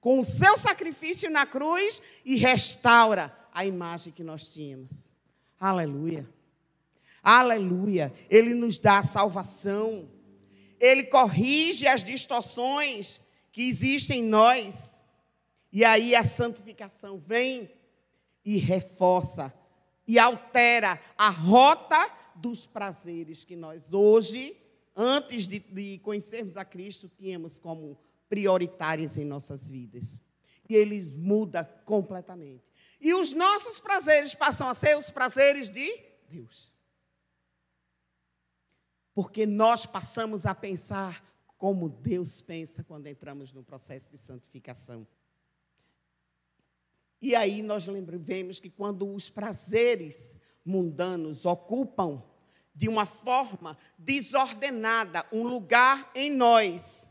com 0.00 0.20
o 0.20 0.24
seu 0.24 0.56
sacrifício 0.56 1.30
na 1.30 1.44
cruz, 1.44 2.00
e 2.24 2.36
restaura 2.36 3.36
a 3.52 3.64
imagem 3.64 4.12
que 4.12 4.24
nós 4.24 4.50
tínhamos. 4.50 5.12
Aleluia. 5.60 6.28
Aleluia. 7.22 8.12
Ele 8.28 8.54
nos 8.54 8.78
dá 8.78 8.98
a 8.98 9.04
salvação. 9.04 10.08
Ele 10.80 11.04
corrige 11.04 11.86
as 11.86 12.02
distorções 12.02 13.20
que 13.52 13.62
existe 13.62 14.12
em 14.14 14.24
nós. 14.24 14.98
E 15.70 15.84
aí 15.84 16.14
a 16.14 16.24
santificação 16.24 17.18
vem 17.18 17.70
e 18.44 18.56
reforça 18.56 19.52
e 20.06 20.18
altera 20.18 21.00
a 21.16 21.28
rota 21.28 22.10
dos 22.34 22.66
prazeres 22.66 23.44
que 23.44 23.54
nós 23.54 23.92
hoje, 23.92 24.56
antes 24.96 25.46
de, 25.46 25.60
de 25.60 25.98
conhecermos 25.98 26.56
a 26.56 26.64
Cristo, 26.64 27.08
tínhamos 27.16 27.58
como 27.58 27.98
prioritários 28.28 29.16
em 29.16 29.24
nossas 29.24 29.68
vidas. 29.68 30.20
E 30.68 30.74
ele 30.74 31.02
muda 31.16 31.64
completamente. 31.84 32.71
E 33.02 33.12
os 33.12 33.32
nossos 33.32 33.80
prazeres 33.80 34.32
passam 34.32 34.68
a 34.68 34.74
ser 34.74 34.96
os 34.96 35.10
prazeres 35.10 35.68
de 35.68 35.92
Deus. 36.28 36.72
Porque 39.12 39.44
nós 39.44 39.84
passamos 39.84 40.46
a 40.46 40.54
pensar 40.54 41.20
como 41.58 41.88
Deus 41.88 42.40
pensa 42.40 42.84
quando 42.84 43.08
entramos 43.08 43.52
no 43.52 43.64
processo 43.64 44.08
de 44.08 44.16
santificação. 44.16 45.04
E 47.20 47.34
aí 47.34 47.60
nós 47.60 47.88
lembramos 47.88 48.60
que 48.60 48.70
quando 48.70 49.12
os 49.12 49.28
prazeres 49.28 50.36
mundanos 50.64 51.44
ocupam 51.44 52.22
de 52.72 52.88
uma 52.88 53.04
forma 53.04 53.76
desordenada 53.98 55.26
um 55.32 55.42
lugar 55.42 56.08
em 56.14 56.30
nós, 56.30 57.10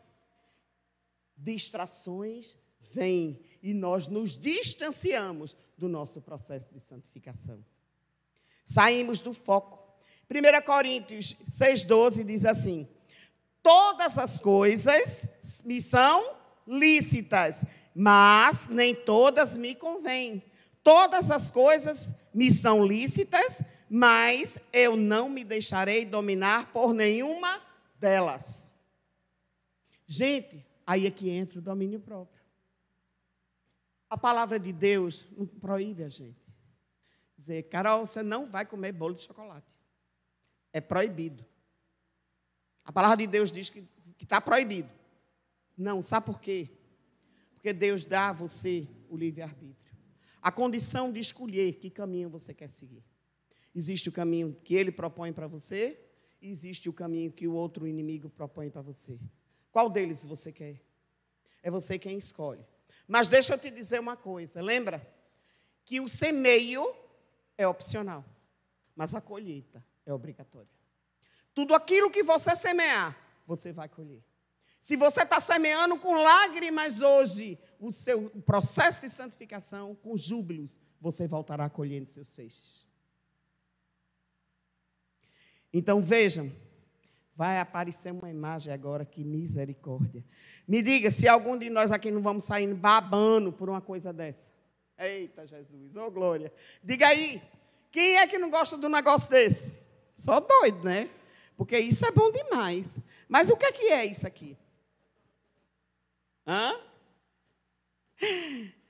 distrações 1.35 2.57
vêm 2.79 3.39
e 3.61 3.73
nós 3.73 4.07
nos 4.07 4.37
distanciamos 4.37 5.55
do 5.77 5.87
nosso 5.87 6.21
processo 6.21 6.71
de 6.73 6.79
santificação. 6.79 7.63
Saímos 8.65 9.21
do 9.21 9.33
foco. 9.33 9.79
1 10.29 10.65
Coríntios 10.65 11.33
6,12 11.47 12.23
diz 12.23 12.45
assim: 12.45 12.87
Todas 13.61 14.17
as 14.17 14.39
coisas 14.39 15.27
me 15.63 15.81
são 15.81 16.35
lícitas, 16.67 17.63
mas 17.93 18.67
nem 18.67 18.95
todas 18.95 19.57
me 19.57 19.75
convêm. 19.75 20.43
Todas 20.83 21.29
as 21.29 21.51
coisas 21.51 22.11
me 22.33 22.49
são 22.49 22.85
lícitas, 22.85 23.63
mas 23.89 24.57
eu 24.73 24.95
não 24.95 25.29
me 25.29 25.43
deixarei 25.43 26.05
dominar 26.05 26.71
por 26.71 26.93
nenhuma 26.93 27.61
delas. 27.99 28.67
Gente, 30.07 30.65
aí 30.85 31.05
é 31.05 31.11
que 31.11 31.29
entra 31.29 31.59
o 31.59 31.61
domínio 31.61 31.99
próprio. 31.99 32.40
A 34.11 34.17
palavra 34.17 34.59
de 34.59 34.73
Deus 34.73 35.25
não 35.37 35.47
proíbe 35.47 36.03
a 36.03 36.09
gente. 36.09 36.35
Dizer, 37.37 37.63
Carol, 37.69 38.05
você 38.05 38.21
não 38.21 38.45
vai 38.45 38.65
comer 38.65 38.91
bolo 38.91 39.15
de 39.15 39.21
chocolate. 39.21 39.65
É 40.73 40.81
proibido. 40.81 41.45
A 42.83 42.91
palavra 42.91 43.15
de 43.15 43.25
Deus 43.25 43.49
diz 43.53 43.69
que 43.69 43.87
está 44.19 44.41
proibido. 44.41 44.89
Não, 45.77 46.03
sabe 46.03 46.25
por 46.25 46.41
quê? 46.41 46.67
Porque 47.53 47.71
Deus 47.71 48.03
dá 48.03 48.27
a 48.27 48.33
você 48.33 48.85
o 49.09 49.15
livre-arbítrio. 49.15 49.95
A 50.41 50.51
condição 50.51 51.09
de 51.09 51.21
escolher 51.21 51.75
que 51.75 51.89
caminho 51.89 52.29
você 52.29 52.53
quer 52.53 52.67
seguir. 52.67 53.05
Existe 53.73 54.09
o 54.09 54.11
caminho 54.11 54.53
que 54.53 54.75
ele 54.75 54.91
propõe 54.91 55.31
para 55.31 55.47
você, 55.47 55.97
e 56.41 56.49
existe 56.49 56.89
o 56.89 56.93
caminho 56.93 57.31
que 57.31 57.47
o 57.47 57.53
outro 57.53 57.87
inimigo 57.87 58.29
propõe 58.29 58.69
para 58.69 58.81
você. 58.81 59.17
Qual 59.71 59.89
deles 59.89 60.25
você 60.25 60.51
quer? 60.51 60.81
É 61.63 61.71
você 61.71 61.97
quem 61.97 62.17
escolhe. 62.17 62.65
Mas 63.11 63.27
deixa 63.27 63.55
eu 63.55 63.57
te 63.57 63.69
dizer 63.69 63.99
uma 63.99 64.15
coisa, 64.15 64.61
lembra? 64.61 65.05
Que 65.83 65.99
o 65.99 66.07
semeio 66.07 66.95
é 67.57 67.67
opcional, 67.67 68.23
mas 68.95 69.13
a 69.13 69.19
colheita 69.19 69.85
é 70.05 70.13
obrigatória. 70.13 70.69
Tudo 71.53 71.75
aquilo 71.75 72.09
que 72.09 72.23
você 72.23 72.55
semear, 72.55 73.17
você 73.45 73.73
vai 73.73 73.89
colher. 73.89 74.23
Se 74.79 74.95
você 74.95 75.23
está 75.23 75.41
semeando 75.41 75.99
com 75.99 76.23
lágrimas 76.23 77.01
hoje 77.01 77.59
o 77.81 77.91
seu 77.91 78.29
processo 78.45 79.01
de 79.01 79.09
santificação, 79.09 79.93
com 79.93 80.15
júbilos, 80.15 80.79
você 81.01 81.27
voltará 81.27 81.69
colhendo 81.69 82.07
seus 82.07 82.31
feixes. 82.31 82.87
Então 85.73 86.01
vejam, 86.01 86.49
vai 87.35 87.59
aparecer 87.59 88.11
uma 88.11 88.29
imagem 88.29 88.71
agora, 88.73 89.05
que 89.05 89.23
misericórdia. 89.23 90.23
Me 90.67 90.81
diga 90.81 91.09
se 91.09 91.27
algum 91.27 91.57
de 91.57 91.69
nós 91.69 91.91
aqui 91.91 92.11
não 92.11 92.21
vamos 92.21 92.43
sair 92.43 92.73
babando 92.73 93.51
por 93.51 93.69
uma 93.69 93.81
coisa 93.81 94.13
dessa. 94.13 94.51
Eita 94.97 95.47
Jesus, 95.47 95.95
ô 95.95 96.05
oh, 96.05 96.11
glória. 96.11 96.53
Diga 96.83 97.07
aí, 97.07 97.41
quem 97.91 98.17
é 98.17 98.27
que 98.27 98.37
não 98.37 98.49
gosta 98.49 98.77
de 98.77 98.85
um 98.85 98.89
negócio 98.89 99.29
desse? 99.29 99.81
Só 100.15 100.39
doido, 100.39 100.83
né? 100.83 101.09
Porque 101.57 101.77
isso 101.77 102.05
é 102.05 102.11
bom 102.11 102.31
demais. 102.31 102.99
Mas 103.27 103.49
o 103.49 103.57
que 103.57 103.65
é, 103.65 103.71
que 103.71 103.85
é 103.85 104.05
isso 104.05 104.27
aqui? 104.27 104.57
Hã? 106.45 106.79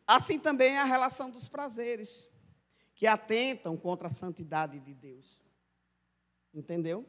Assim 0.05 0.37
também 0.37 0.73
é 0.73 0.79
a 0.79 0.85
relação 0.85 1.29
dos 1.29 1.47
prazeres, 1.47 2.27
que 2.93 3.07
atentam 3.07 3.77
contra 3.77 4.07
a 4.07 4.11
santidade 4.11 4.79
de 4.79 4.93
Deus. 4.93 5.41
Entendeu? 6.53 7.05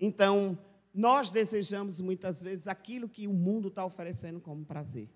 Então, 0.00 0.58
nós 0.92 1.30
desejamos 1.30 2.00
muitas 2.00 2.42
vezes 2.42 2.66
aquilo 2.66 3.08
que 3.08 3.26
o 3.26 3.32
mundo 3.32 3.68
está 3.68 3.84
oferecendo 3.84 4.40
como 4.40 4.64
prazer. 4.64 5.08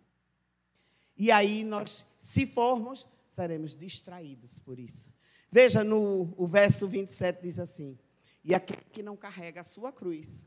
E 1.17 1.31
aí 1.31 1.65
nós, 1.65 2.05
se 2.19 2.47
formos, 2.47 3.07
seremos 3.27 3.75
distraídos 3.75 4.59
por 4.59 4.79
isso. 4.79 5.13
Veja 5.51 5.83
no 5.83 6.35
o 6.37 6.47
verso 6.47 6.87
27 6.87 7.43
diz 7.43 7.59
assim: 7.59 7.99
E 8.45 8.55
aquele 8.55 8.83
que 8.93 9.03
não 9.03 9.17
carrega 9.17 9.61
a 9.61 9.65
sua 9.65 9.93
cruz 9.93 10.47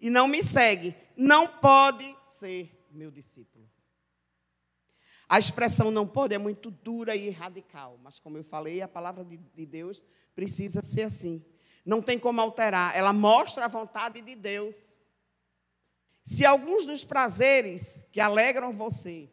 e 0.00 0.08
não 0.08 0.26
me 0.26 0.42
segue, 0.42 0.94
não 1.16 1.46
pode 1.46 2.16
ser 2.24 2.86
meu 2.90 3.10
discípulo. 3.10 3.68
A 5.28 5.38
expressão 5.38 5.90
não 5.90 6.06
pode 6.06 6.34
é 6.34 6.38
muito 6.38 6.70
dura 6.70 7.16
e 7.16 7.30
radical, 7.30 7.98
mas 8.02 8.20
como 8.20 8.36
eu 8.36 8.44
falei, 8.44 8.82
a 8.82 8.88
palavra 8.88 9.24
de, 9.24 9.36
de 9.36 9.66
Deus 9.66 10.02
precisa 10.34 10.82
ser 10.82 11.02
assim. 11.02 11.44
Não 11.84 12.00
tem 12.00 12.18
como 12.18 12.40
alterar. 12.40 12.96
Ela 12.96 13.12
mostra 13.12 13.66
a 13.66 13.68
vontade 13.68 14.20
de 14.20 14.34
Deus. 14.34 14.94
Se 16.22 16.44
alguns 16.44 16.86
dos 16.86 17.04
prazeres 17.04 18.06
que 18.10 18.20
alegram 18.20 18.72
você 18.72 19.30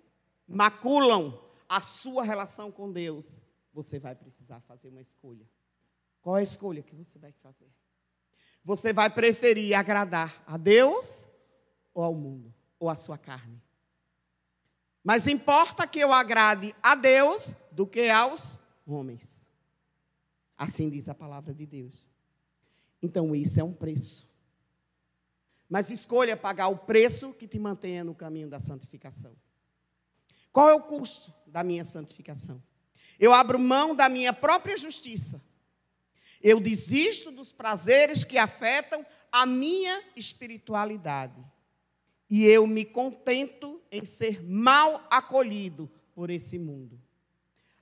maculam 0.48 1.40
a 1.70 1.80
sua 1.80 2.24
relação 2.24 2.70
com 2.70 2.92
Deus, 2.92 3.42
você 3.74 3.98
vai 3.98 4.14
precisar 4.14 4.60
fazer 4.62 4.90
uma 4.90 5.02
escolha. 5.02 5.48
Qual 6.22 6.36
é 6.36 6.42
a 6.42 6.44
escolha 6.44 6.84
que 6.84 6.94
você 6.94 7.18
vai 7.18 7.32
fazer? 7.32 7.72
Você 8.64 8.92
vai 8.92 9.10
preferir 9.10 9.74
agradar 9.74 10.44
a 10.46 10.58
Deus 10.58 11.28
ou 11.94 12.04
ao 12.04 12.14
mundo, 12.14 12.54
ou 12.78 12.90
à 12.90 12.96
sua 12.96 13.18
carne? 13.18 13.62
Mas 15.04 15.26
importa 15.26 15.88
que 15.88 16.00
eu 16.00 16.14
agrade 16.14 16.76
a 16.84 16.94
Deus 16.94 17.56
do 17.72 17.88
que 17.88 18.10
aos 18.10 18.58
homens. 18.86 19.48
Assim 20.58 20.90
diz 20.90 21.10
a 21.10 21.16
palavra 21.16 21.54
de 21.54 21.66
Deus. 21.66 22.06
Então, 23.02 23.36
isso 23.36 23.60
é 23.60 23.64
um 23.64 23.74
preço. 23.74 24.30
Mas 25.70 25.90
escolha 25.90 26.36
pagar 26.36 26.68
o 26.68 26.78
preço 26.78 27.34
que 27.34 27.48
te 27.48 27.58
mantenha 27.58 28.04
no 28.04 28.14
caminho 28.14 28.50
da 28.50 28.60
santificação. 28.60 29.34
Qual 30.52 30.70
é 30.70 30.74
o 30.74 30.82
custo 30.82 31.34
da 31.48 31.64
minha 31.64 31.86
santificação? 31.86 32.62
Eu 33.18 33.34
abro 33.34 33.58
mão 33.58 33.96
da 33.96 34.10
minha 34.10 34.34
própria 34.34 34.76
justiça. 34.76 35.42
Eu 36.42 36.60
desisto 36.60 37.32
dos 37.32 37.52
prazeres 37.52 38.24
que 38.24 38.38
afetam 38.38 39.06
a 39.32 39.46
minha 39.46 40.04
espiritualidade. 40.16 41.42
E 42.30 42.46
eu 42.46 42.66
me 42.66 42.84
contento 42.84 43.82
em 43.92 44.04
ser 44.06 44.44
mal 44.44 45.06
acolhido 45.10 45.90
por 46.14 46.30
esse 46.30 46.58
mundo. 46.58 47.00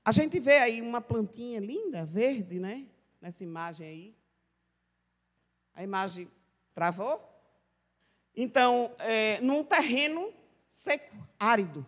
A 0.03 0.11
gente 0.11 0.39
vê 0.39 0.57
aí 0.57 0.81
uma 0.81 1.01
plantinha 1.01 1.59
linda, 1.59 2.05
verde, 2.05 2.59
né? 2.59 2.85
Nessa 3.21 3.43
imagem 3.43 3.87
aí. 3.87 4.18
A 5.79 5.83
imagem 5.83 6.29
travou? 6.75 7.25
Então, 8.35 8.93
é, 8.99 9.39
num 9.39 9.63
terreno 9.63 10.33
seco, 10.67 11.15
árido. 11.39 11.85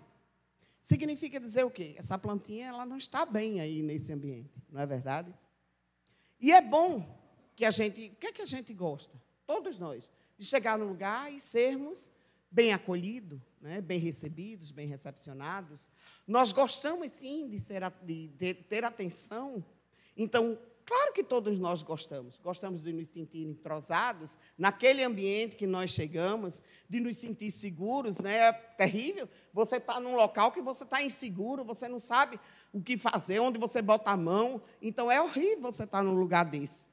Significa 0.81 1.41
dizer 1.41 1.65
o 1.65 1.69
quê? 1.69 1.95
Essa 1.97 2.17
plantinha 2.17 2.67
ela 2.67 2.85
não 2.85 2.95
está 2.95 3.25
bem 3.25 3.59
aí 3.59 3.83
nesse 3.83 4.13
ambiente, 4.13 4.63
não 4.69 4.79
é 4.79 4.85
verdade? 4.85 5.35
E 6.39 6.53
é 6.53 6.61
bom 6.61 7.05
que 7.53 7.65
a 7.65 7.71
gente, 7.71 8.13
o 8.13 8.15
que 8.15 8.27
é 8.27 8.31
que 8.31 8.41
a 8.41 8.45
gente 8.45 8.73
gosta? 8.73 9.21
Todos 9.45 9.77
nós, 9.77 10.09
de 10.37 10.45
chegar 10.45 10.79
no 10.79 10.85
lugar 10.85 11.29
e 11.29 11.41
sermos 11.41 12.09
bem 12.49 12.71
acolhidos, 12.71 13.41
né? 13.59 13.81
bem 13.81 13.99
recebidos, 13.99 14.71
bem 14.71 14.87
recepcionados. 14.87 15.89
Nós 16.25 16.53
gostamos 16.53 17.11
sim 17.11 17.49
de, 17.49 17.59
ser, 17.59 17.81
de, 18.03 18.29
de 18.29 18.53
ter 18.53 18.85
atenção. 18.85 19.61
Então, 20.15 20.57
Claro 20.91 21.13
que 21.13 21.23
todos 21.23 21.57
nós 21.57 21.81
gostamos. 21.81 22.37
Gostamos 22.37 22.83
de 22.83 22.91
nos 22.91 23.07
sentir 23.07 23.47
entrosados 23.47 24.35
naquele 24.57 25.01
ambiente 25.01 25.55
que 25.55 25.65
nós 25.65 25.91
chegamos, 25.91 26.61
de 26.89 26.99
nos 26.99 27.15
sentir 27.15 27.49
seguros, 27.49 28.19
né? 28.19 28.49
É 28.49 28.51
terrível. 28.51 29.29
Você 29.53 29.77
está 29.77 30.01
num 30.01 30.17
local 30.17 30.51
que 30.51 30.61
você 30.61 30.83
está 30.83 31.01
inseguro, 31.01 31.63
você 31.63 31.87
não 31.87 31.97
sabe 31.97 32.37
o 32.73 32.81
que 32.81 32.97
fazer, 32.97 33.39
onde 33.39 33.57
você 33.57 33.81
bota 33.81 34.11
a 34.11 34.17
mão. 34.17 34.61
Então 34.81 35.09
é 35.09 35.21
horrível 35.21 35.61
você 35.61 35.85
estar 35.85 35.99
tá 35.99 36.03
num 36.03 36.19
lugar 36.19 36.43
desse. 36.43 36.85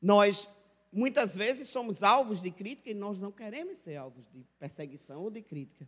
Nós 0.00 0.48
muitas 0.92 1.34
vezes 1.34 1.66
somos 1.66 2.04
alvos 2.04 2.40
de 2.40 2.52
crítica 2.52 2.90
e 2.90 2.94
nós 2.94 3.18
não 3.18 3.32
queremos 3.32 3.78
ser 3.78 3.96
alvos 3.96 4.24
de 4.30 4.46
perseguição 4.56 5.20
ou 5.20 5.32
de 5.32 5.42
crítica. 5.42 5.84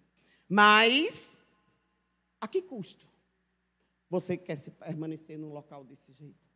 Mas 0.48 1.44
a 2.40 2.48
que 2.48 2.60
custo? 2.60 3.08
Você 4.10 4.36
quer 4.36 4.56
se 4.56 4.72
permanecer 4.72 5.38
num 5.38 5.52
local 5.52 5.84
desse 5.84 6.12
jeito? 6.14 6.49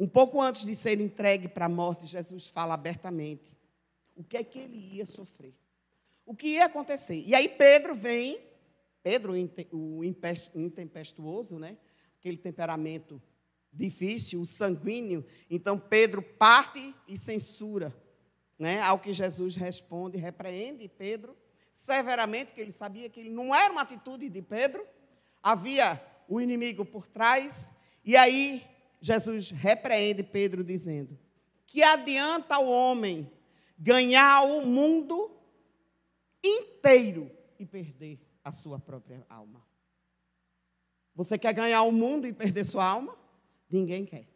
Um 0.00 0.08
pouco 0.08 0.40
antes 0.40 0.64
de 0.64 0.74
ser 0.74 0.98
entregue 0.98 1.46
para 1.46 1.66
a 1.66 1.68
morte, 1.68 2.06
Jesus 2.06 2.46
fala 2.48 2.72
abertamente 2.72 3.54
o 4.16 4.24
que 4.24 4.38
é 4.38 4.42
que 4.42 4.58
ele 4.58 4.96
ia 4.96 5.04
sofrer. 5.04 5.54
O 6.24 6.34
que 6.34 6.48
ia 6.48 6.64
acontecer. 6.64 7.22
E 7.26 7.34
aí 7.34 7.48
Pedro 7.48 7.94
vem, 7.94 8.40
Pedro, 9.02 9.34
o 9.72 10.04
intempestuoso, 10.54 11.58
né? 11.58 11.76
aquele 12.18 12.38
temperamento 12.38 13.20
difícil, 13.72 14.40
o 14.40 14.46
sanguíneo. 14.46 15.24
Então 15.50 15.78
Pedro 15.78 16.22
parte 16.22 16.94
e 17.06 17.18
censura. 17.18 17.94
Né? 18.58 18.80
Ao 18.80 18.98
que 18.98 19.12
Jesus 19.12 19.54
responde, 19.54 20.16
repreende 20.16 20.88
Pedro 20.88 21.36
severamente, 21.74 22.46
porque 22.46 22.60
ele 22.62 22.72
sabia 22.72 23.08
que 23.08 23.20
ele 23.20 23.30
não 23.30 23.54
era 23.54 23.70
uma 23.70 23.82
atitude 23.82 24.28
de 24.28 24.42
Pedro 24.42 24.82
havia 25.42 26.00
o 26.28 26.40
inimigo 26.40 26.84
por 26.84 27.06
trás, 27.06 27.72
e 28.04 28.16
aí 28.16 28.64
Jesus 29.00 29.50
repreende 29.50 30.22
Pedro 30.22 30.62
dizendo: 30.62 31.18
Que 31.66 31.82
adianta 31.82 32.58
o 32.58 32.68
homem 32.68 33.30
ganhar 33.78 34.42
o 34.42 34.66
mundo 34.66 35.30
inteiro 36.44 37.30
e 37.58 37.64
perder 37.64 38.20
a 38.44 38.52
sua 38.52 38.78
própria 38.78 39.24
alma? 39.28 39.64
Você 41.14 41.38
quer 41.38 41.52
ganhar 41.52 41.82
o 41.82 41.92
mundo 41.92 42.26
e 42.26 42.32
perder 42.32 42.64
sua 42.64 42.84
alma? 42.84 43.16
Ninguém 43.68 44.04
quer. 44.04 44.28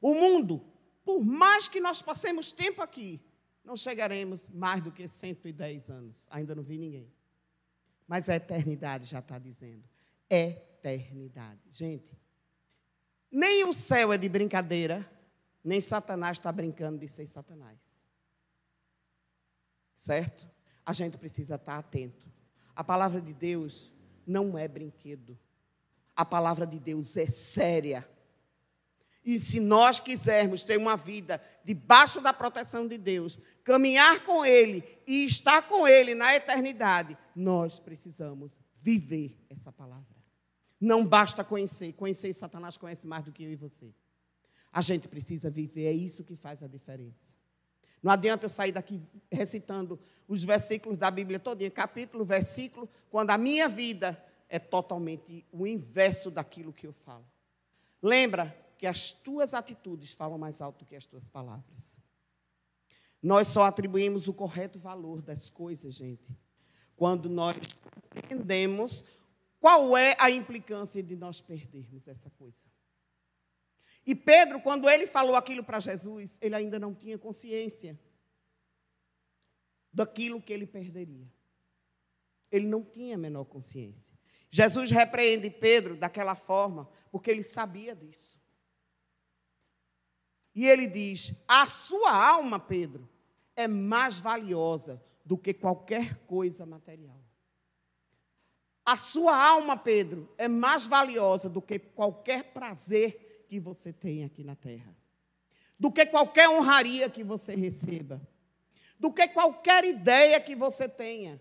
O 0.00 0.14
mundo, 0.14 0.64
por 1.04 1.24
mais 1.24 1.68
que 1.68 1.80
nós 1.80 2.02
passemos 2.02 2.50
tempo 2.50 2.82
aqui, 2.82 3.20
não 3.64 3.76
chegaremos 3.76 4.48
mais 4.48 4.82
do 4.82 4.90
que 4.90 5.06
110 5.06 5.90
anos. 5.90 6.26
Ainda 6.30 6.54
não 6.54 6.62
vi 6.62 6.78
ninguém. 6.78 7.12
Mas 8.06 8.28
a 8.28 8.36
eternidade 8.36 9.06
já 9.06 9.20
está 9.20 9.38
dizendo. 9.38 9.84
Eternidade. 10.28 11.60
Gente, 11.70 12.18
nem 13.32 13.64
o 13.64 13.72
céu 13.72 14.12
é 14.12 14.18
de 14.18 14.28
brincadeira, 14.28 15.10
nem 15.64 15.80
Satanás 15.80 16.36
está 16.36 16.52
brincando 16.52 16.98
de 16.98 17.08
ser 17.08 17.26
Satanás. 17.26 17.78
Certo? 19.96 20.46
A 20.84 20.92
gente 20.92 21.16
precisa 21.16 21.54
estar 21.54 21.78
atento. 21.78 22.30
A 22.76 22.84
palavra 22.84 23.20
de 23.20 23.32
Deus 23.32 23.90
não 24.26 24.58
é 24.58 24.68
brinquedo. 24.68 25.38
A 26.14 26.24
palavra 26.24 26.66
de 26.66 26.78
Deus 26.78 27.16
é 27.16 27.26
séria. 27.26 28.06
E 29.24 29.42
se 29.42 29.60
nós 29.60 29.98
quisermos 29.98 30.62
ter 30.62 30.76
uma 30.76 30.96
vida 30.96 31.40
debaixo 31.64 32.20
da 32.20 32.32
proteção 32.32 32.86
de 32.86 32.98
Deus, 32.98 33.38
caminhar 33.64 34.24
com 34.24 34.44
Ele 34.44 34.84
e 35.06 35.24
estar 35.24 35.62
com 35.62 35.86
Ele 35.86 36.14
na 36.14 36.34
eternidade, 36.34 37.16
nós 37.34 37.78
precisamos 37.78 38.58
viver 38.74 39.38
essa 39.48 39.70
palavra. 39.72 40.21
Não 40.82 41.06
basta 41.06 41.44
conhecer, 41.44 41.92
conhecer 41.92 42.32
Satanás 42.32 42.76
conhece 42.76 43.06
mais 43.06 43.24
do 43.24 43.30
que 43.30 43.44
eu 43.44 43.52
e 43.52 43.54
você. 43.54 43.94
A 44.72 44.82
gente 44.82 45.06
precisa 45.06 45.48
viver, 45.48 45.86
é 45.86 45.92
isso 45.92 46.24
que 46.24 46.34
faz 46.34 46.60
a 46.60 46.66
diferença. 46.66 47.36
Não 48.02 48.10
adianta 48.10 48.46
eu 48.46 48.48
sair 48.48 48.72
daqui 48.72 49.00
recitando 49.30 49.96
os 50.26 50.42
versículos 50.42 50.98
da 50.98 51.08
Bíblia 51.08 51.38
todinha, 51.38 51.70
capítulo, 51.70 52.24
versículo, 52.24 52.90
quando 53.08 53.30
a 53.30 53.38
minha 53.38 53.68
vida 53.68 54.20
é 54.48 54.58
totalmente 54.58 55.46
o 55.52 55.68
inverso 55.68 56.32
daquilo 56.32 56.72
que 56.72 56.88
eu 56.88 56.92
falo. 56.92 57.24
Lembra 58.02 58.52
que 58.76 58.84
as 58.84 59.12
tuas 59.12 59.54
atitudes 59.54 60.12
falam 60.12 60.36
mais 60.36 60.60
alto 60.60 60.84
que 60.84 60.96
as 60.96 61.06
tuas 61.06 61.28
palavras. 61.28 61.96
Nós 63.22 63.46
só 63.46 63.62
atribuímos 63.62 64.26
o 64.26 64.34
correto 64.34 64.80
valor 64.80 65.22
das 65.22 65.48
coisas, 65.48 65.94
gente, 65.94 66.36
quando 66.96 67.30
nós 67.30 67.56
entendemos 68.16 69.04
qual 69.62 69.96
é 69.96 70.16
a 70.18 70.28
implicância 70.28 71.00
de 71.00 71.14
nós 71.14 71.40
perdermos 71.40 72.08
essa 72.08 72.28
coisa. 72.30 72.64
E 74.04 74.12
Pedro, 74.12 74.60
quando 74.60 74.90
ele 74.90 75.06
falou 75.06 75.36
aquilo 75.36 75.62
para 75.62 75.78
Jesus, 75.78 76.36
ele 76.42 76.56
ainda 76.56 76.80
não 76.80 76.92
tinha 76.92 77.16
consciência 77.16 77.96
daquilo 79.92 80.42
que 80.42 80.52
ele 80.52 80.66
perderia. 80.66 81.30
Ele 82.50 82.66
não 82.66 82.82
tinha 82.82 83.14
a 83.14 83.18
menor 83.18 83.44
consciência. 83.44 84.12
Jesus 84.50 84.90
repreende 84.90 85.48
Pedro 85.48 85.96
daquela 85.96 86.34
forma, 86.34 86.88
porque 87.12 87.30
ele 87.30 87.44
sabia 87.44 87.94
disso. 87.94 88.42
E 90.56 90.66
ele 90.66 90.88
diz: 90.88 91.36
A 91.46 91.68
sua 91.68 92.10
alma, 92.10 92.58
Pedro, 92.58 93.08
é 93.54 93.68
mais 93.68 94.18
valiosa 94.18 95.00
do 95.24 95.38
que 95.38 95.54
qualquer 95.54 96.18
coisa 96.26 96.66
material. 96.66 97.21
A 98.84 98.96
sua 98.96 99.36
alma, 99.36 99.76
Pedro, 99.76 100.28
é 100.36 100.48
mais 100.48 100.86
valiosa 100.86 101.48
do 101.48 101.62
que 101.62 101.78
qualquer 101.78 102.44
prazer 102.52 103.46
que 103.48 103.60
você 103.60 103.92
tem 103.92 104.24
aqui 104.24 104.42
na 104.42 104.56
terra, 104.56 104.96
do 105.78 105.92
que 105.92 106.04
qualquer 106.06 106.48
honraria 106.48 107.08
que 107.08 107.22
você 107.22 107.54
receba, 107.54 108.20
do 108.98 109.12
que 109.12 109.28
qualquer 109.28 109.84
ideia 109.84 110.40
que 110.40 110.56
você 110.56 110.88
tenha, 110.88 111.40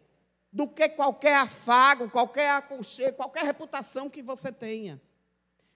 do 0.51 0.67
que 0.67 0.89
qualquer 0.89 1.35
afago, 1.37 2.09
qualquer 2.09 2.51
aconchego, 2.51 3.17
qualquer 3.17 3.43
reputação 3.43 4.09
que 4.09 4.21
você 4.21 4.51
tenha. 4.51 5.01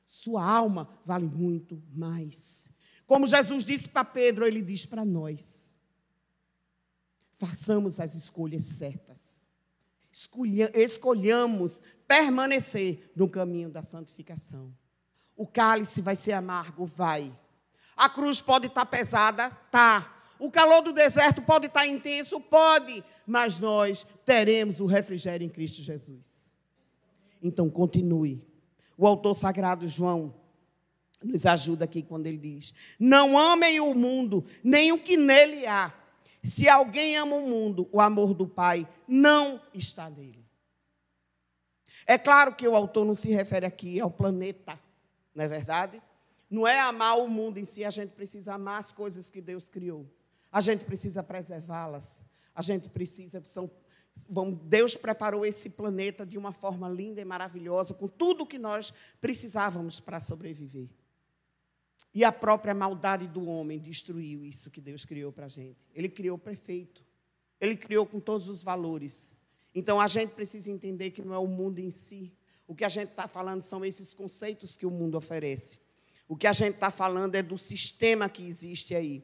Sua 0.06 0.44
alma 0.44 0.90
vale 1.06 1.28
muito 1.28 1.82
mais. 1.94 2.70
Como 3.08 3.26
Jesus 3.26 3.64
disse 3.64 3.90
para 3.90 4.04
Pedro, 4.04 4.46
ele 4.46 4.62
diz 4.62 4.86
para 4.86 5.04
nós: 5.04 5.74
façamos 7.34 8.00
as 8.00 8.14
escolhas 8.14 8.64
certas. 8.64 9.35
Escolhamos 10.74 11.82
permanecer 12.08 13.12
no 13.16 13.28
caminho 13.28 13.70
da 13.70 13.84
santificação. 13.84 14.74
O 15.36 15.46
cálice 15.46 16.02
vai 16.02 16.16
ser 16.16 16.32
amargo? 16.32 16.86
Vai. 16.86 17.34
A 17.96 18.10
cruz 18.10 18.42
pode 18.42 18.68
estar 18.68 18.86
pesada? 18.86 19.50
Tá. 19.70 20.14
O 20.40 20.50
calor 20.50 20.82
do 20.82 20.94
deserto 20.94 21.42
pode 21.42 21.68
estar 21.68 21.86
intenso? 21.86 22.40
Pode. 22.40 23.04
Mas 23.28 23.60
nós 23.60 24.06
teremos 24.26 24.80
o 24.80 24.86
refrigério 24.86 25.46
em 25.46 25.50
Cristo 25.50 25.82
Jesus. 25.82 26.50
Então, 27.42 27.70
continue. 27.70 28.48
O 28.98 29.06
autor 29.06 29.34
sagrado 29.34 29.88
João 29.88 30.34
nos 31.22 31.46
ajuda 31.46 31.86
aqui 31.86 32.02
quando 32.02 32.28
ele 32.28 32.38
diz: 32.38 32.74
Não 33.00 33.38
amem 33.38 33.80
o 33.80 33.94
mundo, 33.94 34.46
nem 34.64 34.92
o 34.92 35.00
que 35.00 35.18
nele 35.18 35.66
há. 35.66 35.94
Se 36.46 36.70
alguém 36.70 37.18
ama 37.18 37.36
o 37.36 37.50
mundo, 37.50 37.90
o 37.92 38.00
amor 38.00 38.32
do 38.36 38.48
Pai 38.48 38.88
não 39.08 39.60
está 39.74 40.10
nele. 40.12 40.46
É 42.06 42.20
claro 42.20 42.54
que 42.54 42.68
o 42.68 42.76
autor 42.76 43.04
não 43.04 43.16
se 43.16 43.32
refere 43.32 43.66
aqui 43.66 44.00
ao 44.00 44.12
planeta, 44.12 44.80
não 45.34 45.44
é 45.44 45.48
verdade? 45.48 46.00
Não 46.48 46.68
é 46.68 46.80
amar 46.80 47.18
o 47.18 47.28
mundo 47.28 47.58
em 47.58 47.66
si, 47.66 47.84
a 47.84 47.90
gente 47.90 48.12
precisa 48.12 48.54
amar 48.54 48.80
as 48.80 48.92
coisas 48.92 49.28
que 49.28 49.42
Deus 49.42 49.70
criou. 49.70 50.06
A 50.52 50.62
gente 50.62 50.86
precisa 50.86 51.24
preservá-las. 51.24 52.24
A 52.54 52.62
gente 52.62 52.90
precisa, 52.90 53.42
são, 53.44 53.70
Deus 54.66 54.96
preparou 54.96 55.48
esse 55.48 55.68
planeta 55.68 56.24
de 56.28 56.38
uma 56.38 56.54
forma 56.54 56.88
linda 56.88 57.20
e 57.20 57.26
maravilhosa, 57.26 57.96
com 57.96 58.08
tudo 58.08 58.44
o 58.44 58.48
que 58.48 58.60
nós 58.60 58.94
precisávamos 59.20 60.00
para 60.00 60.20
sobreviver. 60.20 60.90
E 62.16 62.24
a 62.24 62.32
própria 62.32 62.74
maldade 62.74 63.28
do 63.28 63.46
homem 63.46 63.78
destruiu 63.78 64.46
isso 64.46 64.72
que 64.72 64.80
Deus 64.80 65.04
criou 65.04 65.34
para 65.34 65.48
a 65.48 65.50
gente. 65.50 65.78
Ele 65.94 66.08
criou 66.08 66.38
perfeito. 66.38 67.04
Ele 67.60 67.76
criou 67.76 68.06
com 68.06 68.22
todos 68.22 68.48
os 68.48 68.64
valores. 68.64 69.30
Então 69.74 70.00
a 70.00 70.08
gente 70.08 70.32
precisa 70.34 70.72
entender 70.72 71.12
que 71.12 71.22
não 71.22 71.34
é 71.34 71.38
o 71.38 71.46
mundo 71.46 71.80
em 71.80 71.92
si. 71.92 72.32
O 72.66 72.74
que 72.74 72.86
a 72.86 72.90
gente 72.90 73.10
está 73.10 73.28
falando 73.28 73.62
são 73.62 73.84
esses 73.84 74.14
conceitos 74.14 74.78
que 74.78 74.86
o 74.86 74.90
mundo 74.90 75.18
oferece. 75.18 75.82
O 76.26 76.38
que 76.38 76.48
a 76.48 76.54
gente 76.54 76.76
está 76.76 76.90
falando 76.90 77.36
é 77.36 77.44
do 77.44 77.58
sistema 77.58 78.30
que 78.30 78.48
existe 78.48 78.96
aí. 78.96 79.22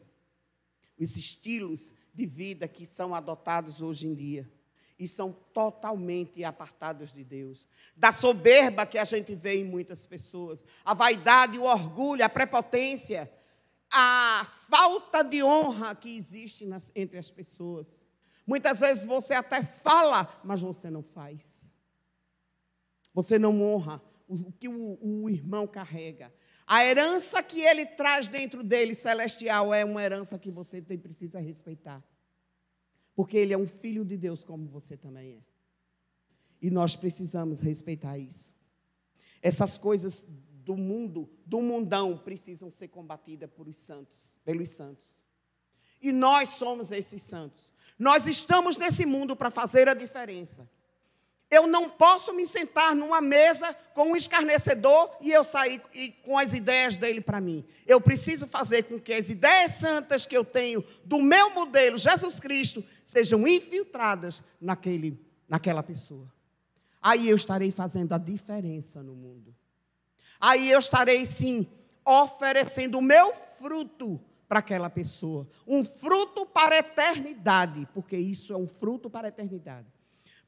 Os 0.99 1.15
estilos 1.15 1.93
de 2.13 2.25
vida 2.25 2.67
que 2.67 2.85
são 2.85 3.15
adotados 3.15 3.81
hoje 3.81 4.05
em 4.05 4.13
dia 4.13 4.51
e 5.01 5.07
são 5.07 5.35
totalmente 5.51 6.43
apartados 6.43 7.11
de 7.11 7.23
Deus. 7.23 7.65
Da 7.97 8.11
soberba 8.11 8.85
que 8.85 8.99
a 8.99 9.03
gente 9.03 9.33
vê 9.33 9.55
em 9.55 9.63
muitas 9.63 10.05
pessoas, 10.05 10.63
a 10.85 10.93
vaidade, 10.93 11.57
o 11.57 11.63
orgulho, 11.63 12.23
a 12.23 12.29
prepotência, 12.29 13.27
a 13.91 14.47
falta 14.69 15.23
de 15.23 15.41
honra 15.41 15.95
que 15.95 16.15
existe 16.15 16.67
nas, 16.67 16.91
entre 16.95 17.17
as 17.17 17.31
pessoas. 17.31 18.05
Muitas 18.45 18.79
vezes 18.79 19.03
você 19.03 19.33
até 19.33 19.63
fala, 19.63 20.39
mas 20.43 20.61
você 20.61 20.87
não 20.91 21.01
faz. 21.01 21.73
Você 23.11 23.39
não 23.39 23.59
honra 23.59 23.99
o 24.27 24.51
que 24.51 24.69
o, 24.69 24.99
o 25.01 25.27
irmão 25.31 25.65
carrega. 25.65 26.31
A 26.67 26.85
herança 26.85 27.41
que 27.41 27.59
ele 27.59 27.87
traz 27.87 28.27
dentro 28.27 28.61
dele, 28.61 28.93
celestial, 28.93 29.73
é 29.73 29.83
uma 29.83 30.03
herança 30.03 30.37
que 30.37 30.51
você 30.51 30.79
tem, 30.79 30.99
precisa 30.99 31.39
respeitar. 31.39 32.03
Porque 33.15 33.37
ele 33.37 33.53
é 33.53 33.57
um 33.57 33.67
filho 33.67 34.05
de 34.05 34.17
Deus, 34.17 34.43
como 34.43 34.67
você 34.67 34.95
também 34.95 35.33
é. 35.33 35.41
E 36.61 36.69
nós 36.69 36.95
precisamos 36.95 37.59
respeitar 37.59 38.17
isso. 38.17 38.53
Essas 39.41 39.77
coisas 39.77 40.25
do 40.63 40.77
mundo, 40.77 41.29
do 41.45 41.61
mundão, 41.61 42.17
precisam 42.17 42.69
ser 42.69 42.87
combatidas 42.89 43.49
por 43.49 43.67
os 43.67 43.77
santos, 43.77 44.37
pelos 44.45 44.69
santos. 44.69 45.17
E 46.01 46.11
nós 46.11 46.49
somos 46.49 46.91
esses 46.91 47.21
santos. 47.21 47.73
Nós 47.97 48.25
estamos 48.27 48.77
nesse 48.77 49.05
mundo 49.05 49.35
para 49.35 49.51
fazer 49.51 49.87
a 49.89 49.93
diferença. 49.93 50.69
Eu 51.51 51.67
não 51.67 51.89
posso 51.89 52.33
me 52.33 52.45
sentar 52.47 52.95
numa 52.95 53.19
mesa 53.19 53.73
com 53.93 54.11
um 54.11 54.15
escarnecedor 54.15 55.17
e 55.19 55.33
eu 55.33 55.43
sair 55.43 55.81
com 56.23 56.37
as 56.37 56.53
ideias 56.53 56.95
dele 56.95 57.19
para 57.19 57.41
mim. 57.41 57.65
Eu 57.85 57.99
preciso 57.99 58.47
fazer 58.47 58.83
com 58.83 58.97
que 58.97 59.13
as 59.13 59.29
ideias 59.29 59.71
santas 59.71 60.25
que 60.25 60.35
eu 60.35 60.45
tenho 60.45 60.81
do 61.03 61.19
meu 61.19 61.49
modelo, 61.49 61.97
Jesus 61.97 62.39
Cristo, 62.39 62.81
sejam 63.11 63.45
infiltradas 63.45 64.41
naquele, 64.59 65.19
naquela 65.47 65.83
pessoa. 65.83 66.31
Aí 67.01 67.27
eu 67.27 67.35
estarei 67.35 67.69
fazendo 67.69 68.13
a 68.13 68.17
diferença 68.17 69.03
no 69.03 69.13
mundo. 69.13 69.53
Aí 70.39 70.71
eu 70.71 70.79
estarei, 70.79 71.25
sim, 71.25 71.67
oferecendo 72.05 72.99
o 72.99 73.01
meu 73.01 73.33
fruto 73.33 74.19
para 74.47 74.59
aquela 74.59 74.89
pessoa. 74.89 75.45
Um 75.67 75.83
fruto 75.83 76.45
para 76.45 76.75
a 76.75 76.79
eternidade, 76.79 77.85
porque 77.93 78.15
isso 78.15 78.53
é 78.53 78.57
um 78.57 78.67
fruto 78.67 79.09
para 79.09 79.27
a 79.27 79.29
eternidade. 79.29 79.87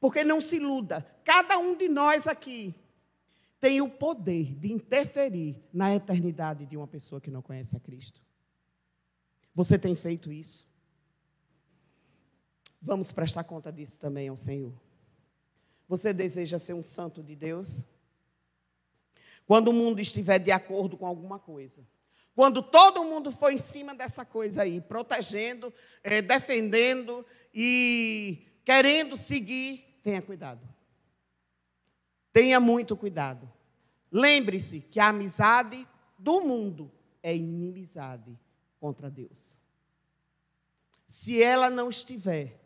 Porque 0.00 0.24
não 0.24 0.40
se 0.40 0.56
iluda, 0.56 1.06
cada 1.22 1.58
um 1.58 1.76
de 1.76 1.88
nós 1.88 2.26
aqui 2.26 2.74
tem 3.60 3.82
o 3.82 3.88
poder 3.90 4.54
de 4.54 4.72
interferir 4.72 5.62
na 5.70 5.94
eternidade 5.94 6.64
de 6.64 6.78
uma 6.78 6.86
pessoa 6.86 7.20
que 7.20 7.30
não 7.30 7.42
conhece 7.42 7.76
a 7.76 7.80
Cristo. 7.80 8.22
Você 9.54 9.78
tem 9.78 9.94
feito 9.94 10.32
isso? 10.32 10.66
Vamos 12.84 13.10
prestar 13.12 13.44
conta 13.44 13.72
disso 13.72 13.98
também 13.98 14.28
ao 14.28 14.36
Senhor. 14.36 14.74
Você 15.88 16.12
deseja 16.12 16.58
ser 16.58 16.74
um 16.74 16.82
santo 16.82 17.22
de 17.22 17.34
Deus? 17.34 17.86
Quando 19.46 19.68
o 19.68 19.72
mundo 19.72 20.00
estiver 20.00 20.38
de 20.38 20.50
acordo 20.50 20.94
com 20.94 21.06
alguma 21.06 21.38
coisa, 21.38 21.82
quando 22.34 22.62
todo 22.62 23.02
mundo 23.02 23.32
for 23.32 23.50
em 23.50 23.56
cima 23.56 23.94
dessa 23.94 24.22
coisa 24.22 24.62
aí, 24.62 24.82
protegendo, 24.82 25.72
é, 26.02 26.20
defendendo 26.20 27.24
e 27.54 28.46
querendo 28.66 29.16
seguir, 29.16 29.98
tenha 30.02 30.20
cuidado. 30.20 30.60
Tenha 32.34 32.60
muito 32.60 32.94
cuidado. 32.98 33.50
Lembre-se 34.12 34.80
que 34.80 35.00
a 35.00 35.08
amizade 35.08 35.88
do 36.18 36.42
mundo 36.42 36.92
é 37.22 37.34
inimizade 37.34 38.38
contra 38.78 39.10
Deus. 39.10 39.58
Se 41.06 41.42
ela 41.42 41.70
não 41.70 41.88
estiver 41.88 42.63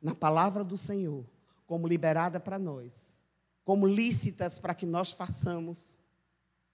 na 0.00 0.14
palavra 0.14 0.62
do 0.62 0.76
Senhor, 0.76 1.24
como 1.66 1.86
liberada 1.86 2.38
para 2.40 2.58
nós, 2.58 3.10
como 3.64 3.86
lícitas 3.86 4.58
para 4.58 4.74
que 4.74 4.86
nós 4.86 5.12
façamos, 5.12 5.98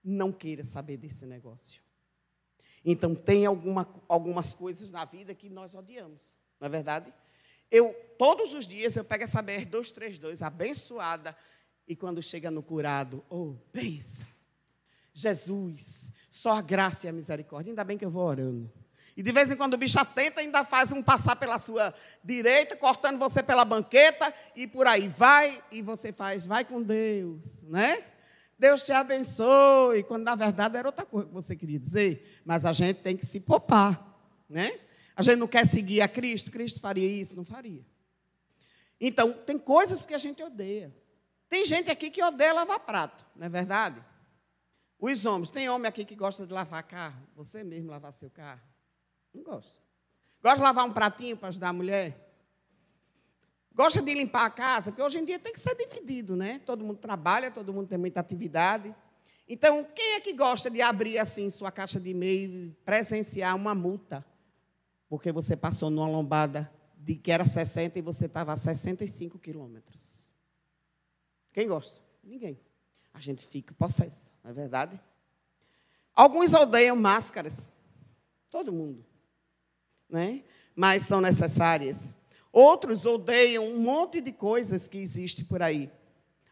não 0.02 0.30
queira 0.30 0.64
saber 0.64 0.96
desse 0.96 1.26
negócio. 1.26 1.82
Então, 2.84 3.14
tem 3.14 3.46
alguma, 3.46 3.88
algumas 4.06 4.54
coisas 4.54 4.90
na 4.90 5.04
vida 5.04 5.34
que 5.34 5.48
nós 5.48 5.74
odiamos, 5.74 6.38
não 6.60 6.66
é 6.66 6.68
verdade? 6.68 7.12
Eu, 7.70 7.94
todos 8.18 8.52
os 8.52 8.66
dias, 8.66 8.94
eu 8.94 9.04
pego 9.04 9.24
essa 9.24 9.42
BR 9.42 9.64
232, 9.64 10.42
abençoada, 10.42 11.36
e 11.88 11.96
quando 11.96 12.22
chega 12.22 12.50
no 12.50 12.62
curado, 12.62 13.24
oh, 13.28 13.54
benção. 13.72 14.26
Jesus, 15.12 16.10
só 16.30 16.52
a 16.52 16.60
graça 16.60 17.06
e 17.06 17.10
a 17.10 17.12
misericórdia. 17.12 17.70
Ainda 17.70 17.84
bem 17.84 17.96
que 17.96 18.04
eu 18.04 18.10
vou 18.10 18.24
orando. 18.24 18.70
E 19.16 19.22
de 19.22 19.30
vez 19.30 19.50
em 19.50 19.56
quando 19.56 19.74
o 19.74 19.78
bicho 19.78 19.98
atenta, 19.98 20.40
ainda 20.40 20.64
faz 20.64 20.90
um 20.90 21.02
passar 21.02 21.36
pela 21.36 21.58
sua 21.58 21.94
direita, 22.22 22.74
cortando 22.74 23.18
você 23.18 23.42
pela 23.42 23.64
banqueta, 23.64 24.34
e 24.56 24.66
por 24.66 24.86
aí 24.86 25.08
vai, 25.08 25.62
e 25.70 25.80
você 25.82 26.12
faz, 26.12 26.44
vai 26.44 26.64
com 26.64 26.82
Deus, 26.82 27.62
né? 27.62 28.02
Deus 28.58 28.82
te 28.82 28.92
abençoe, 28.92 30.02
quando 30.04 30.24
na 30.24 30.34
verdade 30.34 30.76
era 30.76 30.88
outra 30.88 31.04
coisa 31.04 31.28
que 31.28 31.34
você 31.34 31.56
queria 31.56 31.78
dizer. 31.78 32.40
Mas 32.44 32.64
a 32.64 32.72
gente 32.72 33.00
tem 33.00 33.16
que 33.16 33.26
se 33.26 33.40
poupar, 33.40 34.02
né? 34.48 34.80
A 35.16 35.22
gente 35.22 35.36
não 35.36 35.46
quer 35.46 35.66
seguir 35.66 36.00
a 36.00 36.08
Cristo, 36.08 36.50
Cristo 36.50 36.80
faria 36.80 37.06
isso? 37.06 37.36
Não 37.36 37.44
faria. 37.44 37.84
Então, 39.00 39.32
tem 39.32 39.58
coisas 39.58 40.04
que 40.04 40.14
a 40.14 40.18
gente 40.18 40.42
odeia. 40.42 40.94
Tem 41.48 41.64
gente 41.64 41.90
aqui 41.90 42.10
que 42.10 42.22
odeia 42.22 42.52
lavar 42.52 42.80
prato, 42.80 43.24
não 43.36 43.46
é 43.46 43.48
verdade? 43.48 44.02
Os 44.98 45.24
homens, 45.24 45.50
tem 45.50 45.68
homem 45.68 45.88
aqui 45.88 46.04
que 46.04 46.16
gosta 46.16 46.46
de 46.46 46.52
lavar 46.52 46.82
carro? 46.82 47.22
Você 47.36 47.62
mesmo 47.62 47.90
lavar 47.90 48.12
seu 48.12 48.30
carro? 48.30 48.73
Não 49.34 49.42
gosta. 49.42 49.82
Gosta 50.40 50.58
de 50.58 50.62
lavar 50.62 50.84
um 50.84 50.92
pratinho 50.92 51.36
para 51.36 51.48
ajudar 51.48 51.70
a 51.70 51.72
mulher? 51.72 52.20
Gosta 53.74 54.00
de 54.00 54.14
limpar 54.14 54.46
a 54.46 54.50
casa? 54.50 54.92
Porque 54.92 55.02
hoje 55.02 55.18
em 55.18 55.24
dia 55.24 55.38
tem 55.38 55.52
que 55.52 55.58
ser 55.58 55.74
dividido, 55.74 56.36
né? 56.36 56.60
Todo 56.60 56.84
mundo 56.84 56.98
trabalha, 56.98 57.50
todo 57.50 57.72
mundo 57.72 57.88
tem 57.88 57.98
muita 57.98 58.20
atividade. 58.20 58.94
Então, 59.48 59.84
quem 59.94 60.14
é 60.14 60.20
que 60.20 60.32
gosta 60.32 60.70
de 60.70 60.80
abrir 60.80 61.18
assim 61.18 61.50
sua 61.50 61.72
caixa 61.72 61.98
de 61.98 62.10
e-mail 62.10 62.66
e 62.66 62.70
presenciar 62.84 63.56
uma 63.56 63.74
multa? 63.74 64.24
Porque 65.08 65.32
você 65.32 65.56
passou 65.56 65.90
numa 65.90 66.06
lombada 66.06 66.72
de 66.96 67.16
que 67.16 67.32
era 67.32 67.44
60 67.44 67.98
e 67.98 68.02
você 68.02 68.26
estava 68.26 68.52
a 68.52 68.56
65 68.56 69.38
quilômetros. 69.38 70.28
Quem 71.52 71.66
gosta? 71.66 72.00
Ninguém. 72.22 72.58
A 73.12 73.20
gente 73.20 73.44
fica 73.44 73.74
possesso, 73.74 74.30
não 74.42 74.50
é 74.50 74.54
verdade? 74.54 75.00
Alguns 76.14 76.54
odeiam 76.54 76.96
máscaras. 76.96 77.72
Todo 78.50 78.72
mundo 78.72 79.04
né? 80.08 80.42
mas 80.74 81.02
são 81.02 81.20
necessárias. 81.20 82.14
Outros 82.52 83.04
odeiam 83.04 83.66
um 83.66 83.78
monte 83.78 84.20
de 84.20 84.32
coisas 84.32 84.88
que 84.88 84.98
existe 84.98 85.44
por 85.44 85.62
aí. 85.62 85.90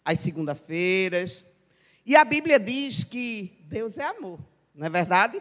As 0.04 0.20
segunda-feiras. 0.20 1.44
E 2.04 2.16
a 2.16 2.24
Bíblia 2.24 2.58
diz 2.58 3.04
que 3.04 3.64
Deus 3.66 3.98
é 3.98 4.04
amor, 4.04 4.40
não 4.74 4.86
é 4.86 4.90
verdade? 4.90 5.40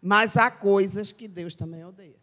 Mas 0.00 0.36
há 0.36 0.50
coisas 0.50 1.10
que 1.10 1.26
Deus 1.26 1.54
também 1.54 1.84
odeia. 1.84 2.16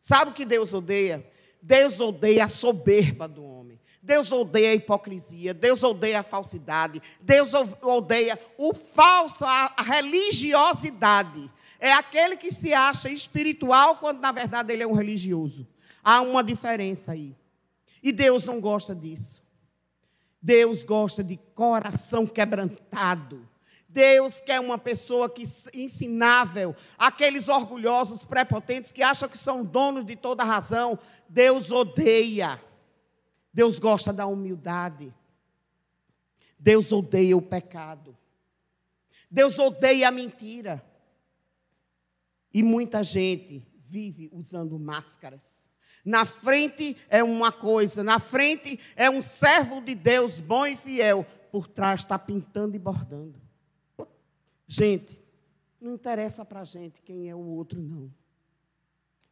Sabe 0.00 0.32
o 0.32 0.34
que 0.34 0.44
Deus 0.44 0.74
odeia? 0.74 1.24
Deus 1.60 2.00
odeia 2.00 2.44
a 2.44 2.48
soberba 2.48 3.28
do 3.28 3.44
homem. 3.44 3.80
Deus 4.02 4.32
odeia 4.32 4.72
a 4.72 4.74
hipocrisia, 4.74 5.54
Deus 5.54 5.84
odeia 5.84 6.18
a 6.18 6.24
falsidade, 6.24 7.00
Deus 7.20 7.52
odeia 7.80 8.36
o 8.58 8.74
falso, 8.74 9.44
a 9.44 9.80
religiosidade 9.80 11.48
é 11.82 11.92
aquele 11.92 12.36
que 12.36 12.48
se 12.48 12.72
acha 12.72 13.08
espiritual 13.08 13.96
quando 13.96 14.20
na 14.20 14.30
verdade 14.30 14.72
ele 14.72 14.84
é 14.84 14.86
um 14.86 14.92
religioso. 14.92 15.66
Há 16.00 16.20
uma 16.20 16.40
diferença 16.40 17.10
aí. 17.10 17.36
E 18.00 18.12
Deus 18.12 18.44
não 18.44 18.60
gosta 18.60 18.94
disso. 18.94 19.42
Deus 20.40 20.84
gosta 20.84 21.24
de 21.24 21.36
coração 21.36 22.24
quebrantado. 22.24 23.48
Deus 23.88 24.40
quer 24.40 24.60
uma 24.60 24.78
pessoa 24.78 25.28
que 25.28 25.42
ensinável, 25.74 26.76
aqueles 26.96 27.48
orgulhosos, 27.48 28.24
prepotentes 28.24 28.92
que 28.92 29.02
acham 29.02 29.28
que 29.28 29.36
são 29.36 29.64
donos 29.64 30.04
de 30.04 30.14
toda 30.14 30.44
razão. 30.44 30.96
Deus 31.28 31.72
odeia. 31.72 32.62
Deus 33.52 33.80
gosta 33.80 34.12
da 34.12 34.24
humildade. 34.24 35.12
Deus 36.56 36.92
odeia 36.92 37.36
o 37.36 37.42
pecado. 37.42 38.16
Deus 39.28 39.58
odeia 39.58 40.06
a 40.06 40.12
mentira. 40.12 40.91
E 42.52 42.62
muita 42.62 43.02
gente 43.02 43.62
vive 43.84 44.30
usando 44.32 44.78
máscaras. 44.78 45.68
Na 46.04 46.24
frente 46.24 46.96
é 47.08 47.22
uma 47.22 47.52
coisa, 47.52 48.02
na 48.02 48.18
frente 48.18 48.78
é 48.96 49.08
um 49.08 49.22
servo 49.22 49.80
de 49.80 49.94
Deus 49.94 50.40
bom 50.40 50.66
e 50.66 50.74
fiel, 50.74 51.24
por 51.50 51.68
trás 51.68 52.00
está 52.00 52.18
pintando 52.18 52.74
e 52.74 52.78
bordando. 52.78 53.40
Gente, 54.66 55.22
não 55.80 55.94
interessa 55.94 56.44
para 56.44 56.60
a 56.60 56.64
gente 56.64 57.02
quem 57.02 57.28
é 57.28 57.34
o 57.34 57.38
outro, 57.38 57.80
não. 57.80 58.12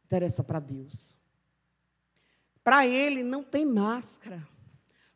Interessa 0.05 0.43
para 0.43 0.59
Deus. 0.59 1.17
Para 2.63 2.85
Ele 2.85 3.23
não 3.23 3.43
tem 3.43 3.65
máscara. 3.65 4.47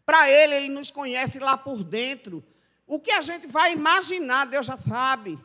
Para 0.05 0.29
Ele, 0.29 0.55
Ele 0.55 0.69
nos 0.69 0.91
conhece 0.91 1.39
lá 1.39 1.57
por 1.57 1.83
dentro. 1.83 2.43
O 2.87 2.99
que 2.99 3.11
a 3.11 3.21
gente 3.21 3.47
vai 3.47 3.73
imaginar, 3.73 4.45
Deus 4.45 4.65
já 4.65 4.77
sabe. 4.77 5.39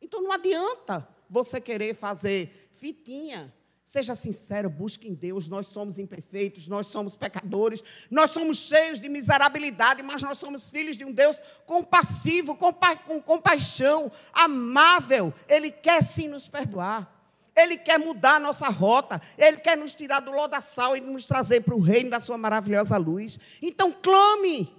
Então 0.00 0.22
não 0.22 0.32
adianta 0.32 1.08
você 1.28 1.60
querer 1.60 1.94
fazer 1.94 2.68
fitinha. 2.72 3.52
Seja 3.84 4.14
sincero, 4.14 4.70
busque 4.70 5.06
em 5.06 5.14
Deus. 5.14 5.46
Nós 5.46 5.66
somos 5.66 5.98
imperfeitos, 5.98 6.66
nós 6.68 6.86
somos 6.86 7.16
pecadores, 7.16 7.84
nós 8.10 8.30
somos 8.30 8.56
cheios 8.58 8.98
de 8.98 9.10
miserabilidade, 9.10 10.02
mas 10.02 10.22
nós 10.22 10.38
somos 10.38 10.70
filhos 10.70 10.96
de 10.96 11.04
um 11.04 11.12
Deus 11.12 11.36
compassivo, 11.66 12.56
compa 12.56 12.96
com 12.96 13.20
compaixão, 13.20 14.10
amável. 14.32 15.34
Ele 15.46 15.70
quer 15.70 16.02
sim 16.02 16.28
nos 16.28 16.48
perdoar. 16.48 17.12
Ele 17.54 17.76
quer 17.76 17.98
mudar 17.98 18.36
a 18.36 18.40
nossa 18.40 18.68
rota. 18.68 19.20
Ele 19.36 19.58
quer 19.58 19.76
nos 19.76 19.94
tirar 19.94 20.20
do 20.20 20.32
lodaçal 20.32 20.96
e 20.96 21.00
nos 21.00 21.26
trazer 21.26 21.60
para 21.60 21.74
o 21.74 21.80
reino 21.80 22.10
da 22.10 22.20
sua 22.20 22.38
maravilhosa 22.38 22.96
luz. 22.96 23.38
Então, 23.60 23.92
clame. 23.92 24.74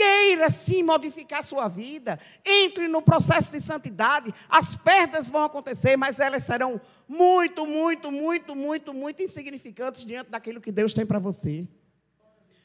Queira 0.00 0.48
sim 0.48 0.82
modificar 0.82 1.44
sua 1.44 1.68
vida. 1.68 2.18
Entre 2.42 2.88
no 2.88 3.02
processo 3.02 3.52
de 3.52 3.60
santidade. 3.60 4.32
As 4.48 4.74
perdas 4.74 5.28
vão 5.28 5.44
acontecer, 5.44 5.94
mas 5.94 6.18
elas 6.18 6.42
serão 6.42 6.80
muito, 7.06 7.66
muito, 7.66 8.10
muito, 8.10 8.56
muito, 8.56 8.94
muito 8.94 9.22
insignificantes 9.22 10.06
diante 10.06 10.30
daquilo 10.30 10.58
que 10.58 10.72
Deus 10.72 10.94
tem 10.94 11.04
para 11.04 11.18
você. 11.18 11.68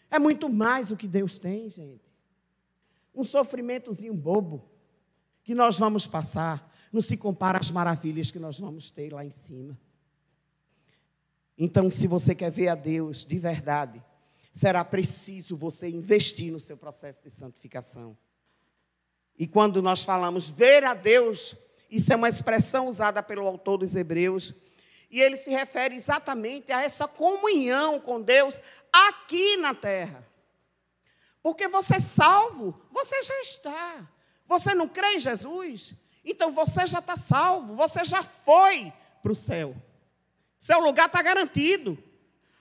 É 0.09 0.17
muito 0.17 0.47
mais 0.47 0.91
o 0.91 0.95
que 0.95 1.09
Deus 1.09 1.37
tem, 1.37 1.69
gente. 1.69 2.09
Um 3.13 3.25
sofrimentozinho 3.25 4.13
bobo 4.13 4.71
que 5.43 5.53
nós 5.53 5.77
vamos 5.77 6.07
passar 6.07 6.73
não 6.89 7.01
se 7.01 7.17
compara 7.17 7.59
às 7.59 7.69
maravilhas 7.69 8.31
que 8.31 8.39
nós 8.39 8.57
vamos 8.57 8.89
ter 8.89 9.11
lá 9.11 9.25
em 9.25 9.31
cima. 9.31 9.77
Então, 11.57 11.89
se 11.89 12.07
você 12.07 12.33
quer 12.33 12.49
ver 12.49 12.69
a 12.69 12.75
Deus 12.75 13.25
de 13.25 13.37
verdade, 13.37 14.01
será 14.55 14.85
preciso 14.85 15.57
você 15.57 15.89
investir 15.89 16.49
no 16.49 16.61
seu 16.61 16.77
processo 16.77 17.21
de 17.21 17.29
santificação. 17.29 18.17
E 19.37 19.45
quando 19.45 19.81
nós 19.81 20.03
falamos 20.03 20.47
ver 20.47 20.85
a 20.85 20.93
Deus, 20.93 21.55
isso 21.91 22.13
é 22.13 22.15
uma 22.15 22.29
expressão 22.29 22.87
usada 22.87 23.21
pelo 23.21 23.45
autor 23.45 23.79
dos 23.79 23.93
Hebreus, 23.97 24.53
e 25.11 25.21
ele 25.21 25.35
se 25.35 25.49
refere 25.49 25.93
exatamente 25.93 26.71
a 26.71 26.81
essa 26.81 27.05
comunhão 27.05 27.99
com 27.99 28.21
Deus 28.21 28.61
aqui 28.93 29.57
na 29.57 29.73
terra. 29.73 30.25
Porque 31.43 31.67
você 31.67 31.97
é 31.97 31.99
salvo, 31.99 32.81
você 32.91 33.21
já 33.23 33.41
está. 33.41 34.09
Você 34.47 34.73
não 34.73 34.87
crê 34.87 35.15
em 35.15 35.19
Jesus? 35.19 35.93
Então 36.23 36.53
você 36.53 36.87
já 36.87 36.99
está 36.99 37.17
salvo, 37.17 37.75
você 37.75 38.05
já 38.05 38.23
foi 38.23 38.91
para 39.21 39.33
o 39.33 39.35
céu. 39.35 39.75
Seu 40.57 40.79
lugar 40.79 41.07
está 41.07 41.21
garantido. 41.21 42.01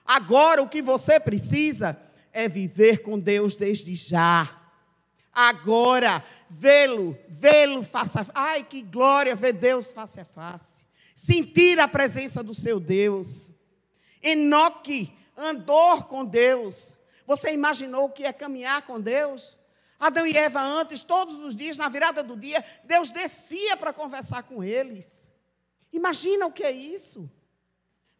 Agora 0.05 0.61
o 0.61 0.69
que 0.69 0.81
você 0.81 1.19
precisa 1.19 1.99
é 2.31 2.47
viver 2.47 3.01
com 3.01 3.17
Deus 3.17 3.55
desde 3.55 3.95
já. 3.95 4.61
agora, 5.33 6.23
vê-lo, 6.49 7.17
vê-lo 7.27 7.83
face 7.83 8.19
a 8.19 8.23
face. 8.23 8.31
Ai, 8.33 8.63
que 8.63 8.81
glória 8.81 9.35
ver 9.35 9.53
Deus 9.53 9.91
face 9.91 10.19
a 10.19 10.25
face. 10.25 10.85
Sentir 11.13 11.79
a 11.79 11.87
presença 11.87 12.43
do 12.43 12.53
seu 12.53 12.79
Deus. 12.79 13.51
Enoque 14.21 15.11
andou 15.35 16.03
com 16.03 16.23
Deus. 16.23 16.93
Você 17.25 17.53
imaginou 17.53 18.05
o 18.05 18.09
que 18.09 18.25
é 18.25 18.31
caminhar 18.31 18.83
com 18.83 18.99
Deus? 18.99 19.57
Adão 19.99 20.27
e 20.27 20.37
Eva, 20.37 20.61
antes, 20.61 21.01
todos 21.01 21.39
os 21.39 21.55
dias, 21.55 21.77
na 21.77 21.89
virada 21.89 22.21
do 22.21 22.35
dia, 22.35 22.63
Deus 22.83 23.09
descia 23.09 23.75
para 23.75 23.93
conversar 23.93 24.43
com 24.43 24.63
eles. 24.63 25.27
Imagina 25.91 26.45
o 26.45 26.51
que 26.51 26.63
é 26.63 26.71
isso. 26.71 27.29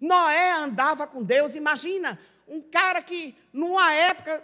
Noé 0.05 0.53
andava 0.53 1.07
com 1.07 1.23
Deus, 1.23 1.55
imagina 1.55 2.19
um 2.47 2.61
cara 2.61 3.01
que, 3.01 3.35
numa 3.51 3.91
época 3.93 4.43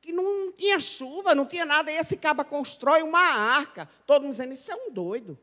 que 0.00 0.12
não 0.12 0.50
tinha 0.52 0.80
chuva, 0.80 1.34
não 1.34 1.46
tinha 1.46 1.64
nada, 1.64 1.90
e 1.92 1.96
esse 1.96 2.16
caba 2.16 2.44
constrói 2.44 3.02
uma 3.02 3.20
arca. 3.20 3.88
Todo 4.06 4.22
mundo 4.22 4.32
dizendo, 4.32 4.52
isso 4.52 4.72
é 4.72 4.74
um 4.74 4.90
doido. 4.90 5.38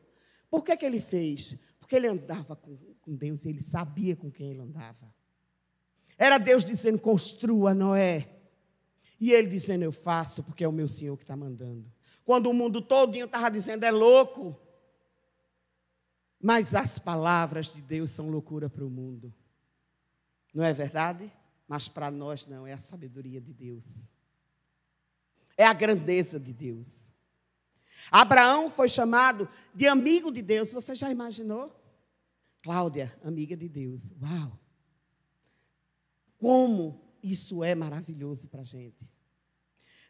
Por 0.50 0.62
que, 0.62 0.76
que 0.76 0.84
ele 0.84 1.00
fez? 1.00 1.56
Porque 1.78 1.96
ele 1.96 2.06
andava 2.06 2.54
com, 2.54 2.76
com 3.00 3.14
Deus, 3.14 3.46
ele 3.46 3.62
sabia 3.62 4.14
com 4.14 4.30
quem 4.30 4.50
ele 4.50 4.60
andava. 4.60 5.14
Era 6.18 6.36
Deus 6.36 6.64
dizendo, 6.64 6.98
construa 6.98 7.72
Noé. 7.72 8.28
E 9.18 9.32
ele 9.32 9.48
dizendo, 9.48 9.82
eu 9.84 9.92
faço, 9.92 10.42
porque 10.42 10.64
é 10.64 10.68
o 10.68 10.72
meu 10.72 10.88
Senhor 10.88 11.16
que 11.16 11.24
está 11.24 11.36
mandando. 11.36 11.90
Quando 12.24 12.50
o 12.50 12.54
mundo 12.54 12.82
todinho 12.82 13.24
estava 13.24 13.50
dizendo, 13.50 13.84
é 13.84 13.90
louco. 13.90 14.58
Mas 16.40 16.74
as 16.74 16.98
palavras 16.98 17.72
de 17.74 17.82
Deus 17.82 18.10
são 18.10 18.30
loucura 18.30 18.70
para 18.70 18.84
o 18.84 18.90
mundo. 18.90 19.32
Não 20.54 20.64
é 20.64 20.72
verdade? 20.72 21.30
Mas 21.68 21.86
para 21.86 22.10
nós 22.10 22.46
não, 22.46 22.66
é 22.66 22.72
a 22.72 22.78
sabedoria 22.78 23.40
de 23.40 23.52
Deus. 23.52 24.10
É 25.56 25.66
a 25.66 25.72
grandeza 25.72 26.40
de 26.40 26.52
Deus. 26.52 27.12
Abraão 28.10 28.70
foi 28.70 28.88
chamado 28.88 29.48
de 29.74 29.86
amigo 29.86 30.32
de 30.32 30.40
Deus. 30.40 30.72
Você 30.72 30.94
já 30.94 31.10
imaginou? 31.10 31.76
Cláudia, 32.62 33.14
amiga 33.22 33.56
de 33.56 33.68
Deus. 33.68 34.10
Uau! 34.20 34.58
Como 36.38 37.00
isso 37.22 37.62
é 37.62 37.74
maravilhoso 37.74 38.48
para 38.48 38.62
a 38.62 38.64
gente. 38.64 39.08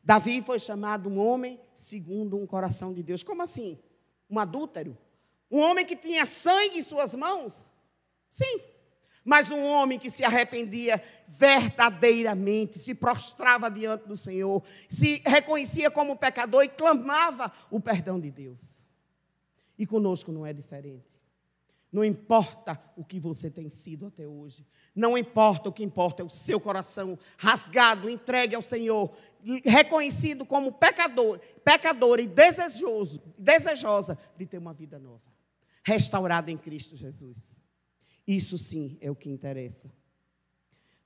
Davi 0.03 0.41
foi 0.41 0.59
chamado 0.59 1.09
um 1.09 1.19
homem 1.19 1.61
segundo 1.75 2.37
um 2.37 2.47
coração 2.47 2.95
de 2.95 3.03
Deus. 3.03 3.23
Como 3.23 3.43
assim? 3.43 3.79
Um 4.31 4.39
adúltero? 4.39 4.97
Um 5.51 5.59
homem 5.61 5.85
que 5.85 5.97
tinha 5.97 6.25
sangue 6.25 6.79
em 6.79 6.83
suas 6.83 7.15
mãos? 7.15 7.69
Sim. 8.29 8.61
Mas 9.25 9.51
um 9.51 9.65
homem 9.65 9.99
que 9.99 10.09
se 10.09 10.25
arrependia 10.25 11.03
verdadeiramente, 11.29 12.79
se 12.79 12.95
prostrava 12.95 13.71
diante 13.71 14.07
do 14.07 14.17
Senhor, 14.17 14.63
se 14.89 15.23
reconhecia 15.27 15.91
como 15.91 16.17
pecador 16.17 16.65
e 16.65 16.69
clamava 16.69 17.53
o 17.71 17.81
perdão 17.81 18.19
de 18.19 18.31
Deus. 18.31 18.85
E 19.79 19.87
conosco 19.87 20.33
não 20.33 20.47
é 20.47 20.53
diferente. 20.53 21.11
Não 21.93 22.05
importa 22.05 22.81
o 22.97 23.05
que 23.05 23.19
você 23.19 23.51
tem 23.51 23.69
sido 23.69 24.07
até 24.07 24.27
hoje. 24.27 24.65
Não 24.95 25.19
importa, 25.19 25.69
o 25.69 25.73
que 25.73 25.83
importa 25.83 26.23
é 26.23 26.25
o 26.25 26.31
seu 26.31 26.61
coração 26.61 27.19
rasgado, 27.37 28.09
entregue 28.09 28.55
ao 28.55 28.63
Senhor, 28.63 29.13
reconhecido 29.65 30.47
como 30.47 30.73
pecador, 30.73 31.41
pecador 31.65 32.21
e 32.21 32.27
desejoso, 32.27 33.21
desejosa 33.37 34.19
de 34.37 34.47
ter 34.47 34.59
uma 34.59 34.73
vida 34.73 34.99
nova, 34.99 35.23
restaurada 35.83 36.51
em 36.51 36.59
Cristo 36.59 36.97
Jesus. 36.97 37.61
Isso 38.27 38.57
sim 38.59 38.97
é 39.01 39.11
o 39.11 39.17
que 39.17 39.29
interessa. 39.29 39.91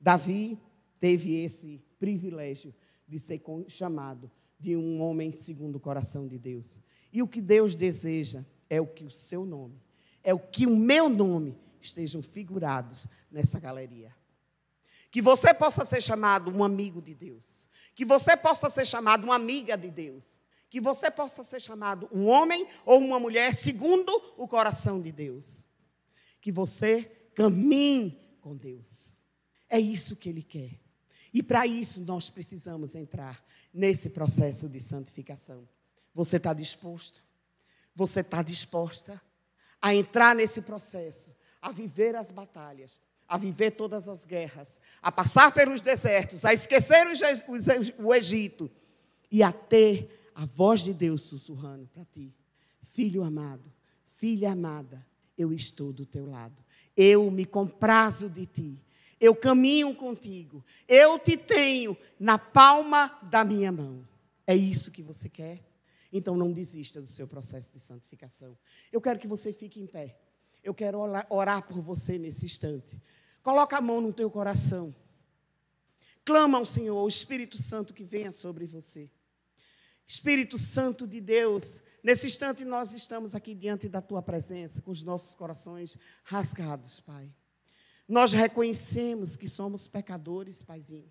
Davi 0.01 0.59
teve 1.01 1.37
esse 1.37 1.83
privilégio 1.99 2.75
de 3.07 3.18
ser 3.18 3.43
chamado 3.68 4.31
de 4.59 4.77
um 4.77 5.01
homem 5.01 5.33
segundo 5.33 5.77
o 5.77 5.81
coração 5.81 6.27
de 6.27 6.39
Deus. 6.39 6.79
E 7.12 7.22
o 7.22 7.29
que 7.29 7.41
Deus 7.41 7.75
deseja 7.75 8.45
é 8.68 8.81
o 8.81 8.87
que 8.87 9.05
o 9.05 9.11
seu 9.11 9.45
nome 9.45 9.85
é 10.25 10.33
o 10.33 10.39
que 10.39 10.66
o 10.66 10.75
meu 10.75 11.09
nome 11.11 11.57
estejam 11.81 12.22
figurados 12.22 13.07
nessa 13.31 13.61
galeria. 13.61 14.11
Que 15.11 15.20
você 15.20 15.53
possa 15.53 15.85
ser 15.85 16.03
chamado 16.03 16.51
um 16.51 16.64
amigo 16.64 17.01
de 17.01 17.14
Deus. 17.14 17.66
Que 17.95 18.05
você 18.05 18.37
possa 18.37 18.70
ser 18.70 18.87
chamado 18.87 19.25
uma 19.25 19.37
amiga 19.37 19.77
de 19.77 19.91
Deus. 19.91 20.25
Que 20.75 20.81
você 20.81 21.09
possa 21.09 21.45
ser 21.45 21.62
chamado 21.62 22.09
um 22.11 22.27
homem 22.27 22.66
ou 22.85 22.99
uma 22.99 23.20
mulher 23.20 23.55
segundo 23.55 24.11
o 24.37 24.49
coração 24.49 25.01
de 25.01 25.12
Deus. 25.12 25.62
Que 26.41 26.51
você 26.51 27.05
caminhe 27.33 28.20
com 28.41 28.57
Deus. 28.57 29.12
É 29.68 29.79
isso 29.79 30.16
que 30.16 30.29
Ele 30.29 30.43
quer. 30.43 30.81
E 31.33 31.45
para 31.45 31.64
isso 31.64 32.01
nós 32.01 32.29
precisamos 32.29 32.97
entrar 32.97 33.41
nesse 33.72 34.11
processo 34.11 34.68
de 34.68 34.81
santificação. 34.81 35.68
Você 36.12 36.39
está 36.39 36.53
disposto? 36.53 37.22
Você 37.95 38.18
está 38.18 38.43
disposta? 38.43 39.22
a 39.85 39.95
entrar 39.95 40.35
nesse 40.35 40.62
processo, 40.62 41.31
a 41.61 41.70
viver 41.70 42.16
as 42.16 42.31
batalhas, 42.31 42.99
a 43.29 43.37
viver 43.37 43.72
todas 43.72 44.09
as 44.09 44.25
guerras, 44.25 44.81
a 45.03 45.12
passar 45.12 45.53
pelos 45.53 45.83
desertos, 45.83 46.43
a 46.43 46.55
esquecer 46.55 47.07
o 47.99 48.14
Egito 48.14 48.70
e 49.31 49.43
a 49.43 49.53
ter 49.53 50.24
a 50.35 50.45
voz 50.45 50.82
de 50.82 50.93
Deus 50.93 51.22
sussurrando 51.22 51.87
para 51.87 52.05
ti: 52.05 52.32
Filho 52.82 53.22
amado, 53.22 53.72
filha 54.16 54.53
amada, 54.53 55.05
eu 55.37 55.53
estou 55.53 55.93
do 55.93 56.05
teu 56.05 56.26
lado. 56.26 56.57
Eu 56.97 57.30
me 57.30 57.45
comprazo 57.45 58.28
de 58.28 58.47
ti. 58.47 58.78
Eu 59.20 59.35
caminho 59.35 59.95
contigo. 59.95 60.64
Eu 60.87 61.18
te 61.18 61.37
tenho 61.37 61.97
na 62.18 62.39
palma 62.39 63.18
da 63.22 63.45
minha 63.45 63.72
mão. 63.72 64.07
É 64.47 64.55
isso 64.55 64.91
que 64.91 65.03
você 65.03 65.28
quer? 65.28 65.62
Então 66.12 66.37
não 66.37 66.53
desista 66.53 67.01
do 67.01 67.07
seu 67.07 67.26
processo 67.26 67.72
de 67.72 67.80
santificação. 67.80 68.57
Eu 68.93 69.01
quero 69.01 69.18
que 69.18 69.26
você 69.26 69.53
fique 69.53 69.80
em 69.80 69.87
pé. 69.87 70.16
Eu 70.62 70.72
quero 70.72 71.01
orar 71.28 71.66
por 71.66 71.80
você 71.80 72.18
nesse 72.18 72.47
instante. 72.47 73.01
Coloca 73.43 73.76
a 73.76 73.80
mão 73.80 74.01
no 74.01 74.12
teu 74.12 74.30
coração. 74.30 74.95
Clama 76.24 76.57
ao 76.57 76.64
Senhor, 76.64 77.03
o 77.03 77.09
Espírito 77.09 77.59
Santo 77.59 77.93
que 77.93 78.05
venha 78.05 78.32
sobre 78.32 78.64
você. 78.66 79.11
Espírito 80.07 80.59
Santo 80.59 81.07
de 81.07 81.21
Deus, 81.21 81.83
nesse 82.03 82.27
instante 82.27 82.65
nós 82.65 82.93
estamos 82.93 83.35
aqui 83.35 83.55
diante 83.55 83.89
da 83.89 84.01
tua 84.01 84.23
presença, 84.23 84.83
com 84.83 84.91
os 84.91 85.03
nossos 85.03 85.35
corações 85.35 85.97
rasgados, 86.23 87.01
Pai. 87.01 87.31
Nós 88.07 88.33
reconhecemos 88.33 89.37
que 89.37 89.49
somos 89.49 89.89
pecadores, 89.89 90.63
Paizinho. 90.63 91.11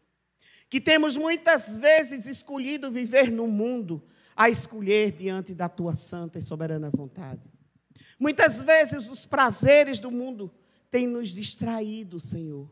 Que 0.70 0.80
temos 0.80 1.18
muitas 1.18 1.76
vezes 1.76 2.26
escolhido 2.26 2.92
viver 2.92 3.32
no 3.32 3.48
mundo 3.48 4.04
a 4.36 4.50
escolher 4.50 5.12
diante 5.12 5.54
da 5.54 5.70
tua 5.70 5.94
santa 5.94 6.40
e 6.40 6.42
soberana 6.42 6.90
vontade. 6.90 7.42
Muitas 8.20 8.62
vezes 8.62 9.10
os 9.10 9.26
prazeres 9.26 10.00
do 10.00 10.12
mundo 10.12 10.54
têm 10.90 11.08
nos 11.08 11.30
distraído, 11.30 12.20
Senhor. 12.20 12.72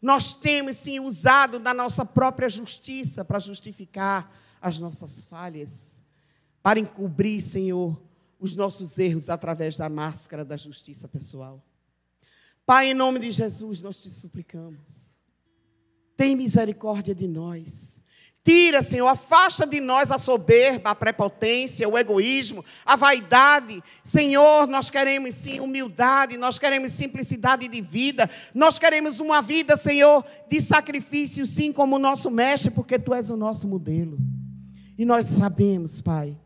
Nós 0.00 0.34
temos 0.34 0.76
sim 0.76 0.98
usado 0.98 1.58
da 1.58 1.72
nossa 1.72 2.04
própria 2.04 2.48
justiça 2.48 3.24
para 3.24 3.38
justificar 3.38 4.34
as 4.62 4.78
nossas 4.78 5.24
falhas, 5.24 6.00
para 6.62 6.78
encobrir, 6.78 7.42
Senhor, 7.42 8.00
os 8.38 8.54
nossos 8.54 8.98
erros 8.98 9.28
através 9.28 9.76
da 9.76 9.88
máscara 9.88 10.44
da 10.44 10.56
justiça 10.56 11.08
pessoal. 11.08 11.62
Pai, 12.64 12.90
em 12.90 12.94
nome 12.94 13.18
de 13.18 13.30
Jesus, 13.32 13.82
nós 13.82 14.00
te 14.00 14.10
suplicamos. 14.10 15.10
Tem 16.16 16.36
misericórdia 16.36 17.14
de 17.14 17.26
nós. 17.26 18.00
Tira, 18.44 18.82
Senhor, 18.82 19.06
afasta 19.06 19.64
de 19.64 19.80
nós 19.80 20.10
a 20.10 20.18
soberba, 20.18 20.90
a 20.90 20.94
prepotência, 20.96 21.88
o 21.88 21.96
egoísmo, 21.96 22.64
a 22.84 22.96
vaidade. 22.96 23.82
Senhor, 24.02 24.66
nós 24.66 24.90
queremos 24.90 25.34
sim 25.34 25.60
humildade, 25.60 26.36
nós 26.36 26.58
queremos 26.58 26.90
simplicidade 26.90 27.68
de 27.68 27.80
vida, 27.80 28.28
nós 28.52 28.80
queremos 28.80 29.20
uma 29.20 29.40
vida, 29.40 29.76
Senhor, 29.76 30.24
de 30.48 30.60
sacrifício, 30.60 31.46
sim, 31.46 31.72
como 31.72 31.94
o 31.94 32.00
nosso 32.00 32.32
mestre, 32.32 32.72
porque 32.72 32.98
tu 32.98 33.14
és 33.14 33.30
o 33.30 33.36
nosso 33.36 33.68
modelo. 33.68 34.18
E 34.96 35.04
nós 35.04 35.26
sabemos, 35.26 36.00
Pai, 36.00 36.36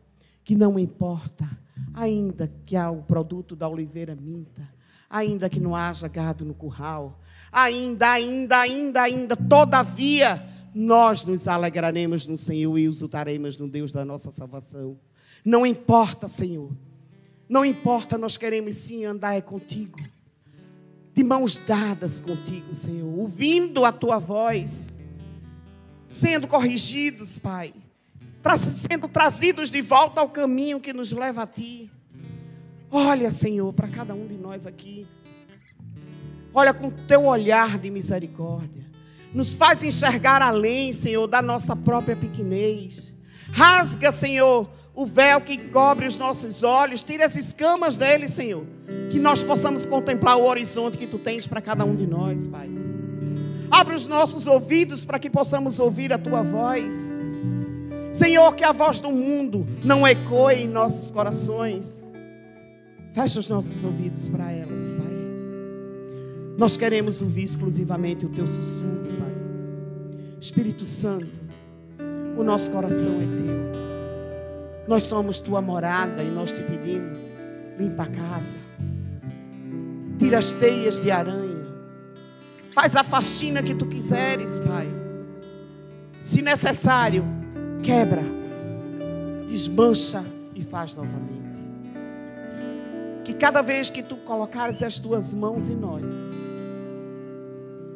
que 0.43 0.55
não 0.55 0.79
importa, 0.79 1.49
ainda 1.93 2.51
que 2.65 2.77
o 2.77 3.01
produto 3.01 3.55
da 3.55 3.67
oliveira 3.67 4.15
minta, 4.15 4.67
ainda 5.09 5.49
que 5.49 5.59
não 5.59 5.75
haja 5.75 6.07
gado 6.07 6.45
no 6.45 6.53
curral, 6.53 7.19
ainda, 7.51 8.11
ainda, 8.11 8.59
ainda, 8.59 9.01
ainda, 9.01 9.35
todavia 9.35 10.43
nós 10.73 11.25
nos 11.25 11.47
alegraremos 11.47 12.27
no 12.27 12.37
Senhor 12.37 12.77
e 12.77 12.85
exultaremos 12.85 13.57
no 13.57 13.67
Deus 13.67 13.91
da 13.91 14.05
nossa 14.05 14.31
salvação. 14.31 14.97
Não 15.43 15.65
importa, 15.65 16.27
Senhor. 16.27 16.71
Não 17.49 17.65
importa, 17.65 18.17
nós 18.17 18.37
queremos 18.37 18.75
sim 18.75 19.05
andar 19.05 19.35
é 19.35 19.41
contigo. 19.41 19.97
De 21.13 21.23
mãos 21.23 21.57
dadas 21.57 22.19
contigo, 22.19 22.75
Senhor, 22.75 23.07
ouvindo 23.17 23.83
a 23.85 23.91
tua 23.91 24.19
voz, 24.19 24.99
sendo 26.05 26.47
corrigidos, 26.47 27.39
Pai, 27.39 27.73
sendo 28.55 29.07
trazidos 29.07 29.71
de 29.71 29.81
volta 29.81 30.21
ao 30.21 30.29
caminho 30.29 30.79
que 30.79 30.93
nos 30.93 31.11
leva 31.11 31.43
a 31.43 31.47
ti. 31.47 31.89
Olha, 32.89 33.31
Senhor, 33.31 33.73
para 33.73 33.87
cada 33.87 34.13
um 34.13 34.27
de 34.27 34.35
nós 34.35 34.65
aqui. 34.65 35.07
Olha 36.53 36.73
com 36.73 36.89
teu 36.89 37.25
olhar 37.25 37.77
de 37.77 37.89
misericórdia. 37.89 38.85
Nos 39.33 39.53
faz 39.53 39.83
enxergar 39.83 40.41
além, 40.41 40.93
Senhor, 40.93 41.27
da 41.27 41.41
nossa 41.41 41.75
própria 41.75 42.15
pequenez. 42.15 43.13
Rasga, 43.51 44.11
Senhor, 44.11 44.69
o 44.95 45.05
véu 45.05 45.41
que 45.41 45.57
cobre 45.69 46.07
os 46.07 46.17
nossos 46.17 46.63
olhos, 46.63 47.03
tira 47.03 47.25
as 47.25 47.35
escamas 47.35 47.97
deles, 47.97 48.31
Senhor. 48.31 48.65
Que 49.11 49.19
nós 49.19 49.43
possamos 49.43 49.85
contemplar 49.85 50.37
o 50.37 50.45
horizonte 50.45 50.97
que 50.97 51.05
tu 51.05 51.19
tens 51.19 51.45
para 51.45 51.61
cada 51.61 51.85
um 51.85 51.95
de 51.95 52.07
nós, 52.07 52.47
Pai. 52.47 52.69
Abre 53.69 53.93
os 53.93 54.07
nossos 54.07 54.47
ouvidos 54.47 55.05
para 55.05 55.19
que 55.19 55.29
possamos 55.29 55.77
ouvir 55.77 56.13
a 56.13 56.17
tua 56.17 56.41
voz. 56.41 56.95
Senhor, 58.17 58.55
que 58.55 58.63
a 58.63 58.71
voz 58.71 58.99
do 58.99 59.11
mundo 59.11 59.67
não 59.83 60.05
ecoe 60.07 60.63
em 60.63 60.67
nossos 60.67 61.11
corações. 61.11 62.09
Fecha 63.13 63.39
os 63.39 63.47
nossos 63.47 63.83
ouvidos 63.83 64.27
para 64.27 64.51
elas, 64.51 64.93
Pai. 64.93 65.17
Nós 66.57 66.75
queremos 66.75 67.21
ouvir 67.21 67.43
exclusivamente 67.43 68.25
o 68.25 68.29
teu 68.29 68.47
sussurro, 68.47 69.05
Pai. 69.19 69.35
Espírito 70.41 70.85
Santo, 70.85 71.39
o 72.35 72.43
nosso 72.43 72.71
coração 72.71 73.13
é 73.13 73.37
teu. 73.37 74.87
Nós 74.87 75.03
somos 75.03 75.39
tua 75.39 75.61
morada 75.61 76.23
e 76.23 76.31
nós 76.31 76.51
te 76.51 76.63
pedimos: 76.63 77.19
limpa 77.77 78.03
a 78.03 78.07
casa, 78.07 78.55
tira 80.17 80.39
as 80.39 80.51
teias 80.51 80.99
de 80.99 81.11
aranha, 81.11 81.67
Faz 82.71 82.95
a 82.95 83.03
faxina 83.03 83.63
que 83.63 83.73
tu 83.73 83.87
quiseres, 83.87 84.59
Pai. 84.59 84.87
Se 86.21 86.43
necessário, 86.43 87.25
quebra, 87.83 88.23
desmancha 89.47 90.23
e 90.55 90.63
faz 90.63 90.95
novamente. 90.95 91.37
Que 93.23 93.33
cada 93.33 93.61
vez 93.61 93.89
que 93.89 94.01
tu 94.01 94.15
colocares 94.17 94.81
as 94.81 94.97
tuas 94.99 95.33
mãos 95.33 95.69
em 95.69 95.75
nós, 95.75 96.13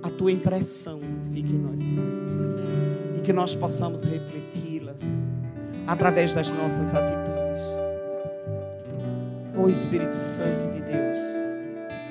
a 0.04 0.10
tua 0.10 0.32
impressão 0.32 1.00
fique 1.34 1.54
em 1.54 1.60
nós. 1.60 1.80
E 3.18 3.22
que 3.22 3.32
nós 3.32 3.56
possamos 3.56 4.04
refleti-la 4.04 4.94
através 5.88 6.34
das 6.34 6.52
nossas 6.52 6.94
atitudes. 6.94 7.62
Ó 9.58 9.64
oh, 9.64 9.70
Espírito 9.70 10.16
Santo 10.16 10.72
de 10.74 10.82
Deus, 10.82 11.18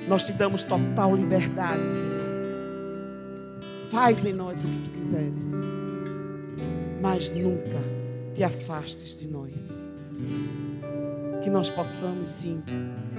nós 0.09 0.23
te 0.23 0.33
damos 0.33 0.65
total 0.65 1.15
liberdade, 1.15 1.89
Senhor 1.91 2.31
Faz 3.91 4.25
em 4.25 4.33
nós 4.33 4.63
o 4.63 4.69
que 4.69 4.79
tu 4.85 4.91
quiseres, 4.91 5.53
mas 7.01 7.31
nunca 7.31 7.79
te 8.35 8.45
afastes 8.45 9.17
de 9.17 9.27
nós. 9.27 9.91
Que 11.43 11.51
nós 11.51 11.71
possamos 11.71 12.29
sim 12.29 12.63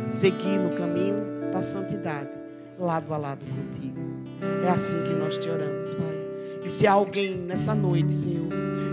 seguir 0.08 0.60
no 0.60 0.70
caminho 0.76 1.52
da 1.52 1.62
santidade, 1.62 2.30
lado 2.80 3.14
a 3.14 3.18
lado 3.18 3.44
contigo. 3.46 4.00
É 4.64 4.70
assim 4.70 5.02
que 5.04 5.14
nós 5.14 5.38
te 5.38 5.50
oramos, 5.50 5.94
Pai. 5.96 6.22
E 6.64 6.70
se 6.70 6.86
alguém 6.86 7.36
nessa 7.36 7.74
noite, 7.74 8.14
Senhor, 8.14 8.50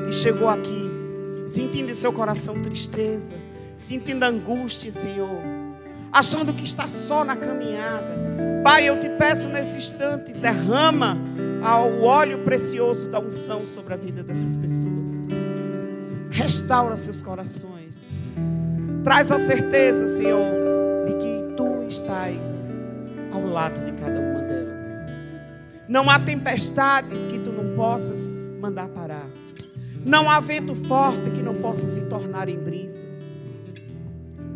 que 0.06 0.12
chegou 0.12 0.48
aqui, 0.48 0.90
sentindo 1.46 1.90
em 1.90 1.94
seu 1.94 2.12
coração 2.12 2.62
tristeza, 2.62 3.34
sentindo 3.76 4.24
angústia, 4.24 4.90
Senhor, 4.90 5.42
achando 6.10 6.52
que 6.54 6.64
está 6.64 6.88
só 6.88 7.24
na 7.24 7.36
caminhada, 7.36 8.16
Pai, 8.64 8.88
eu 8.88 8.98
te 8.98 9.08
peço 9.10 9.48
nesse 9.48 9.78
instante, 9.78 10.32
derrama 10.32 11.18
ao 11.62 12.02
óleo 12.02 12.38
precioso 12.38 13.08
da 13.08 13.18
unção 13.18 13.64
sobre 13.64 13.94
a 13.94 13.96
vida 13.96 14.22
dessas 14.22 14.56
pessoas. 14.56 15.08
Restaura 16.30 16.96
seus 16.96 17.22
corações. 17.22 18.08
Traz 19.02 19.32
a 19.32 19.38
certeza, 19.38 20.06
Senhor, 20.06 20.52
de 21.06 21.14
que 21.14 21.54
tu 21.56 21.86
estás 21.88 22.70
ao 23.32 23.46
lado 23.46 23.84
de 23.84 23.92
cada 23.92 24.20
uma 24.20 24.42
delas. 24.42 24.82
Não 25.88 26.08
há 26.10 26.18
tempestade 26.18 27.16
que 27.30 27.38
tu 27.38 27.50
não 27.50 27.74
possas 27.74 28.36
mandar 28.60 28.88
parar. 28.88 29.26
Não 30.04 30.30
há 30.30 30.40
vento 30.40 30.74
forte 30.74 31.30
que 31.30 31.42
não 31.42 31.54
possa 31.54 31.86
se 31.86 32.02
tornar 32.02 32.48
em 32.48 32.58
brisa. 32.58 33.06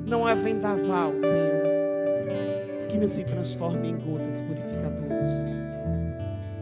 Não 0.07 0.27
há 0.27 0.35
vendaval, 0.35 1.13
Senhor, 1.19 1.63
que 2.89 2.99
não 2.99 3.09
se 3.09 3.25
transforme 3.25 3.89
em 3.89 3.97
gotas 3.97 4.41
purificadoras. 4.43 5.62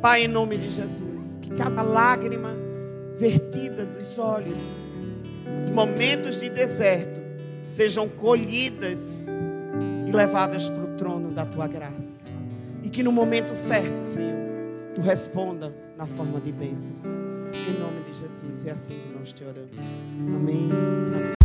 Pai, 0.01 0.25
em 0.25 0.29
nome 0.29 0.57
de 0.57 0.71
Jesus, 0.71 1.39
que 1.43 1.51
cada 1.51 1.83
lágrima 1.83 2.55
vertida 3.19 3.85
dos 3.85 4.19
olhos, 4.19 4.79
de 5.67 5.73
momentos 5.73 6.41
de 6.41 6.49
deserto, 6.49 7.21
sejam 7.67 8.09
colhidas 8.09 9.27
e 10.09 10.11
levadas 10.11 10.71
para 10.71 10.85
o 10.85 10.97
trono 10.97 11.31
da 11.31 11.45
tua 11.45 11.69
graça. 11.69 12.25
E 12.83 12.89
que 12.89 13.03
no 13.03 13.13
momento 13.13 13.55
certo, 13.55 14.03
Senhor, 14.03 14.39
tu 14.95 15.03
responda 15.03 15.71
na 15.99 16.07
forma 16.07 16.41
de 16.41 16.51
bênçãos. 16.51 17.05
Em 17.05 17.79
nome 17.79 18.01
de 18.11 18.19
Jesus, 18.19 18.67
é 18.67 18.71
assim 18.71 18.95
que 19.07 19.19
nós 19.19 19.33
te 19.33 19.45
oramos. 19.45 19.77
Amém. 20.35 20.71
Amém. 20.73 21.40